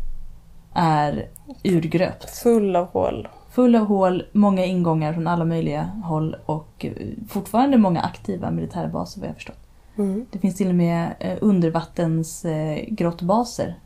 är 0.74 1.28
urgröpt. 1.64 2.30
Full 2.30 2.76
av 2.76 2.86
hål. 2.86 3.28
Full 3.50 3.74
av 3.74 3.86
hål, 3.86 4.26
många 4.32 4.64
ingångar 4.64 5.12
från 5.12 5.26
alla 5.26 5.44
möjliga 5.44 5.82
håll 5.82 6.36
och 6.46 6.84
eh, 6.84 6.92
fortfarande 7.28 7.78
många 7.78 8.00
aktiva 8.00 8.50
militärbaser 8.50 9.20
vad 9.20 9.28
jag 9.28 9.34
förstått. 9.36 9.66
Mm. 9.98 10.26
Det 10.30 10.38
finns 10.38 10.56
till 10.56 10.68
och 10.68 10.74
med 10.74 11.14
eh, 11.20 11.38
undervattens 11.40 12.44
eh, 12.44 12.84
grottbaser. 12.88 13.78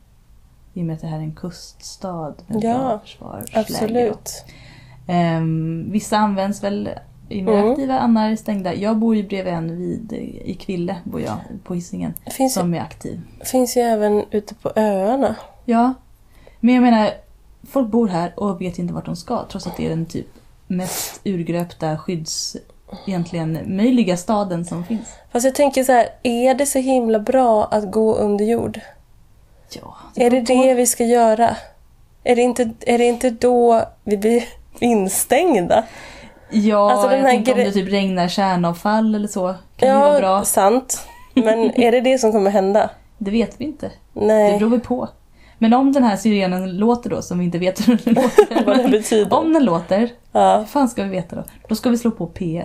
I 0.74 0.82
och 0.82 0.86
med 0.86 0.94
att 0.94 1.00
det 1.00 1.06
här 1.06 1.18
är 1.18 1.22
en 1.22 1.34
kuststad 1.34 2.34
med 2.46 2.64
Ja, 2.64 2.78
bra 2.78 2.98
försvarsläge. 2.98 3.60
Absolut. 3.60 4.44
Ehm, 5.06 5.86
vissa 5.90 6.16
används 6.16 6.62
väl 6.62 6.90
mer 7.30 7.52
Mm. 7.82 7.90
andra 7.90 8.22
är 8.22 8.36
stängda. 8.36 8.74
Jag 8.74 8.96
bor 8.96 9.16
ju 9.16 9.22
bredvid 9.28 9.52
en 9.54 9.78
vid, 9.78 10.12
i 10.44 10.54
Kville, 10.54 10.96
bor 11.04 11.20
jag, 11.20 11.36
på 11.64 11.74
Hisingen, 11.74 12.14
Det 12.24 12.30
finns, 12.30 12.54
som 12.54 12.74
är 12.74 12.80
aktiv. 12.80 13.20
finns 13.44 13.76
ju 13.76 13.80
även 13.80 14.24
ute 14.30 14.54
på 14.54 14.72
öarna. 14.76 15.34
Ja, 15.64 15.94
men 16.60 16.74
jag 16.74 16.82
menar, 16.82 17.10
folk 17.70 17.88
bor 17.90 18.08
här 18.08 18.32
och 18.36 18.60
vet 18.60 18.78
inte 18.78 18.94
vart 18.94 19.06
de 19.06 19.16
ska 19.16 19.44
trots 19.50 19.66
att 19.66 19.76
det 19.76 19.84
är 19.86 19.90
den 19.90 20.06
typ 20.06 20.26
mest 20.66 21.20
urgröpta 21.24 21.98
skydds 21.98 22.56
egentligen 23.06 23.58
möjliga 23.76 24.16
staden 24.16 24.64
som 24.64 24.84
finns. 24.84 25.08
Fast 25.32 25.44
jag 25.44 25.54
tänker 25.54 25.84
så 25.84 25.92
här, 25.92 26.08
är 26.22 26.54
det 26.54 26.66
så 26.66 26.78
himla 26.78 27.18
bra 27.18 27.64
att 27.64 27.90
gå 27.92 28.14
under 28.14 28.44
jord? 28.44 28.80
Ja, 29.80 29.96
Är 30.16 30.30
det 30.30 30.40
på. 30.46 30.52
det 30.52 30.74
vi 30.74 30.86
ska 30.86 31.04
göra? 31.04 31.56
Är 32.24 32.36
det 32.36 32.42
inte, 32.42 32.70
är 32.86 32.98
det 32.98 33.04
inte 33.04 33.30
då 33.30 33.82
vi 34.04 34.16
blir 34.16 34.44
instängda? 34.80 35.84
Ja, 36.52 36.90
Alltså, 36.92 37.08
den 37.08 37.18
jag 37.18 37.28
tänkte 37.28 37.52
om 37.52 37.58
det 37.58 37.72
typ 37.72 37.88
regnar 37.92 38.28
kärnavfall 38.28 39.14
eller 39.14 39.28
så. 39.28 39.54
Kan 39.76 39.88
ju 39.88 39.94
vara 39.94 40.18
bra. 40.18 40.44
sant. 40.44 41.06
Men 41.34 41.58
är 41.80 41.92
det 41.92 42.00
det 42.00 42.18
som 42.18 42.32
kommer 42.32 42.50
hända? 42.50 42.90
Det 43.18 43.30
vet 43.30 43.54
vi 43.60 43.64
inte. 43.64 43.90
Det 44.12 44.26
Nej, 44.26 44.58
beror 44.58 44.70
väl 44.70 44.80
på. 44.80 45.08
Men 45.58 45.74
om 45.74 45.92
den 45.92 46.04
här 46.04 46.16
syrenen 46.16 46.76
låter 46.76 47.10
då, 47.10 47.22
som 47.22 47.38
vi 47.38 47.44
inte 47.44 47.58
vet 47.58 47.88
hur 47.88 48.00
den 48.04 48.14
låter. 48.22 48.64
vad 48.66 48.78
det 48.78 48.88
betyder. 48.88 49.34
om 49.38 49.52
den 49.52 49.64
låter, 49.64 50.10
Ja, 50.32 50.56
vad 50.58 50.68
fan 50.68 50.88
ska 50.88 51.02
vi 51.02 51.08
veta 51.10 51.36
då? 51.36 51.44
Då 51.68 51.74
ska 51.74 51.90
vi 51.90 51.98
slå 51.98 52.10
på 52.10 52.26
P1. 52.28 52.64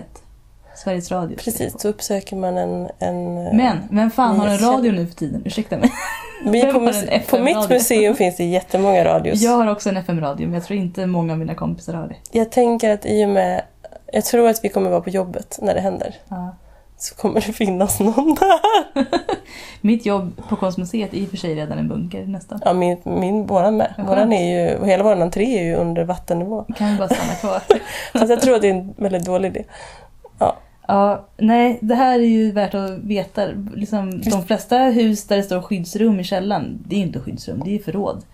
Sveriges 0.76 1.10
Radio. 1.10 1.28
vi 1.28 1.36
precis. 1.36 1.80
Så 1.80 1.88
uppsöker 1.88 2.36
man 2.36 2.56
en... 2.56 2.88
en 2.98 3.34
Men, 3.56 3.78
vem 3.90 4.10
fan 4.10 4.38
har 4.40 4.48
en 4.48 4.58
radio 4.58 4.92
nu 4.92 5.06
för 5.06 5.14
tiden? 5.14 5.42
Ursäkta 5.44 5.76
mig. 5.78 5.90
vi 6.44 6.62
vem 6.62 6.74
på, 7.30 7.38
mitt 7.38 7.68
museum 7.70 8.14
finns 8.14 8.36
det 8.36 8.44
jättemånga 8.44 9.04
radios. 9.04 9.40
Jag 9.42 9.50
har 9.50 9.70
också 9.70 9.88
en 9.88 9.96
FM-radio, 9.96 10.46
men 10.46 10.54
jag 10.54 10.64
tror 10.64 10.78
inte 10.78 11.06
många 11.06 11.32
av 11.32 11.38
mina 11.38 11.54
kompisar 11.54 11.94
har 11.94 12.08
det. 12.08 12.16
Jag 12.38 12.52
tänker 12.52 12.90
att 12.90 13.06
i 13.06 13.24
och 13.24 13.28
med... 13.28 13.62
Jag 14.12 14.24
tror 14.24 14.48
att 14.48 14.64
vi 14.64 14.68
kommer 14.68 14.90
vara 14.90 15.00
på 15.00 15.10
jobbet 15.10 15.58
när 15.62 15.74
det 15.74 15.80
händer. 15.80 16.14
Ja. 16.28 16.54
Så 16.98 17.14
kommer 17.14 17.40
det 17.40 17.52
finnas 17.52 18.00
någon 18.00 18.34
där. 18.34 18.60
Mitt 19.80 20.06
jobb 20.06 20.32
på 20.48 20.56
Konstmuseet 20.56 21.14
är 21.14 21.18
i 21.18 21.26
och 21.26 21.30
för 21.30 21.36
sig 21.36 21.54
redan 21.54 21.78
en 21.78 21.88
bunker 21.88 22.26
nästan. 22.26 22.60
Ja, 22.64 22.72
min, 22.72 22.98
min 23.04 23.46
våran 23.46 23.76
med. 23.76 23.94
Våran 24.06 24.32
är 24.32 24.70
ju, 24.70 24.86
hela 24.86 25.04
vår 25.04 25.22
entré 25.22 25.58
är 25.58 25.64
ju 25.64 25.74
under 25.74 26.04
vattennivå. 26.04 26.64
Kan 26.76 26.92
vi 26.92 26.98
bara 26.98 27.08
stanna 27.08 27.34
kvar? 27.34 27.62
Fast 28.12 28.30
jag 28.30 28.40
tror 28.40 28.54
att 28.54 28.62
det 28.62 28.68
är 28.68 28.74
en 28.74 28.94
väldigt 28.96 29.24
dålig 29.24 29.48
idé. 29.48 29.64
Ja, 30.88 31.26
nej, 31.36 31.78
det 31.80 31.94
här 31.94 32.18
är 32.18 32.24
ju 32.24 32.52
värt 32.52 32.74
att 32.74 32.90
veta. 32.90 33.46
Liksom, 33.74 34.20
de 34.20 34.42
flesta 34.42 34.78
hus 34.78 35.24
där 35.24 35.36
det 35.36 35.42
står 35.42 35.62
skyddsrum 35.62 36.20
i 36.20 36.24
källaren, 36.24 36.84
det 36.86 36.96
är 36.96 37.00
inte 37.00 37.20
skyddsrum, 37.20 37.62
det 37.64 37.74
är 37.74 37.78
förråd. 37.78 38.24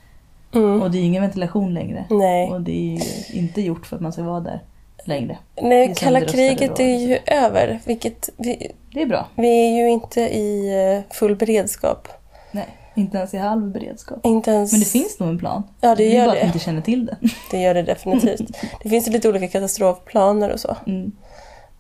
Mm. 0.55 0.83
Och 0.83 0.91
det 0.91 0.99
är 0.99 1.03
ingen 1.03 1.23
ventilation 1.23 1.75
längre. 1.75 2.05
Nej. 2.11 2.51
Och 2.51 2.61
det 2.61 2.73
är 2.73 2.99
ju 3.35 3.39
inte 3.41 3.63
gjort 3.63 3.87
för 3.87 3.97
att 3.97 4.03
man 4.03 4.13
ska 4.13 4.23
vara 4.23 4.41
där 4.41 4.61
längre. 5.07 5.39
Nej, 5.63 5.95
kalla 5.97 6.21
kriget 6.21 6.81
är 6.81 6.99
ju 6.99 7.19
över. 7.27 7.81
Vilket, 7.85 8.29
vi, 8.37 8.73
Det 8.95 9.03
är 9.03 9.07
bra. 9.07 9.29
vi 9.37 9.49
är 9.69 9.83
ju 9.83 9.91
inte 9.91 10.21
i 10.21 10.69
eh, 10.97 11.15
full 11.15 11.37
beredskap. 11.37 12.09
Nej, 12.51 12.67
inte 12.95 13.17
ens 13.19 13.35
i 13.35 13.37
halv 13.37 13.73
beredskap. 13.73 14.19
Inte 14.27 14.51
ens... 14.51 14.73
Men 14.73 14.81
det 14.81 14.87
finns 14.87 15.19
nog 15.21 15.29
en 15.29 15.39
plan. 15.39 15.63
Ja, 15.81 15.95
det 15.95 16.05
är 16.05 16.15
gör 16.17 16.25
bara 16.27 16.31
att 16.31 16.37
vi 16.37 16.41
det. 16.41 16.47
inte 16.47 16.59
känner 16.59 16.81
till 16.83 17.07
den. 17.07 17.17
Det 17.51 17.59
gör 17.61 17.75
det 17.75 17.83
definitivt. 17.83 18.57
Det 18.83 18.89
finns 18.89 19.07
lite 19.07 19.29
olika 19.29 19.49
katastrofplaner 19.49 20.51
och 20.51 20.61
så. 20.61 20.77
Mm. 20.87 21.13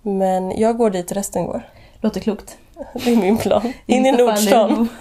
Men 0.02 0.58
jag 0.58 0.76
går 0.76 0.90
dit 0.90 1.12
resten 1.12 1.46
går. 1.46 1.62
Låter 2.00 2.20
klokt. 2.20 2.56
Det 3.04 3.12
är 3.12 3.16
min 3.16 3.36
plan. 3.38 3.72
In 3.86 4.06
i 4.06 4.08
är 4.08 4.16
det 4.16 4.24
Nordstan. 4.24 4.88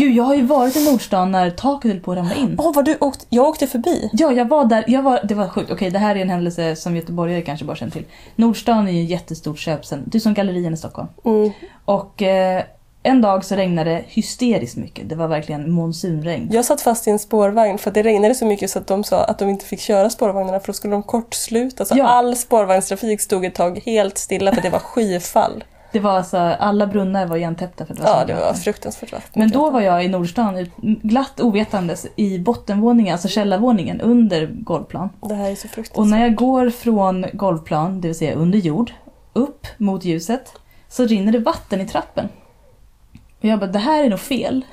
Gud, 0.00 0.16
jag 0.16 0.24
har 0.24 0.34
ju 0.34 0.42
varit 0.42 0.76
i 0.76 0.90
Nordstan 0.92 1.30
när 1.30 1.50
taket 1.50 1.90
höll 1.90 2.00
på 2.00 2.12
att 2.12 2.18
ramla 2.18 2.34
in. 2.34 2.56
Åh, 2.58 2.72
vad 2.74 2.84
du 2.84 2.96
åkt... 3.00 3.26
Jag 3.28 3.48
åkte 3.48 3.66
förbi. 3.66 4.10
Ja, 4.12 4.32
jag 4.32 4.48
var 4.48 4.64
där. 4.64 4.84
Jag 4.86 5.02
var, 5.02 5.20
det 5.24 5.34
var 5.34 5.48
sjukt. 5.48 5.70
Okej, 5.70 5.90
det 5.90 5.98
här 5.98 6.16
är 6.16 6.20
en 6.20 6.30
händelse 6.30 6.76
som 6.76 6.96
göteborgare 6.96 7.42
kanske 7.42 7.64
bara 7.64 7.76
känner 7.76 7.92
till. 7.92 8.04
Nordstan 8.36 8.88
är 8.88 8.92
ju 8.92 9.04
ett 9.04 9.10
jättestort 9.10 9.58
köpcentrum. 9.58 10.10
Det 10.12 10.18
är 10.18 10.20
som 10.20 10.34
gallerierna 10.34 10.74
i 10.74 10.76
Stockholm. 10.76 11.08
Mm. 11.24 11.50
Och 11.84 12.22
eh, 12.22 12.62
en 13.02 13.20
dag 13.20 13.44
så 13.44 13.56
regnade 13.56 13.90
det 13.90 14.04
hysteriskt 14.06 14.76
mycket. 14.76 15.08
Det 15.08 15.14
var 15.14 15.28
verkligen 15.28 15.70
monsunregn. 15.70 16.48
Jag 16.52 16.64
satt 16.64 16.80
fast 16.80 17.06
i 17.06 17.10
en 17.10 17.18
spårvagn 17.18 17.78
för 17.78 17.90
det 17.90 18.02
regnade 18.02 18.34
så 18.34 18.46
mycket 18.46 18.70
så 18.70 18.78
att 18.78 18.86
de 18.86 19.04
sa 19.04 19.24
att 19.24 19.38
de 19.38 19.48
inte 19.48 19.64
fick 19.64 19.80
köra 19.80 20.10
spårvagnarna 20.10 20.60
för 20.60 20.66
då 20.66 20.72
skulle 20.72 20.94
de 20.94 21.02
kortsluta. 21.02 21.84
Så 21.84 21.94
Ja. 21.98 22.06
all 22.06 22.36
spårvagnstrafik 22.36 23.20
stod 23.20 23.44
ett 23.44 23.54
tag 23.54 23.82
helt 23.84 24.18
stilla 24.18 24.54
för 24.54 24.62
det 24.62 24.70
var 24.70 24.78
skyfall. 24.78 25.64
Det 25.92 26.00
var 26.00 26.10
alltså, 26.10 26.36
alla 26.38 26.86
brunnar 26.86 27.26
var 27.26 27.36
igentäppta 27.36 27.86
för 27.86 27.94
det 27.94 28.02
var 28.02 28.08
Ja, 28.08 28.24
det 28.24 28.34
var 28.34 28.54
fruktansvärt 28.54 29.12
vatten. 29.12 29.30
Men 29.34 29.50
då 29.50 29.70
var 29.70 29.80
jag 29.80 30.04
i 30.04 30.08
Nordstan, 30.08 30.70
glatt 30.82 31.40
ovetandes, 31.40 32.06
i 32.16 32.38
bottenvåningen, 32.38 33.12
alltså 33.12 33.28
källarvåningen, 33.28 34.00
under 34.00 34.46
golvplan. 34.46 35.10
Det 35.28 35.34
här 35.34 35.50
är 35.50 35.54
så 35.54 35.68
fruktansvärt. 35.68 35.98
Och 35.98 36.06
när 36.06 36.20
jag 36.22 36.34
går 36.34 36.70
från 36.70 37.26
golvplan, 37.32 38.00
det 38.00 38.08
vill 38.08 38.14
säga 38.18 38.34
under 38.34 38.58
jord, 38.58 38.92
upp 39.32 39.66
mot 39.78 40.04
ljuset, 40.04 40.52
så 40.88 41.04
rinner 41.06 41.32
det 41.32 41.38
vatten 41.38 41.80
i 41.80 41.88
trappen. 41.88 42.28
Och 43.38 43.44
jag 43.44 43.58
bara, 43.58 43.70
det 43.70 43.78
här 43.78 44.04
är 44.04 44.10
nog 44.10 44.20
fel. 44.20 44.64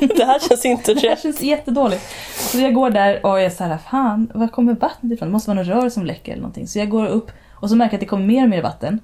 det 0.16 0.24
här 0.24 0.38
känns 0.48 0.64
inte 0.64 0.94
Det 0.94 1.00
här 1.00 1.08
rätt. 1.08 1.22
känns 1.22 1.40
jättedåligt. 1.40 2.02
Så 2.36 2.58
jag 2.60 2.74
går 2.74 2.90
där 2.90 3.26
och 3.26 3.40
är 3.40 3.50
så 3.50 3.64
här, 3.64 3.78
fan, 3.90 4.30
var 4.34 4.48
kommer 4.48 4.74
vattnet 4.74 5.12
ifrån? 5.12 5.28
Det 5.28 5.32
måste 5.32 5.50
vara 5.50 5.58
något 5.62 5.68
rör 5.68 5.88
som 5.88 6.06
läcker 6.06 6.32
eller 6.32 6.42
någonting. 6.42 6.66
Så 6.68 6.78
jag 6.78 6.88
går 6.88 7.06
upp 7.06 7.30
och 7.54 7.68
så 7.70 7.76
märker 7.76 7.92
jag 7.92 7.96
att 7.96 8.00
det 8.00 8.06
kommer 8.06 8.26
mer 8.26 8.42
och 8.42 8.48
mer 8.48 8.62
vatten. 8.62 9.00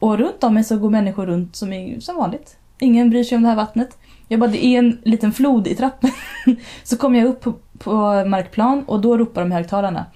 Och 0.00 0.18
runt 0.18 0.44
om 0.44 0.54
mig 0.54 0.64
så 0.64 0.78
går 0.78 0.90
människor 0.90 1.26
runt 1.26 1.56
som, 1.56 1.72
är, 1.72 2.00
som 2.00 2.16
vanligt. 2.16 2.56
Ingen 2.78 3.10
bryr 3.10 3.24
sig 3.24 3.36
om 3.36 3.42
det 3.42 3.48
här 3.48 3.56
vattnet. 3.56 3.98
Jag 4.28 4.40
bara, 4.40 4.50
det 4.50 4.64
är 4.64 4.78
en 4.78 5.00
liten 5.04 5.32
flod 5.32 5.66
i 5.66 5.74
trappen. 5.74 6.10
så 6.84 6.96
kommer 6.96 7.18
jag 7.18 7.28
upp 7.28 7.40
på, 7.40 7.52
på 7.78 8.24
markplan 8.24 8.84
och 8.84 9.00
då 9.00 9.18
ropar 9.18 9.40
de 9.40 9.52
högtalarna. 9.52 10.06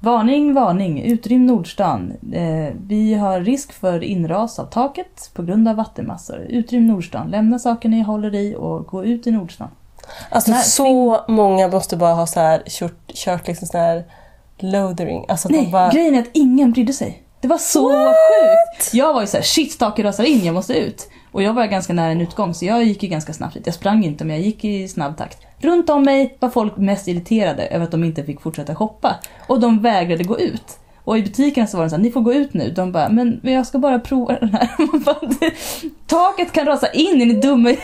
Varning, 0.00 0.54
varning, 0.54 1.02
utrym 1.02 1.46
Nordstan. 1.46 2.12
Eh, 2.32 2.74
vi 2.86 3.14
har 3.14 3.40
risk 3.40 3.72
för 3.72 4.04
inras 4.04 4.58
av 4.58 4.64
taket 4.64 5.30
på 5.34 5.42
grund 5.42 5.68
av 5.68 5.76
vattenmassor. 5.76 6.46
Utrym 6.48 6.86
Nordstan, 6.86 7.30
lämna 7.30 7.58
saker 7.58 7.88
ni 7.88 8.02
håller 8.02 8.34
i 8.34 8.54
och 8.54 8.86
gå 8.86 9.04
ut 9.04 9.26
i 9.26 9.30
Nordstan. 9.30 9.68
Alltså 10.30 10.50
Nej, 10.50 10.62
så 10.62 11.20
många 11.28 11.68
måste 11.68 11.96
bara 11.96 12.14
ha 12.14 12.26
så 12.26 12.40
här 12.40 12.62
kört, 12.66 13.12
kört 13.14 13.46
liksom 13.46 13.68
sån 13.68 13.80
här 13.80 14.04
loathering. 14.58 15.24
Alltså 15.28 15.48
Nej, 15.48 15.68
bara... 15.72 15.90
grejen 15.90 16.14
är 16.14 16.20
att 16.20 16.30
ingen 16.32 16.72
brydde 16.72 16.92
sig. 16.92 17.22
Det 17.40 17.48
var 17.48 17.58
så 17.58 17.88
What? 17.88 18.16
sjukt! 18.16 18.94
Jag 18.94 19.14
var 19.14 19.20
ju 19.20 19.26
såhär, 19.26 19.44
shit 19.44 19.78
taket 19.78 20.04
rasar 20.04 20.24
in, 20.24 20.44
jag 20.44 20.54
måste 20.54 20.74
ut. 20.74 21.08
Och 21.32 21.42
jag 21.42 21.52
var 21.52 21.66
ganska 21.66 21.92
nära 21.92 22.10
en 22.10 22.20
utgång 22.20 22.54
så 22.54 22.64
jag 22.64 22.84
gick 22.84 23.02
ju 23.02 23.08
ganska 23.08 23.32
snabbt 23.32 23.54
dit. 23.54 23.66
Jag 23.66 23.74
sprang 23.74 24.04
inte 24.04 24.24
men 24.24 24.36
jag 24.36 24.44
gick 24.44 24.64
i 24.64 24.88
snabb 24.88 25.16
takt. 25.16 25.38
Runt 25.58 25.90
om 25.90 26.02
mig 26.02 26.36
var 26.40 26.48
folk 26.50 26.76
mest 26.76 27.08
irriterade 27.08 27.66
över 27.66 27.84
att 27.84 27.90
de 27.90 28.04
inte 28.04 28.24
fick 28.24 28.40
fortsätta 28.40 28.74
shoppa. 28.74 29.16
Och 29.46 29.60
de 29.60 29.82
vägrade 29.82 30.24
gå 30.24 30.38
ut. 30.38 30.76
Och 31.04 31.18
i 31.18 31.22
butiken 31.22 31.68
så 31.68 31.76
var 31.76 31.84
det 31.84 31.90
så 31.90 31.96
här, 31.96 32.02
ni 32.02 32.10
får 32.10 32.20
gå 32.20 32.32
ut 32.34 32.54
nu. 32.54 32.70
De 32.70 32.92
bara, 32.92 33.08
men 33.08 33.40
jag 33.42 33.66
ska 33.66 33.78
bara 33.78 33.98
prova 33.98 34.32
den 34.40 34.54
här. 34.54 34.68
Man 34.92 35.02
bara, 35.02 35.20
"Det- 35.40 35.52
Taket 36.06 36.52
kan 36.52 36.66
rasa 36.66 36.92
in, 36.92 37.20
är 37.22 37.26
ni 37.26 37.34
dumma? 37.34 37.76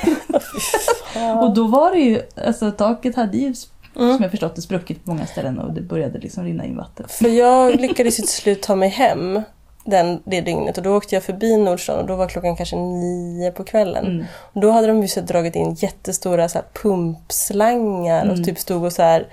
Och 1.42 1.54
då 1.54 1.66
var 1.66 1.92
det 1.92 1.98
ju, 1.98 2.20
alltså 2.46 2.70
taket 2.70 3.16
hade 3.16 3.38
ju 3.38 3.54
Mm. 3.98 4.14
som 4.14 4.22
jag 4.22 4.30
förstått 4.30 4.56
det 4.56 4.62
spruckit 4.62 5.04
på 5.04 5.10
många 5.10 5.26
ställen 5.26 5.58
och 5.58 5.72
det 5.72 5.80
började 5.80 6.18
liksom 6.18 6.44
rinna 6.44 6.64
in 6.64 6.76
vatten. 6.76 7.06
För 7.08 7.28
jag 7.28 7.80
lyckades 7.80 8.18
ju 8.18 8.22
till 8.22 8.32
slut 8.32 8.62
ta 8.62 8.74
mig 8.76 8.88
hem 8.88 9.42
den, 9.84 10.22
det 10.24 10.40
dygnet 10.40 10.76
och 10.78 10.84
då 10.84 10.96
åkte 10.96 11.14
jag 11.14 11.22
förbi 11.24 11.56
Nordstan 11.56 11.98
och 11.98 12.06
då 12.06 12.16
var 12.16 12.28
klockan 12.28 12.56
kanske 12.56 12.76
nio 12.76 13.50
på 13.50 13.64
kvällen. 13.64 14.06
Mm. 14.06 14.24
Och 14.52 14.60
då 14.60 14.70
hade 14.70 14.86
de 14.86 15.02
ju 15.02 15.08
så 15.08 15.20
dragit 15.20 15.56
in 15.56 15.74
jättestora 15.74 16.48
så 16.48 16.58
här 16.58 16.66
pumpslangar 16.82 18.24
Mm. 18.24 18.38
och 18.40 18.44
typ 18.46 18.58
stod 18.58 18.84
och 18.84 18.92
så 18.92 19.02
här 19.02 19.26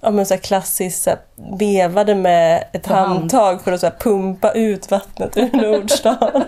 Ja 0.00 0.10
men 0.10 0.26
så 0.26 0.34
här 0.34 0.40
klassiskt 0.40 1.02
så 1.02 1.10
här, 1.10 1.18
vevade 1.58 2.14
med 2.14 2.64
ett 2.72 2.86
hand. 2.86 3.08
handtag 3.08 3.62
för 3.62 3.72
att 3.72 3.80
så 3.80 3.86
här, 3.86 3.94
pumpa 4.00 4.52
ut 4.52 4.90
vattnet 4.90 5.36
ur 5.36 5.50
Nordstan. 5.52 6.16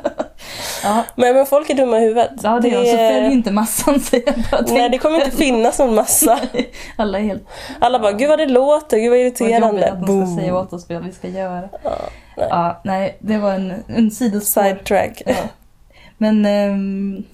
Ja, 0.83 1.05
men, 1.15 1.35
men 1.35 1.47
folk 1.47 1.71
är 1.71 1.75
dumma 1.75 1.99
i 1.99 2.01
huvudet. 2.01 2.31
ja 2.43 2.61
det 2.61 2.69
är 2.71 2.85
de. 2.85 2.91
Så 2.91 2.97
följ 2.97 3.33
inte 3.33 3.51
massan 3.53 4.01
säger 4.01 4.25
jag 4.27 4.45
bara. 4.51 4.75
Nej 4.75 4.89
det 4.89 4.99
kommer 4.99 5.25
inte 5.25 5.37
finnas 5.37 5.79
någon 5.79 5.95
massa. 5.95 6.41
Alla 6.97 7.19
är 7.19 7.23
helt 7.23 7.43
Alla 7.79 7.99
bara, 7.99 8.13
gud 8.13 8.29
vad 8.29 8.39
det 8.39 8.47
låter, 8.47 8.99
gud 8.99 9.11
vad 9.11 9.19
vad 9.19 9.21
jobbigt 9.21 9.41
irriterande. 9.41 9.93
att 9.93 10.07
de 10.07 10.37
säga 10.39 10.57
åt 10.59 10.73
oss 10.73 10.89
vad 10.89 11.05
vi 11.05 11.13
ska 11.13 11.29
göra. 11.29 11.69
Ja, 11.85 11.91
nej. 12.37 12.47
Ja, 12.51 12.81
nej, 12.85 13.17
det 13.21 13.39
var 13.39 13.53
en, 13.53 13.73
en 13.87 14.11
sidospår. 14.11 14.63
Sidetrack. 14.63 15.23
Ja. 15.27 15.35
Men 16.19 16.47
ehm, 16.47 17.25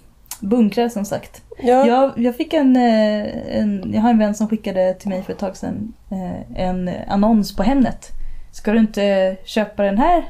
bunkrar 0.40 0.88
som 0.88 1.04
sagt. 1.04 1.42
Ja. 1.58 1.86
Jag, 1.86 2.12
jag 2.16 2.36
fick 2.36 2.52
en, 2.52 2.76
eh, 2.76 3.58
en, 3.58 3.92
jag 3.94 4.00
har 4.00 4.10
en 4.10 4.18
vän 4.18 4.34
som 4.34 4.48
skickade 4.48 4.94
till 4.94 5.08
mig 5.08 5.22
för 5.22 5.32
ett 5.32 5.38
tag 5.38 5.56
sedan 5.56 5.94
eh, 6.10 6.60
en 6.60 6.90
annons 7.08 7.56
på 7.56 7.62
Hemnet. 7.62 8.08
Ska 8.52 8.72
du 8.72 8.78
inte 8.78 9.36
köpa 9.44 9.82
den 9.82 9.98
här 9.98 10.24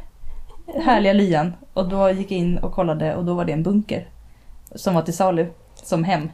härliga 0.85 1.13
lyan? 1.13 1.53
Och 1.73 1.89
då 1.89 2.11
gick 2.11 2.31
jag 2.31 2.39
in 2.39 2.59
och 2.59 2.73
kollade 2.73 3.15
och 3.15 3.25
då 3.25 3.35
var 3.35 3.45
det 3.45 3.53
en 3.53 3.63
bunker 3.63 4.09
som 4.75 4.95
var 4.95 5.03
till 5.03 5.15
salu 5.15 5.47
som 5.75 6.05
hem. 6.05 6.29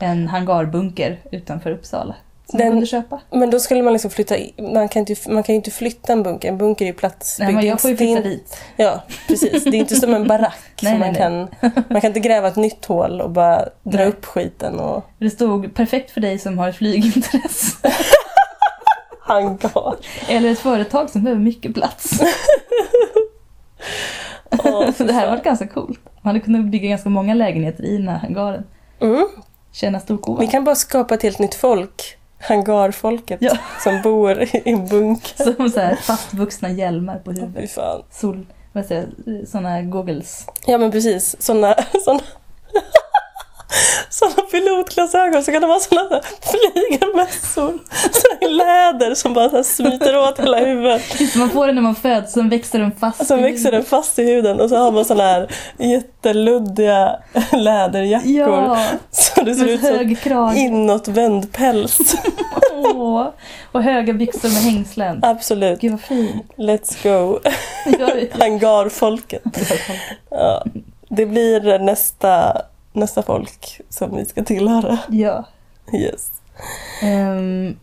En 0.00 0.28
hangarbunker 0.28 1.18
utanför 1.32 1.70
Uppsala. 1.70 2.14
Som 2.50 2.58
Den- 2.58 2.70
kunde 2.70 2.86
köpa. 2.86 3.20
Men 3.30 3.50
då 3.50 3.60
skulle 3.60 3.82
man 3.82 3.92
liksom 3.92 4.10
flytta 4.10 4.38
i, 4.38 4.54
man 4.74 4.88
kan, 4.88 5.00
inte, 5.00 5.30
man 5.30 5.42
kan 5.42 5.52
ju 5.52 5.56
inte 5.56 5.70
flytta 5.70 6.12
en 6.12 6.22
bunker, 6.22 6.48
en 6.48 6.58
bunker 6.58 6.84
är 6.84 6.86
ju 6.86 6.94
platsbyggd. 6.94 7.46
Nej, 7.46 7.54
men 7.54 7.66
jag 7.66 7.80
får 7.80 7.90
ju 7.90 7.96
flytta 7.96 8.20
dit. 8.20 8.56
Ja, 8.76 9.02
precis. 9.28 9.64
Det 9.64 9.70
är 9.70 9.74
inte 9.74 9.96
som 9.96 10.14
en 10.14 10.28
barack. 10.28 10.58
Nej, 10.82 10.92
som 10.92 11.00
nej, 11.00 11.12
man, 11.12 11.14
kan, 11.14 11.48
man 11.88 12.00
kan 12.00 12.08
inte 12.08 12.20
gräva 12.20 12.48
ett 12.48 12.56
nytt 12.56 12.84
hål 12.84 13.20
och 13.20 13.30
bara 13.30 13.68
dra 13.82 14.04
upp 14.04 14.24
skiten 14.24 14.80
och 14.80 15.04
Det 15.18 15.30
stod 15.30 15.74
perfekt 15.74 16.10
för 16.10 16.20
dig 16.20 16.38
som 16.38 16.58
har 16.58 16.72
flygintresse. 16.72 17.76
hangar. 19.20 19.96
Eller 20.28 20.52
ett 20.52 20.58
företag 20.58 21.10
som 21.10 21.24
behöver 21.24 21.42
mycket 21.42 21.74
plats. 21.74 22.20
Så 24.96 25.04
det 25.04 25.12
här 25.12 25.30
var 25.30 25.36
ganska 25.44 25.66
coolt. 25.66 26.00
Man 26.22 26.34
hade 26.34 26.40
kunnat 26.40 26.64
bygga 26.64 26.88
ganska 26.88 27.08
många 27.08 27.34
lägenheter 27.34 27.84
i 27.84 27.96
den 27.96 28.08
här 28.08 28.18
hangaren. 28.18 28.64
Mm. 29.00 29.26
Känna 29.72 30.00
storkovan. 30.00 30.40
Vi 30.40 30.46
kan 30.46 30.64
bara 30.64 30.74
skapa 30.74 31.14
ett 31.14 31.22
helt 31.22 31.38
nytt 31.38 31.54
folk. 31.54 32.16
Hangarfolket 32.40 33.38
Ja. 33.42 33.56
som 33.84 34.02
bor 34.02 34.42
i 34.42 34.62
en 34.64 34.86
bunker. 34.88 35.44
Som 35.56 35.70
så 35.70 35.80
här 35.80 35.94
fastvuxna 35.96 36.70
hjälmar 36.70 37.18
på 37.18 37.32
huvudet. 37.32 37.70
fan. 37.70 38.02
Sol, 38.10 38.46
vad 38.72 38.86
säger 38.86 39.08
såna 39.46 39.82
goggles. 39.82 40.46
Ja 40.66 40.78
men 40.78 40.90
precis, 40.90 41.36
såna, 41.42 41.74
såna, 42.04 42.20
såna 44.10 44.32
pilotglasögon 44.50 45.42
så 45.42 45.52
kan 45.52 45.62
de 45.62 45.70
ha 45.70 45.80
såna 45.80 46.08
där 46.08 46.22
flygarmössor. 46.40 47.78
Så 48.12 48.44
i 48.46 48.48
läder 48.48 49.14
som 49.14 49.34
bara 49.34 49.50
så 49.50 49.64
smiter 49.64 50.18
åt 50.18 50.38
hela 50.38 50.58
huvudet. 50.58 51.20
Just, 51.20 51.36
man 51.36 51.50
får 51.50 51.66
det 51.66 51.72
när 51.72 51.82
man 51.82 51.94
föds, 51.94 52.32
sen 52.32 52.48
växer 52.48 52.78
den 52.78 52.92
fast. 52.92 53.26
Sen 53.26 53.42
växer 53.42 53.72
den 53.72 53.84
fast 53.84 54.18
i 54.18 54.22
huden 54.24 54.60
och 54.60 54.68
så 54.68 54.76
har 54.76 54.92
man 54.92 55.04
såna 55.04 55.22
här 55.22 55.48
jätteluddiga 55.78 57.16
läderjackor. 57.52 58.30
Ja, 58.30 58.78
Så 59.10 59.42
det 59.44 59.54
ser 59.54 59.66
ut 59.66 60.16
som 60.26 60.56
inåtvänd 60.56 61.52
päls. 61.52 61.98
Åh, 62.72 63.28
och 63.72 63.82
höga 63.82 64.12
byxor 64.12 64.48
med 64.48 64.62
hängslen. 64.62 65.20
Absolut. 65.22 65.80
Gud 65.80 65.90
vad 65.90 66.00
fin. 66.00 66.40
Let's 66.56 67.02
go. 67.02 67.38
Hangarfolket. 68.38 69.42
Ja. 70.30 70.64
Det 71.08 71.26
blir 71.26 71.78
nästa, 71.78 72.62
nästa 72.92 73.22
folk 73.22 73.80
som 73.88 74.16
vi 74.16 74.24
ska 74.24 74.44
tillhöra. 74.44 74.98
Ja. 75.08 75.44
Yes. 75.94 76.30
Ehm, 77.02 77.76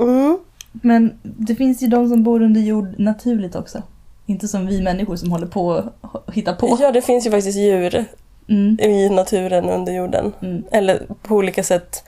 Mm. 0.00 0.38
men 0.72 1.18
det 1.22 1.54
finns 1.54 1.82
ju 1.82 1.86
de 1.86 2.08
som 2.08 2.22
bor 2.22 2.42
under 2.42 2.60
jord 2.60 2.94
naturligt 2.98 3.54
också. 3.54 3.82
Inte 4.26 4.48
som 4.48 4.66
vi 4.66 4.82
människor 4.82 5.16
som 5.16 5.32
håller 5.32 5.46
på 5.46 5.90
och 6.00 6.34
hittar 6.34 6.54
på. 6.54 6.76
Ja, 6.80 6.92
det 6.92 7.02
finns 7.02 7.26
ju 7.26 7.30
faktiskt 7.30 7.58
djur 7.58 8.04
Mm. 8.48 8.76
i 8.80 9.08
naturen 9.08 9.70
under 9.70 9.92
jorden. 9.92 10.32
Mm. 10.42 10.62
Eller 10.72 11.06
på 11.22 11.34
olika 11.34 11.62
sätt 11.62 12.04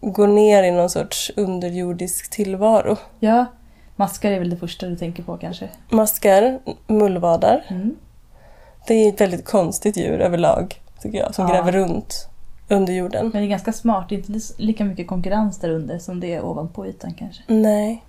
går 0.00 0.26
ner 0.26 0.62
i 0.62 0.70
någon 0.70 0.90
sorts 0.90 1.32
underjordisk 1.36 2.30
tillvaro. 2.30 2.96
Ja, 3.20 3.44
maskar 3.96 4.30
är 4.30 4.38
väl 4.38 4.50
det 4.50 4.56
första 4.56 4.86
du 4.86 4.96
tänker 4.96 5.22
på 5.22 5.36
kanske. 5.36 5.68
Maskar, 5.90 6.58
mullvadar. 6.86 7.64
Mm. 7.68 7.96
Det 8.86 8.94
är 8.94 9.08
ett 9.08 9.20
väldigt 9.20 9.44
konstigt 9.44 9.96
djur 9.96 10.18
överlag, 10.20 10.74
tycker 11.02 11.18
jag, 11.18 11.34
som 11.34 11.46
Ja. 11.48 11.54
gräver 11.54 11.72
runt 11.72 12.28
under 12.68 12.92
jorden. 12.92 13.22
Men 13.32 13.42
det 13.42 13.46
är 13.46 13.50
ganska 13.50 13.72
smart, 13.72 14.06
det 14.08 14.14
är 14.14 14.16
inte 14.16 14.32
lika 14.56 14.84
mycket 14.84 15.06
konkurrens 15.08 15.58
där 15.58 15.70
under 15.70 15.98
som 15.98 16.20
det 16.20 16.34
är 16.34 16.44
ovanpå 16.44 16.86
ytan 16.86 17.14
kanske. 17.14 17.42
Nej. 17.46 18.02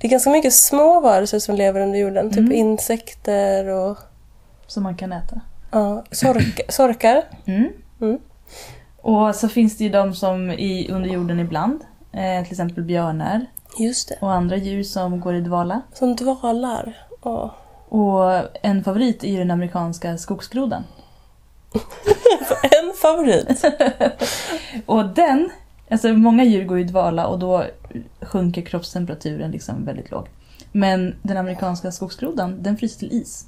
Det 0.00 0.06
är 0.06 0.10
ganska 0.10 0.30
mycket 0.30 0.52
små 0.52 1.00
varelser 1.00 1.38
som 1.38 1.54
lever 1.54 1.80
under 1.80 1.98
jorden. 1.98 2.30
Typ 2.30 2.38
Mm. 2.38 2.52
insekter 2.52 3.66
och 3.68 3.98
Som 4.66 4.82
man 4.82 4.96
kan 4.96 5.12
äta. 5.12 5.40
ja, 5.70 6.04
sork, 6.10 6.60
sorkar. 6.72 7.22
Mm. 7.44 7.68
Mm. 8.00 8.18
Och 9.02 9.34
så 9.34 9.48
finns 9.48 9.78
det 9.78 9.84
ju 9.84 9.90
de 9.90 10.14
som 10.14 10.50
är 10.50 10.90
under 10.90 11.10
jorden 11.10 11.40
ibland. 11.40 11.80
Eh, 12.12 12.42
till 12.44 12.52
exempel 12.52 12.84
björnar 12.84 13.46
Just 13.78 14.08
det. 14.08 14.16
och 14.20 14.32
andra 14.32 14.56
djur 14.56 14.82
som 14.82 15.20
går 15.20 15.34
i 15.34 15.40
dvala. 15.40 15.80
Som 15.92 16.16
dvalar. 16.16 16.96
Ja. 17.24 17.54
Och 17.88 18.32
en 18.62 18.84
favorit 18.84 19.24
är 19.24 19.28
ju 19.28 19.38
den 19.38 19.50
amerikanska 19.50 20.18
skogsgrodan. 20.18 20.84
En 22.62 22.92
favorit. 22.96 23.64
Och 24.86 25.06
den, 25.06 25.50
alltså 25.90 26.08
många 26.08 26.44
djur 26.44 26.64
går 26.64 26.78
i 26.78 26.84
dvala 26.84 27.26
och 27.26 27.38
då 27.38 27.64
sjunker 28.22 28.62
kroppstemperaturen 28.62 29.50
liksom 29.50 29.84
väldigt 29.84 30.10
lågt. 30.10 30.28
Men 30.72 31.14
den 31.22 31.36
amerikanska 31.36 31.92
skogsgrodan, 31.92 32.62
den 32.62 32.76
fryser 32.76 32.98
till 32.98 33.12
is. 33.12 33.46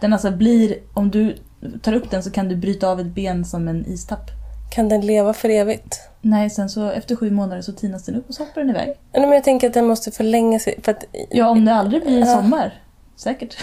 Den 0.00 0.12
alltså 0.12 0.30
blir, 0.30 0.74
om 0.94 1.10
du 1.10 1.36
tar 1.82 1.92
upp 1.92 2.10
den 2.10 2.22
så 2.22 2.30
kan 2.30 2.48
du 2.48 2.56
bryta 2.56 2.88
av 2.88 3.00
ett 3.00 3.06
ben 3.06 3.44
som 3.44 3.68
en 3.68 3.86
istapp. 3.86 4.30
Kan 4.74 4.88
den 4.88 5.00
leva 5.00 5.32
för 5.32 5.48
evigt? 5.48 6.00
Nej, 6.20 6.50
sen 6.50 6.68
så 6.70 6.90
efter 6.90 7.16
sju 7.16 7.30
månader 7.30 7.62
så 7.62 7.72
tinas 7.72 8.04
den 8.04 8.14
upp 8.16 8.28
och 8.28 8.34
så 8.34 8.42
hoppar 8.44 8.60
den 8.60 8.70
iväg. 8.70 8.86
Nej, 9.12 9.22
men 9.22 9.32
jag 9.32 9.44
tänker 9.44 9.66
att 9.68 9.74
den 9.74 9.86
måste 9.86 10.10
förlänga 10.10 10.58
sig. 10.58 10.80
För 10.82 10.92
att, 10.92 11.04
Ja, 11.30 11.48
om 11.48 11.64
det 11.64 11.74
aldrig 11.74 12.02
blir 12.02 12.18
Ja. 12.20 12.26
sommar. 12.26 12.82
Säkert. 13.16 13.56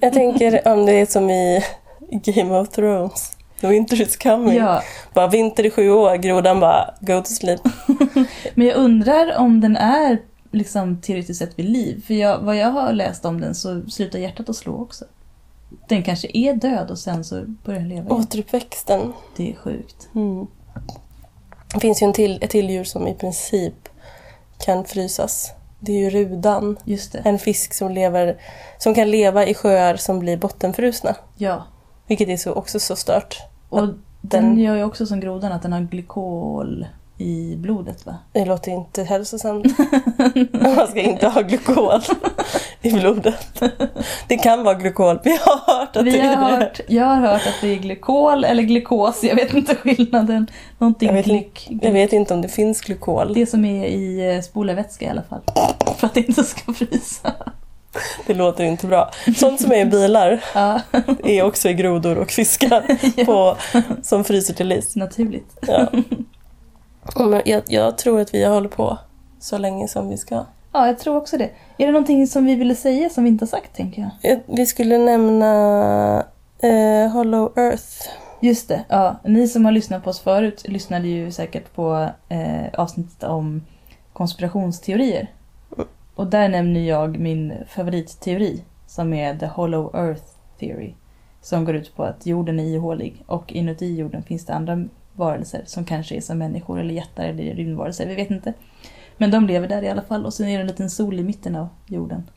Jag 0.00 0.12
tänker 0.12 0.68
om 0.68 0.86
det 0.86 0.92
är 0.92 1.06
som 1.06 1.30
i, 1.30 1.64
Game 2.10 2.58
of 2.58 2.68
Thrones. 2.68 3.36
The 3.60 3.66
winter 3.66 4.00
is 4.00 4.16
coming. 4.16 4.54
Ja, 4.54 4.82
Bara 5.14 5.28
vinter 5.28 5.66
i 5.66 5.70
sju 5.70 5.90
år, 5.90 6.16
grodan 6.16 6.60
bara 6.60 6.94
go 7.00 7.20
to 7.20 7.30
sleep. 7.30 7.60
men 8.54 8.66
jag 8.66 8.76
undrar 8.76 9.36
om 9.36 9.60
den 9.60 9.76
är 9.76 10.18
liksom 10.52 11.00
teoretiskt 11.00 11.38
sett 11.38 11.58
vid 11.58 11.66
liv. 11.68 12.04
För 12.06 12.14
jag, 12.14 12.38
vad 12.38 12.56
jag 12.56 12.70
har 12.70 12.92
läst 12.92 13.24
om 13.24 13.40
den 13.40 13.54
så 13.54 13.82
slutar 13.88 14.18
hjärtat 14.18 14.48
att 14.48 14.56
slå 14.56 14.82
också. 14.82 15.04
Den 15.88 16.02
kanske 16.02 16.28
är 16.32 16.54
död 16.54 16.90
och 16.90 16.98
sen 16.98 17.24
så 17.24 17.44
börjar 17.64 17.80
den 17.80 17.88
leva 17.88 18.00
igen. 18.00 18.20
Återuppväxten. 18.20 19.12
Det 19.36 19.50
är 19.50 19.54
sjukt. 19.56 20.08
Mm. 20.14 20.46
Det 21.74 21.80
finns 21.80 22.02
ju 22.02 22.04
en 22.04 22.12
till, 22.12 22.42
ett 22.42 22.50
till 22.50 22.70
djur 22.70 22.84
som 22.84 23.08
i 23.08 23.14
princip 23.14 23.88
kan 24.58 24.84
frysas. 24.84 25.52
Det 25.80 25.92
är 25.92 25.98
ju 25.98 26.10
rudan. 26.10 26.76
Just 26.84 27.12
det. 27.12 27.18
En 27.18 27.38
fisk 27.38 27.74
som, 27.74 27.90
lever, 27.90 28.36
som 28.78 28.94
kan 28.94 29.10
leva 29.10 29.46
i 29.46 29.54
sjöar 29.54 29.96
som 29.96 30.18
blir 30.18 30.36
bottenfrusna. 30.36 31.16
Ja. 31.36 31.64
Vilket 32.10 32.28
är 32.28 32.36
så, 32.36 32.52
också 32.52 32.80
så 32.80 32.96
stört. 32.96 33.36
Och 33.68 33.80
den, 33.80 33.94
den- 34.20 34.58
gör 34.58 34.76
ju 34.76 34.84
också 34.84 35.06
som 35.06 35.20
grodan 35.20 35.52
att 35.52 35.62
den 35.62 35.72
har 35.72 35.80
glykol 35.80 36.86
i 37.18 37.56
blodet 37.56 38.06
va? 38.06 38.14
Det 38.32 38.44
låter 38.44 38.72
inte 38.72 39.02
hälsosamt. 39.04 39.66
Man 40.52 40.86
ska 40.88 41.00
inte 41.00 41.28
ha 41.28 41.40
glukol 41.40 42.00
i 42.82 42.92
blodet. 42.92 43.62
Det 44.28 44.36
kan 44.38 44.62
vara 44.64 44.74
glukol. 44.74 45.18
Vi 45.24 45.30
har 45.30 45.74
hört 45.78 45.96
att 45.96 46.04
Vi 46.06 46.10
det 46.10 46.18
är 46.20 46.36
har 46.36 46.50
det. 46.50 46.56
hört, 46.56 46.80
jag 46.88 47.04
har 47.04 47.16
hört 47.16 47.46
att 47.46 47.54
det 47.60 47.68
är 47.68 47.76
glykol 47.76 48.44
eller 48.44 48.62
glukos, 48.62 49.24
jag 49.24 49.36
vet 49.36 49.54
inte 49.54 49.74
skillnaden. 49.74 50.46
Någonting 50.78 51.06
Jag 51.08 51.14
vet, 51.14 51.24
glyk, 51.24 51.66
inte, 51.70 51.86
jag 51.86 51.92
vet 51.92 52.12
inte 52.12 52.34
om 52.34 52.42
det 52.42 52.48
finns 52.48 52.80
glukol. 52.80 53.34
Det 53.34 53.46
som 53.46 53.64
är 53.64 53.86
i 53.86 54.34
eh, 54.36 54.40
spolarvätska 54.42 55.04
i 55.04 55.08
alla 55.08 55.22
fall. 55.22 55.40
För 55.96 56.06
att 56.06 56.14
det 56.14 56.20
inte 56.28 56.44
ska 56.44 56.72
frysa. 56.72 57.32
Det 58.26 58.34
låter 58.34 58.64
inte 58.64 58.86
bra. 58.86 59.10
Sånt 59.36 59.60
som 59.60 59.72
är 59.72 59.76
i 59.76 59.84
bilar 59.84 60.44
Ja, 60.54 60.80
är 61.24 61.42
också 61.42 61.68
i 61.68 61.74
grodor 61.74 62.18
och 62.18 62.30
fiskar 62.30 62.84
på, 63.24 63.56
som 64.02 64.24
fryser 64.24 64.54
till 64.54 64.72
is. 64.72 64.96
naturligt. 64.96 65.58
Ja. 65.66 65.86
Men 67.16 67.42
jag, 67.44 67.62
jag 67.66 67.98
tror 67.98 68.20
att 68.20 68.34
vi 68.34 68.44
håller 68.44 68.68
på 68.68 68.98
så 69.40 69.58
länge 69.58 69.88
som 69.88 70.08
vi 70.08 70.16
ska. 70.16 70.44
Ja, 70.72 70.86
jag 70.86 70.98
tror 70.98 71.16
också 71.16 71.36
det. 71.38 71.50
Är 71.78 71.86
det 71.86 71.92
någonting 71.92 72.26
som 72.26 72.44
vi 72.44 72.54
ville 72.54 72.74
säga 72.74 73.10
som 73.10 73.24
vi 73.24 73.30
inte 73.30 73.42
har 73.42 73.48
sagt, 73.48 73.76
tänker 73.76 74.10
jag? 74.22 74.40
Vi 74.46 74.66
skulle 74.66 74.98
nämna 74.98 76.24
eh, 76.58 77.10
Hollow 77.12 77.58
Earth. 77.58 78.08
Just 78.40 78.68
det, 78.68 78.84
ja. 78.88 79.16
Ni 79.24 79.48
som 79.48 79.64
har 79.64 79.72
lyssnat 79.72 80.04
på 80.04 80.10
oss 80.10 80.20
förut 80.20 80.62
lyssnade 80.68 81.08
ju 81.08 81.32
säkert 81.32 81.74
på 81.74 82.08
eh, 82.28 82.80
avsnittet 82.80 83.22
om 83.24 83.62
konspirationsteorier. 84.12 85.30
Och 86.14 86.26
där 86.26 86.48
nämner 86.48 86.80
jag 86.80 87.18
min 87.18 87.52
favoritteori 87.68 88.64
som 88.86 89.12
är 89.14 89.38
The 89.38 89.46
Hollow 89.46 89.96
Earth 89.96 90.22
Theory. 90.58 90.94
Som 91.42 91.64
går 91.64 91.74
ut 91.76 91.96
på 91.96 92.04
att 92.04 92.26
jorden 92.26 92.60
är 92.60 92.64
ihålig 92.64 93.22
och 93.26 93.52
inuti 93.52 93.96
jorden 93.96 94.22
finns 94.22 94.46
det 94.46 94.54
andra 94.54 94.84
varelser 95.12 95.62
som 95.66 95.84
kanske 95.84 96.16
är 96.16 96.20
som 96.20 96.38
människor 96.38 96.80
eller 96.80 96.94
jättar 96.94 97.24
eller 97.24 97.54
rymdvarelser, 97.54 98.06
vi 98.06 98.14
vet 98.14 98.30
inte. 98.30 98.52
Men 99.16 99.30
de 99.30 99.46
lever 99.46 99.68
där 99.68 99.82
i 99.82 99.88
alla 99.88 100.02
fall 100.02 100.26
och 100.26 100.34
sen 100.34 100.48
är 100.48 100.56
det 100.56 100.60
en 100.60 100.66
liten 100.66 100.90
sol 100.90 101.18
i 101.20 101.22
mitten 101.22 101.56
av 101.56 101.68
jorden. 101.86 102.30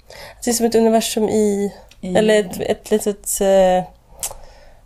Det 0.43 0.49
är 0.49 0.53
som 0.53 0.65
ett 0.65 0.75
universum 0.75 1.23
i, 1.23 1.73
I, 2.01 2.15
eller 2.15 2.39
ett, 2.39 2.59
ett 2.61 2.91
litet 2.91 3.41
eh, 3.41 3.83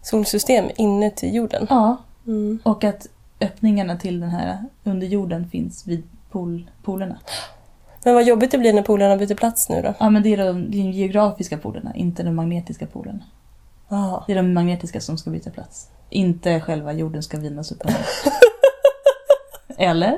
solsystem 0.02 0.66
inuti 0.78 1.30
jorden. 1.36 1.68
Ja, 1.70 1.98
Mm. 2.28 2.60
och 2.64 2.84
att 2.84 3.08
öppningarna 3.42 3.98
till 3.98 4.20
den 4.20 4.30
här 4.30 4.58
under 4.84 5.08
jorden 5.08 5.50
finns 5.50 5.88
vid 5.88 6.04
pol, 6.32 6.70
polerna. 6.84 7.18
Men 8.08 8.14
vad 8.16 8.24
jobbigt 8.28 8.52
det 8.52 8.58
blir 8.58 8.74
när 8.74 8.82
polarna 8.82 9.18
byter 9.18 9.36
plats 9.36 9.70
nu 9.70 9.82
då. 9.82 9.94
Ja, 10.00 10.10
men 10.10 10.24
det 10.24 10.34
är 10.34 10.38
de, 10.38 10.72
de 10.72 10.78
geografiska 10.78 11.58
polerna, 11.58 11.96
inte 11.96 12.24
de 12.24 12.36
magnetiska 12.36 12.86
polerna. 12.88 13.20
Ah. 13.88 14.24
Det 14.28 14.32
är 14.34 14.36
de 14.36 14.54
magnetiska 14.54 15.02
som 15.02 15.18
ska 15.18 15.30
byta 15.30 15.50
plats. 15.50 15.88
Inte 16.10 16.60
själva 16.60 16.94
jorden 16.94 17.24
ska 17.24 17.38
vinas 17.38 17.72
upp. 17.72 17.82
Eller? 19.78 20.18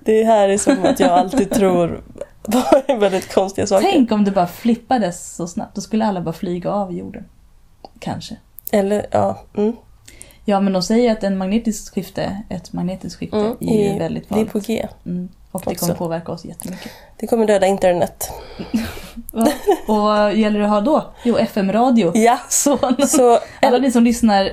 Det 0.00 0.24
här 0.24 0.48
är 0.48 0.58
som 0.58 0.84
att 0.84 1.00
jag 1.00 1.10
alltid 1.10 1.50
tror 1.50 2.04
på 2.42 2.62
väldigt 2.98 3.34
konstiga 3.34 3.66
saker. 3.66 3.88
Tänk 3.92 4.12
om 4.12 4.24
det 4.24 4.30
bara 4.30 4.46
flippades 4.46 5.34
så 5.36 5.46
snabbt. 5.46 5.74
Då 5.74 5.80
skulle 5.80 6.04
alla 6.06 6.20
bara 6.20 6.32
flyga 6.32 6.70
av 6.72 6.92
jorden. 6.92 7.24
Kanske. 7.98 8.36
Eller 8.72 9.06
ja, 9.10 9.42
mm. 9.56 9.72
Ja, 10.44 10.60
men 10.60 10.72
de 10.72 10.82
säger 10.82 11.12
att 11.12 11.24
en 11.24 11.36
magnetisk 11.38 11.94
skifte, 11.94 12.42
ett 12.48 12.72
magnetiskt 12.72 13.18
skifte, 13.18 13.36
Mm, 13.36 13.56
är 13.60 13.94
är- 13.94 13.98
väldigt 13.98 14.28
det 14.28 14.32
är 14.34 14.36
farligt. 14.36 14.52
på 14.52 14.58
G. 14.58 14.88
Mm. 15.06 15.28
Och 15.54 15.62
det 15.64 15.70
också. 15.70 15.86
kommer 15.86 15.98
påverka 15.98 16.32
oss 16.32 16.44
jättemycket. 16.44 16.92
Det 17.16 17.26
kommer 17.26 17.46
döda 17.46 17.66
internet. 17.66 18.30
Och 19.88 19.96
vad 19.96 20.34
gäller 20.34 20.58
det 20.58 20.64
att 20.64 20.70
ha 20.70 20.80
då? 20.80 21.04
Jo, 21.22 21.36
FM-radio. 21.38 22.12
Ja, 22.14 22.38
Så 22.48 22.78
så 23.08 23.38
alla 23.62 23.78
ni 23.78 23.92
som 23.92 24.04
lyssnar 24.04 24.50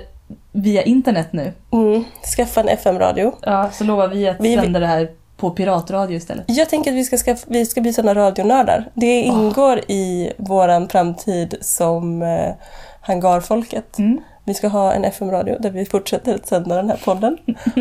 via 0.52 0.84
internet 0.84 1.28
nu, 1.34 1.54
mm, 1.72 2.04
skaffa 2.38 2.62
en 2.62 2.68
FM-radio. 2.70 3.32
ja, 3.42 3.70
så 3.74 3.84
lovar 3.84 4.08
vi 4.08 4.28
att 4.28 4.38
Vi- 4.40 4.56
sända 4.56 4.80
det 4.80 4.88
här 4.88 5.12
på 5.38 5.50
piratradio 5.52 6.18
istället. 6.18 6.46
Jag 6.48 6.70
tänker 6.70 6.92
att 6.92 6.98
vi 6.98 7.04
ska, 7.04 7.18
skaffa, 7.18 7.46
vi 7.50 7.66
ska 7.66 7.82
bli 7.82 7.94
sådana 7.94 8.16
radionördar. 8.16 8.86
Det 8.94 9.22
ingår 9.22 9.80
i 9.88 10.32
våran 10.38 10.90
framtid 10.90 11.58
som 11.62 12.22
eh, 12.22 12.54
hangarfolket. 13.02 13.98
Mm. 14.00 14.20
Vi 14.46 14.54
ska 14.54 14.68
ha 14.68 14.94
en 14.94 15.06
FM-radio 15.06 15.58
där 15.60 15.70
vi 15.70 15.86
fortsätter 15.86 16.36
att 16.36 16.48
sända 16.48 16.76
den 16.76 16.90
här 16.90 17.00
podden. 17.06 17.38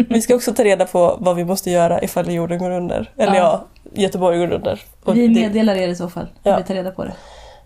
Vi 0.08 0.22
ska 0.22 0.34
också 0.34 0.54
ta 0.54 0.64
reda 0.64 0.84
på 0.84 1.16
vad 1.20 1.36
vi 1.36 1.44
måste 1.44 1.70
göra 1.70 2.02
ifall 2.02 2.30
jorden 2.30 2.58
går 2.58 2.70
under. 2.70 3.10
Eller 3.16 3.34
ja, 3.34 3.66
Ja. 3.92 4.00
Göteborg 4.02 4.38
går 4.38 4.52
under. 4.52 4.80
Och 5.04 5.16
Vi 5.16 5.28
meddelar 5.28 5.74
er 5.74 5.88
i 5.88 5.96
så 5.96 6.08
fall, 6.10 6.26
Ja. 6.42 6.56
vi 6.56 6.64
tar 6.64 6.74
reda 6.74 6.90
på 6.90 7.04
det. 7.04 7.12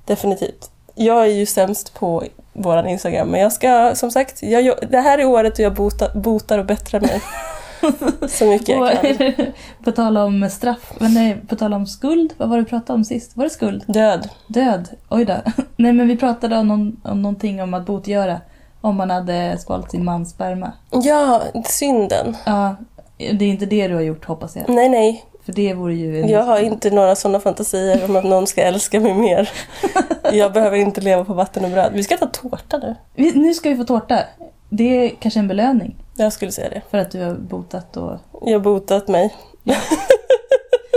Definitivt. 0.05 0.71
Jag 0.95 1.23
är 1.23 1.31
ju 1.33 1.47
sämst 1.47 1.95
på 1.95 2.25
våran 2.53 2.89
Instagram, 2.89 3.29
men 3.29 3.41
jag 3.41 3.53
ska 3.53 3.93
som 3.95 4.11
sagt, 4.11 4.43
jag, 4.43 4.75
det 4.91 5.01
här 5.01 5.19
är 5.19 5.25
året 5.25 5.57
då 5.57 5.63
jag 5.63 5.75
botar, 5.75 6.15
botar 6.15 6.59
och 6.59 6.67
bättrar 6.67 7.01
mig. 7.01 7.21
Så 8.29 8.45
mycket 8.47 8.69
jag 8.69 9.01
kan. 9.01 9.33
På 9.85 9.93
tal 9.93 10.17
om 10.17 10.51
straff, 10.51 10.93
men 10.99 11.15
nej, 11.15 11.37
på 11.49 11.57
tal 11.57 11.75
om 11.75 11.87
skuld, 11.87 12.33
vad 12.37 12.49
var 12.49 12.57
det 12.57 12.63
vi 12.63 12.69
pratade 12.69 12.97
om 12.97 13.05
sist? 13.05 13.37
Var 13.37 13.45
det 13.45 13.51
skuld? 13.51 13.85
Död. 13.87 14.29
Död? 14.47 14.89
Oj 15.09 15.25
då. 15.25 15.35
Nej 15.77 15.93
men 15.93 16.09
vi 16.09 16.17
pratade 16.17 16.57
om, 16.59 16.69
någon, 16.69 17.01
om 17.05 17.23
någonting 17.23 17.63
om 17.63 17.75
att 17.75 17.87
botgöra 17.87 18.41
om 18.85 18.97
man 18.97 19.11
hade 19.11 19.59
svalt 19.59 19.91
sin 19.91 20.05
mans 20.05 20.31
sperma. 20.31 20.73
Ja, 20.91 21.43
synden. 21.65 22.37
Ja, 22.47 22.77
det 23.17 23.45
är 23.45 23.49
inte 23.49 23.67
det 23.67 23.89
du 23.89 23.95
har 23.95 24.03
gjort 24.03 24.25
hoppas 24.25 24.57
jag. 24.57 24.69
Nej, 24.69 24.89
nej. 24.89 25.25
För 25.45 25.53
det 25.53 25.75
vore 25.75 25.95
ju... 25.95 26.27
Jag 26.27 26.43
har 26.43 26.59
inte 26.59 26.91
några 26.91 27.15
sådana 27.15 27.41
fantasier 27.41 28.05
om 28.05 28.17
att 28.17 28.25
någon 28.25 28.47
ska 28.47 28.63
älska 28.63 29.01
mig 29.01 29.15
mer. 29.15 29.51
Jag 30.33 30.53
behöver 30.53 30.77
inte 30.77 31.01
leva 31.01 31.25
på 31.25 31.35
vatten 31.35 31.65
och 31.65 31.71
bröd. 31.71 31.93
Vi 31.93 32.05
ska 32.05 32.17
ta 32.17 32.27
tårta 32.27 32.79
nu. 32.79 32.95
Vi, 33.15 33.33
nu 33.33 33.55
ska 33.55 33.71
vi 33.71 33.77
få 33.77 33.85
tårta. 33.85 34.21
Det 34.69 35.05
är 35.05 35.09
kanske 35.19 35.41
en 35.41 35.49
belöning 35.49 35.97
Jag 36.17 36.33
skulle 36.33 36.53
säga 36.53 36.69
det. 36.69 36.83
för 36.91 36.99
att 36.99 37.11
du 37.11 37.25
har 37.25 37.35
botat 37.35 37.97
och 37.97 38.19
Jag 38.43 38.53
har 38.53 38.61
botat 38.65 39.09
mig. 39.09 39.35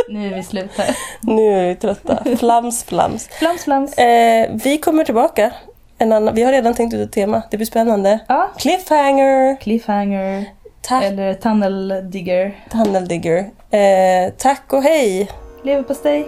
nu 0.09 0.27
är 0.27 0.35
vi 0.35 0.43
slut 0.43 0.71
här. 0.77 0.97
Nu 1.21 1.53
är 1.53 1.67
vi 1.67 1.75
trötta. 1.75 2.23
Flams, 2.37 2.83
flams. 2.83 3.27
Flams, 3.27 3.63
flams. 3.63 3.97
Eh, 3.97 4.51
vi 4.63 4.77
kommer 4.77 5.03
tillbaka. 5.03 5.51
En 5.97 6.11
annan, 6.11 6.35
vi 6.35 6.43
har 6.43 6.51
redan 6.51 6.73
tänkt 6.73 6.93
ut 6.93 7.07
ett 7.07 7.11
tema. 7.11 7.41
Det 7.51 7.57
blir 7.57 7.67
spännande. 7.67 8.19
Ja. 8.27 8.51
Cliffhanger! 8.57 9.55
Cliffhanger. 9.61 10.45
Tack, 10.81 11.03
Eller 11.03 11.33
tunnel 11.33 11.93
digger. 12.11 12.55
Tunnel 12.71 13.07
Digger. 13.07 13.37
Eh, 13.71 14.33
tack 14.37 14.73
och 14.73 14.83
hej! 14.83 15.29
Leverpastej. 15.63 16.27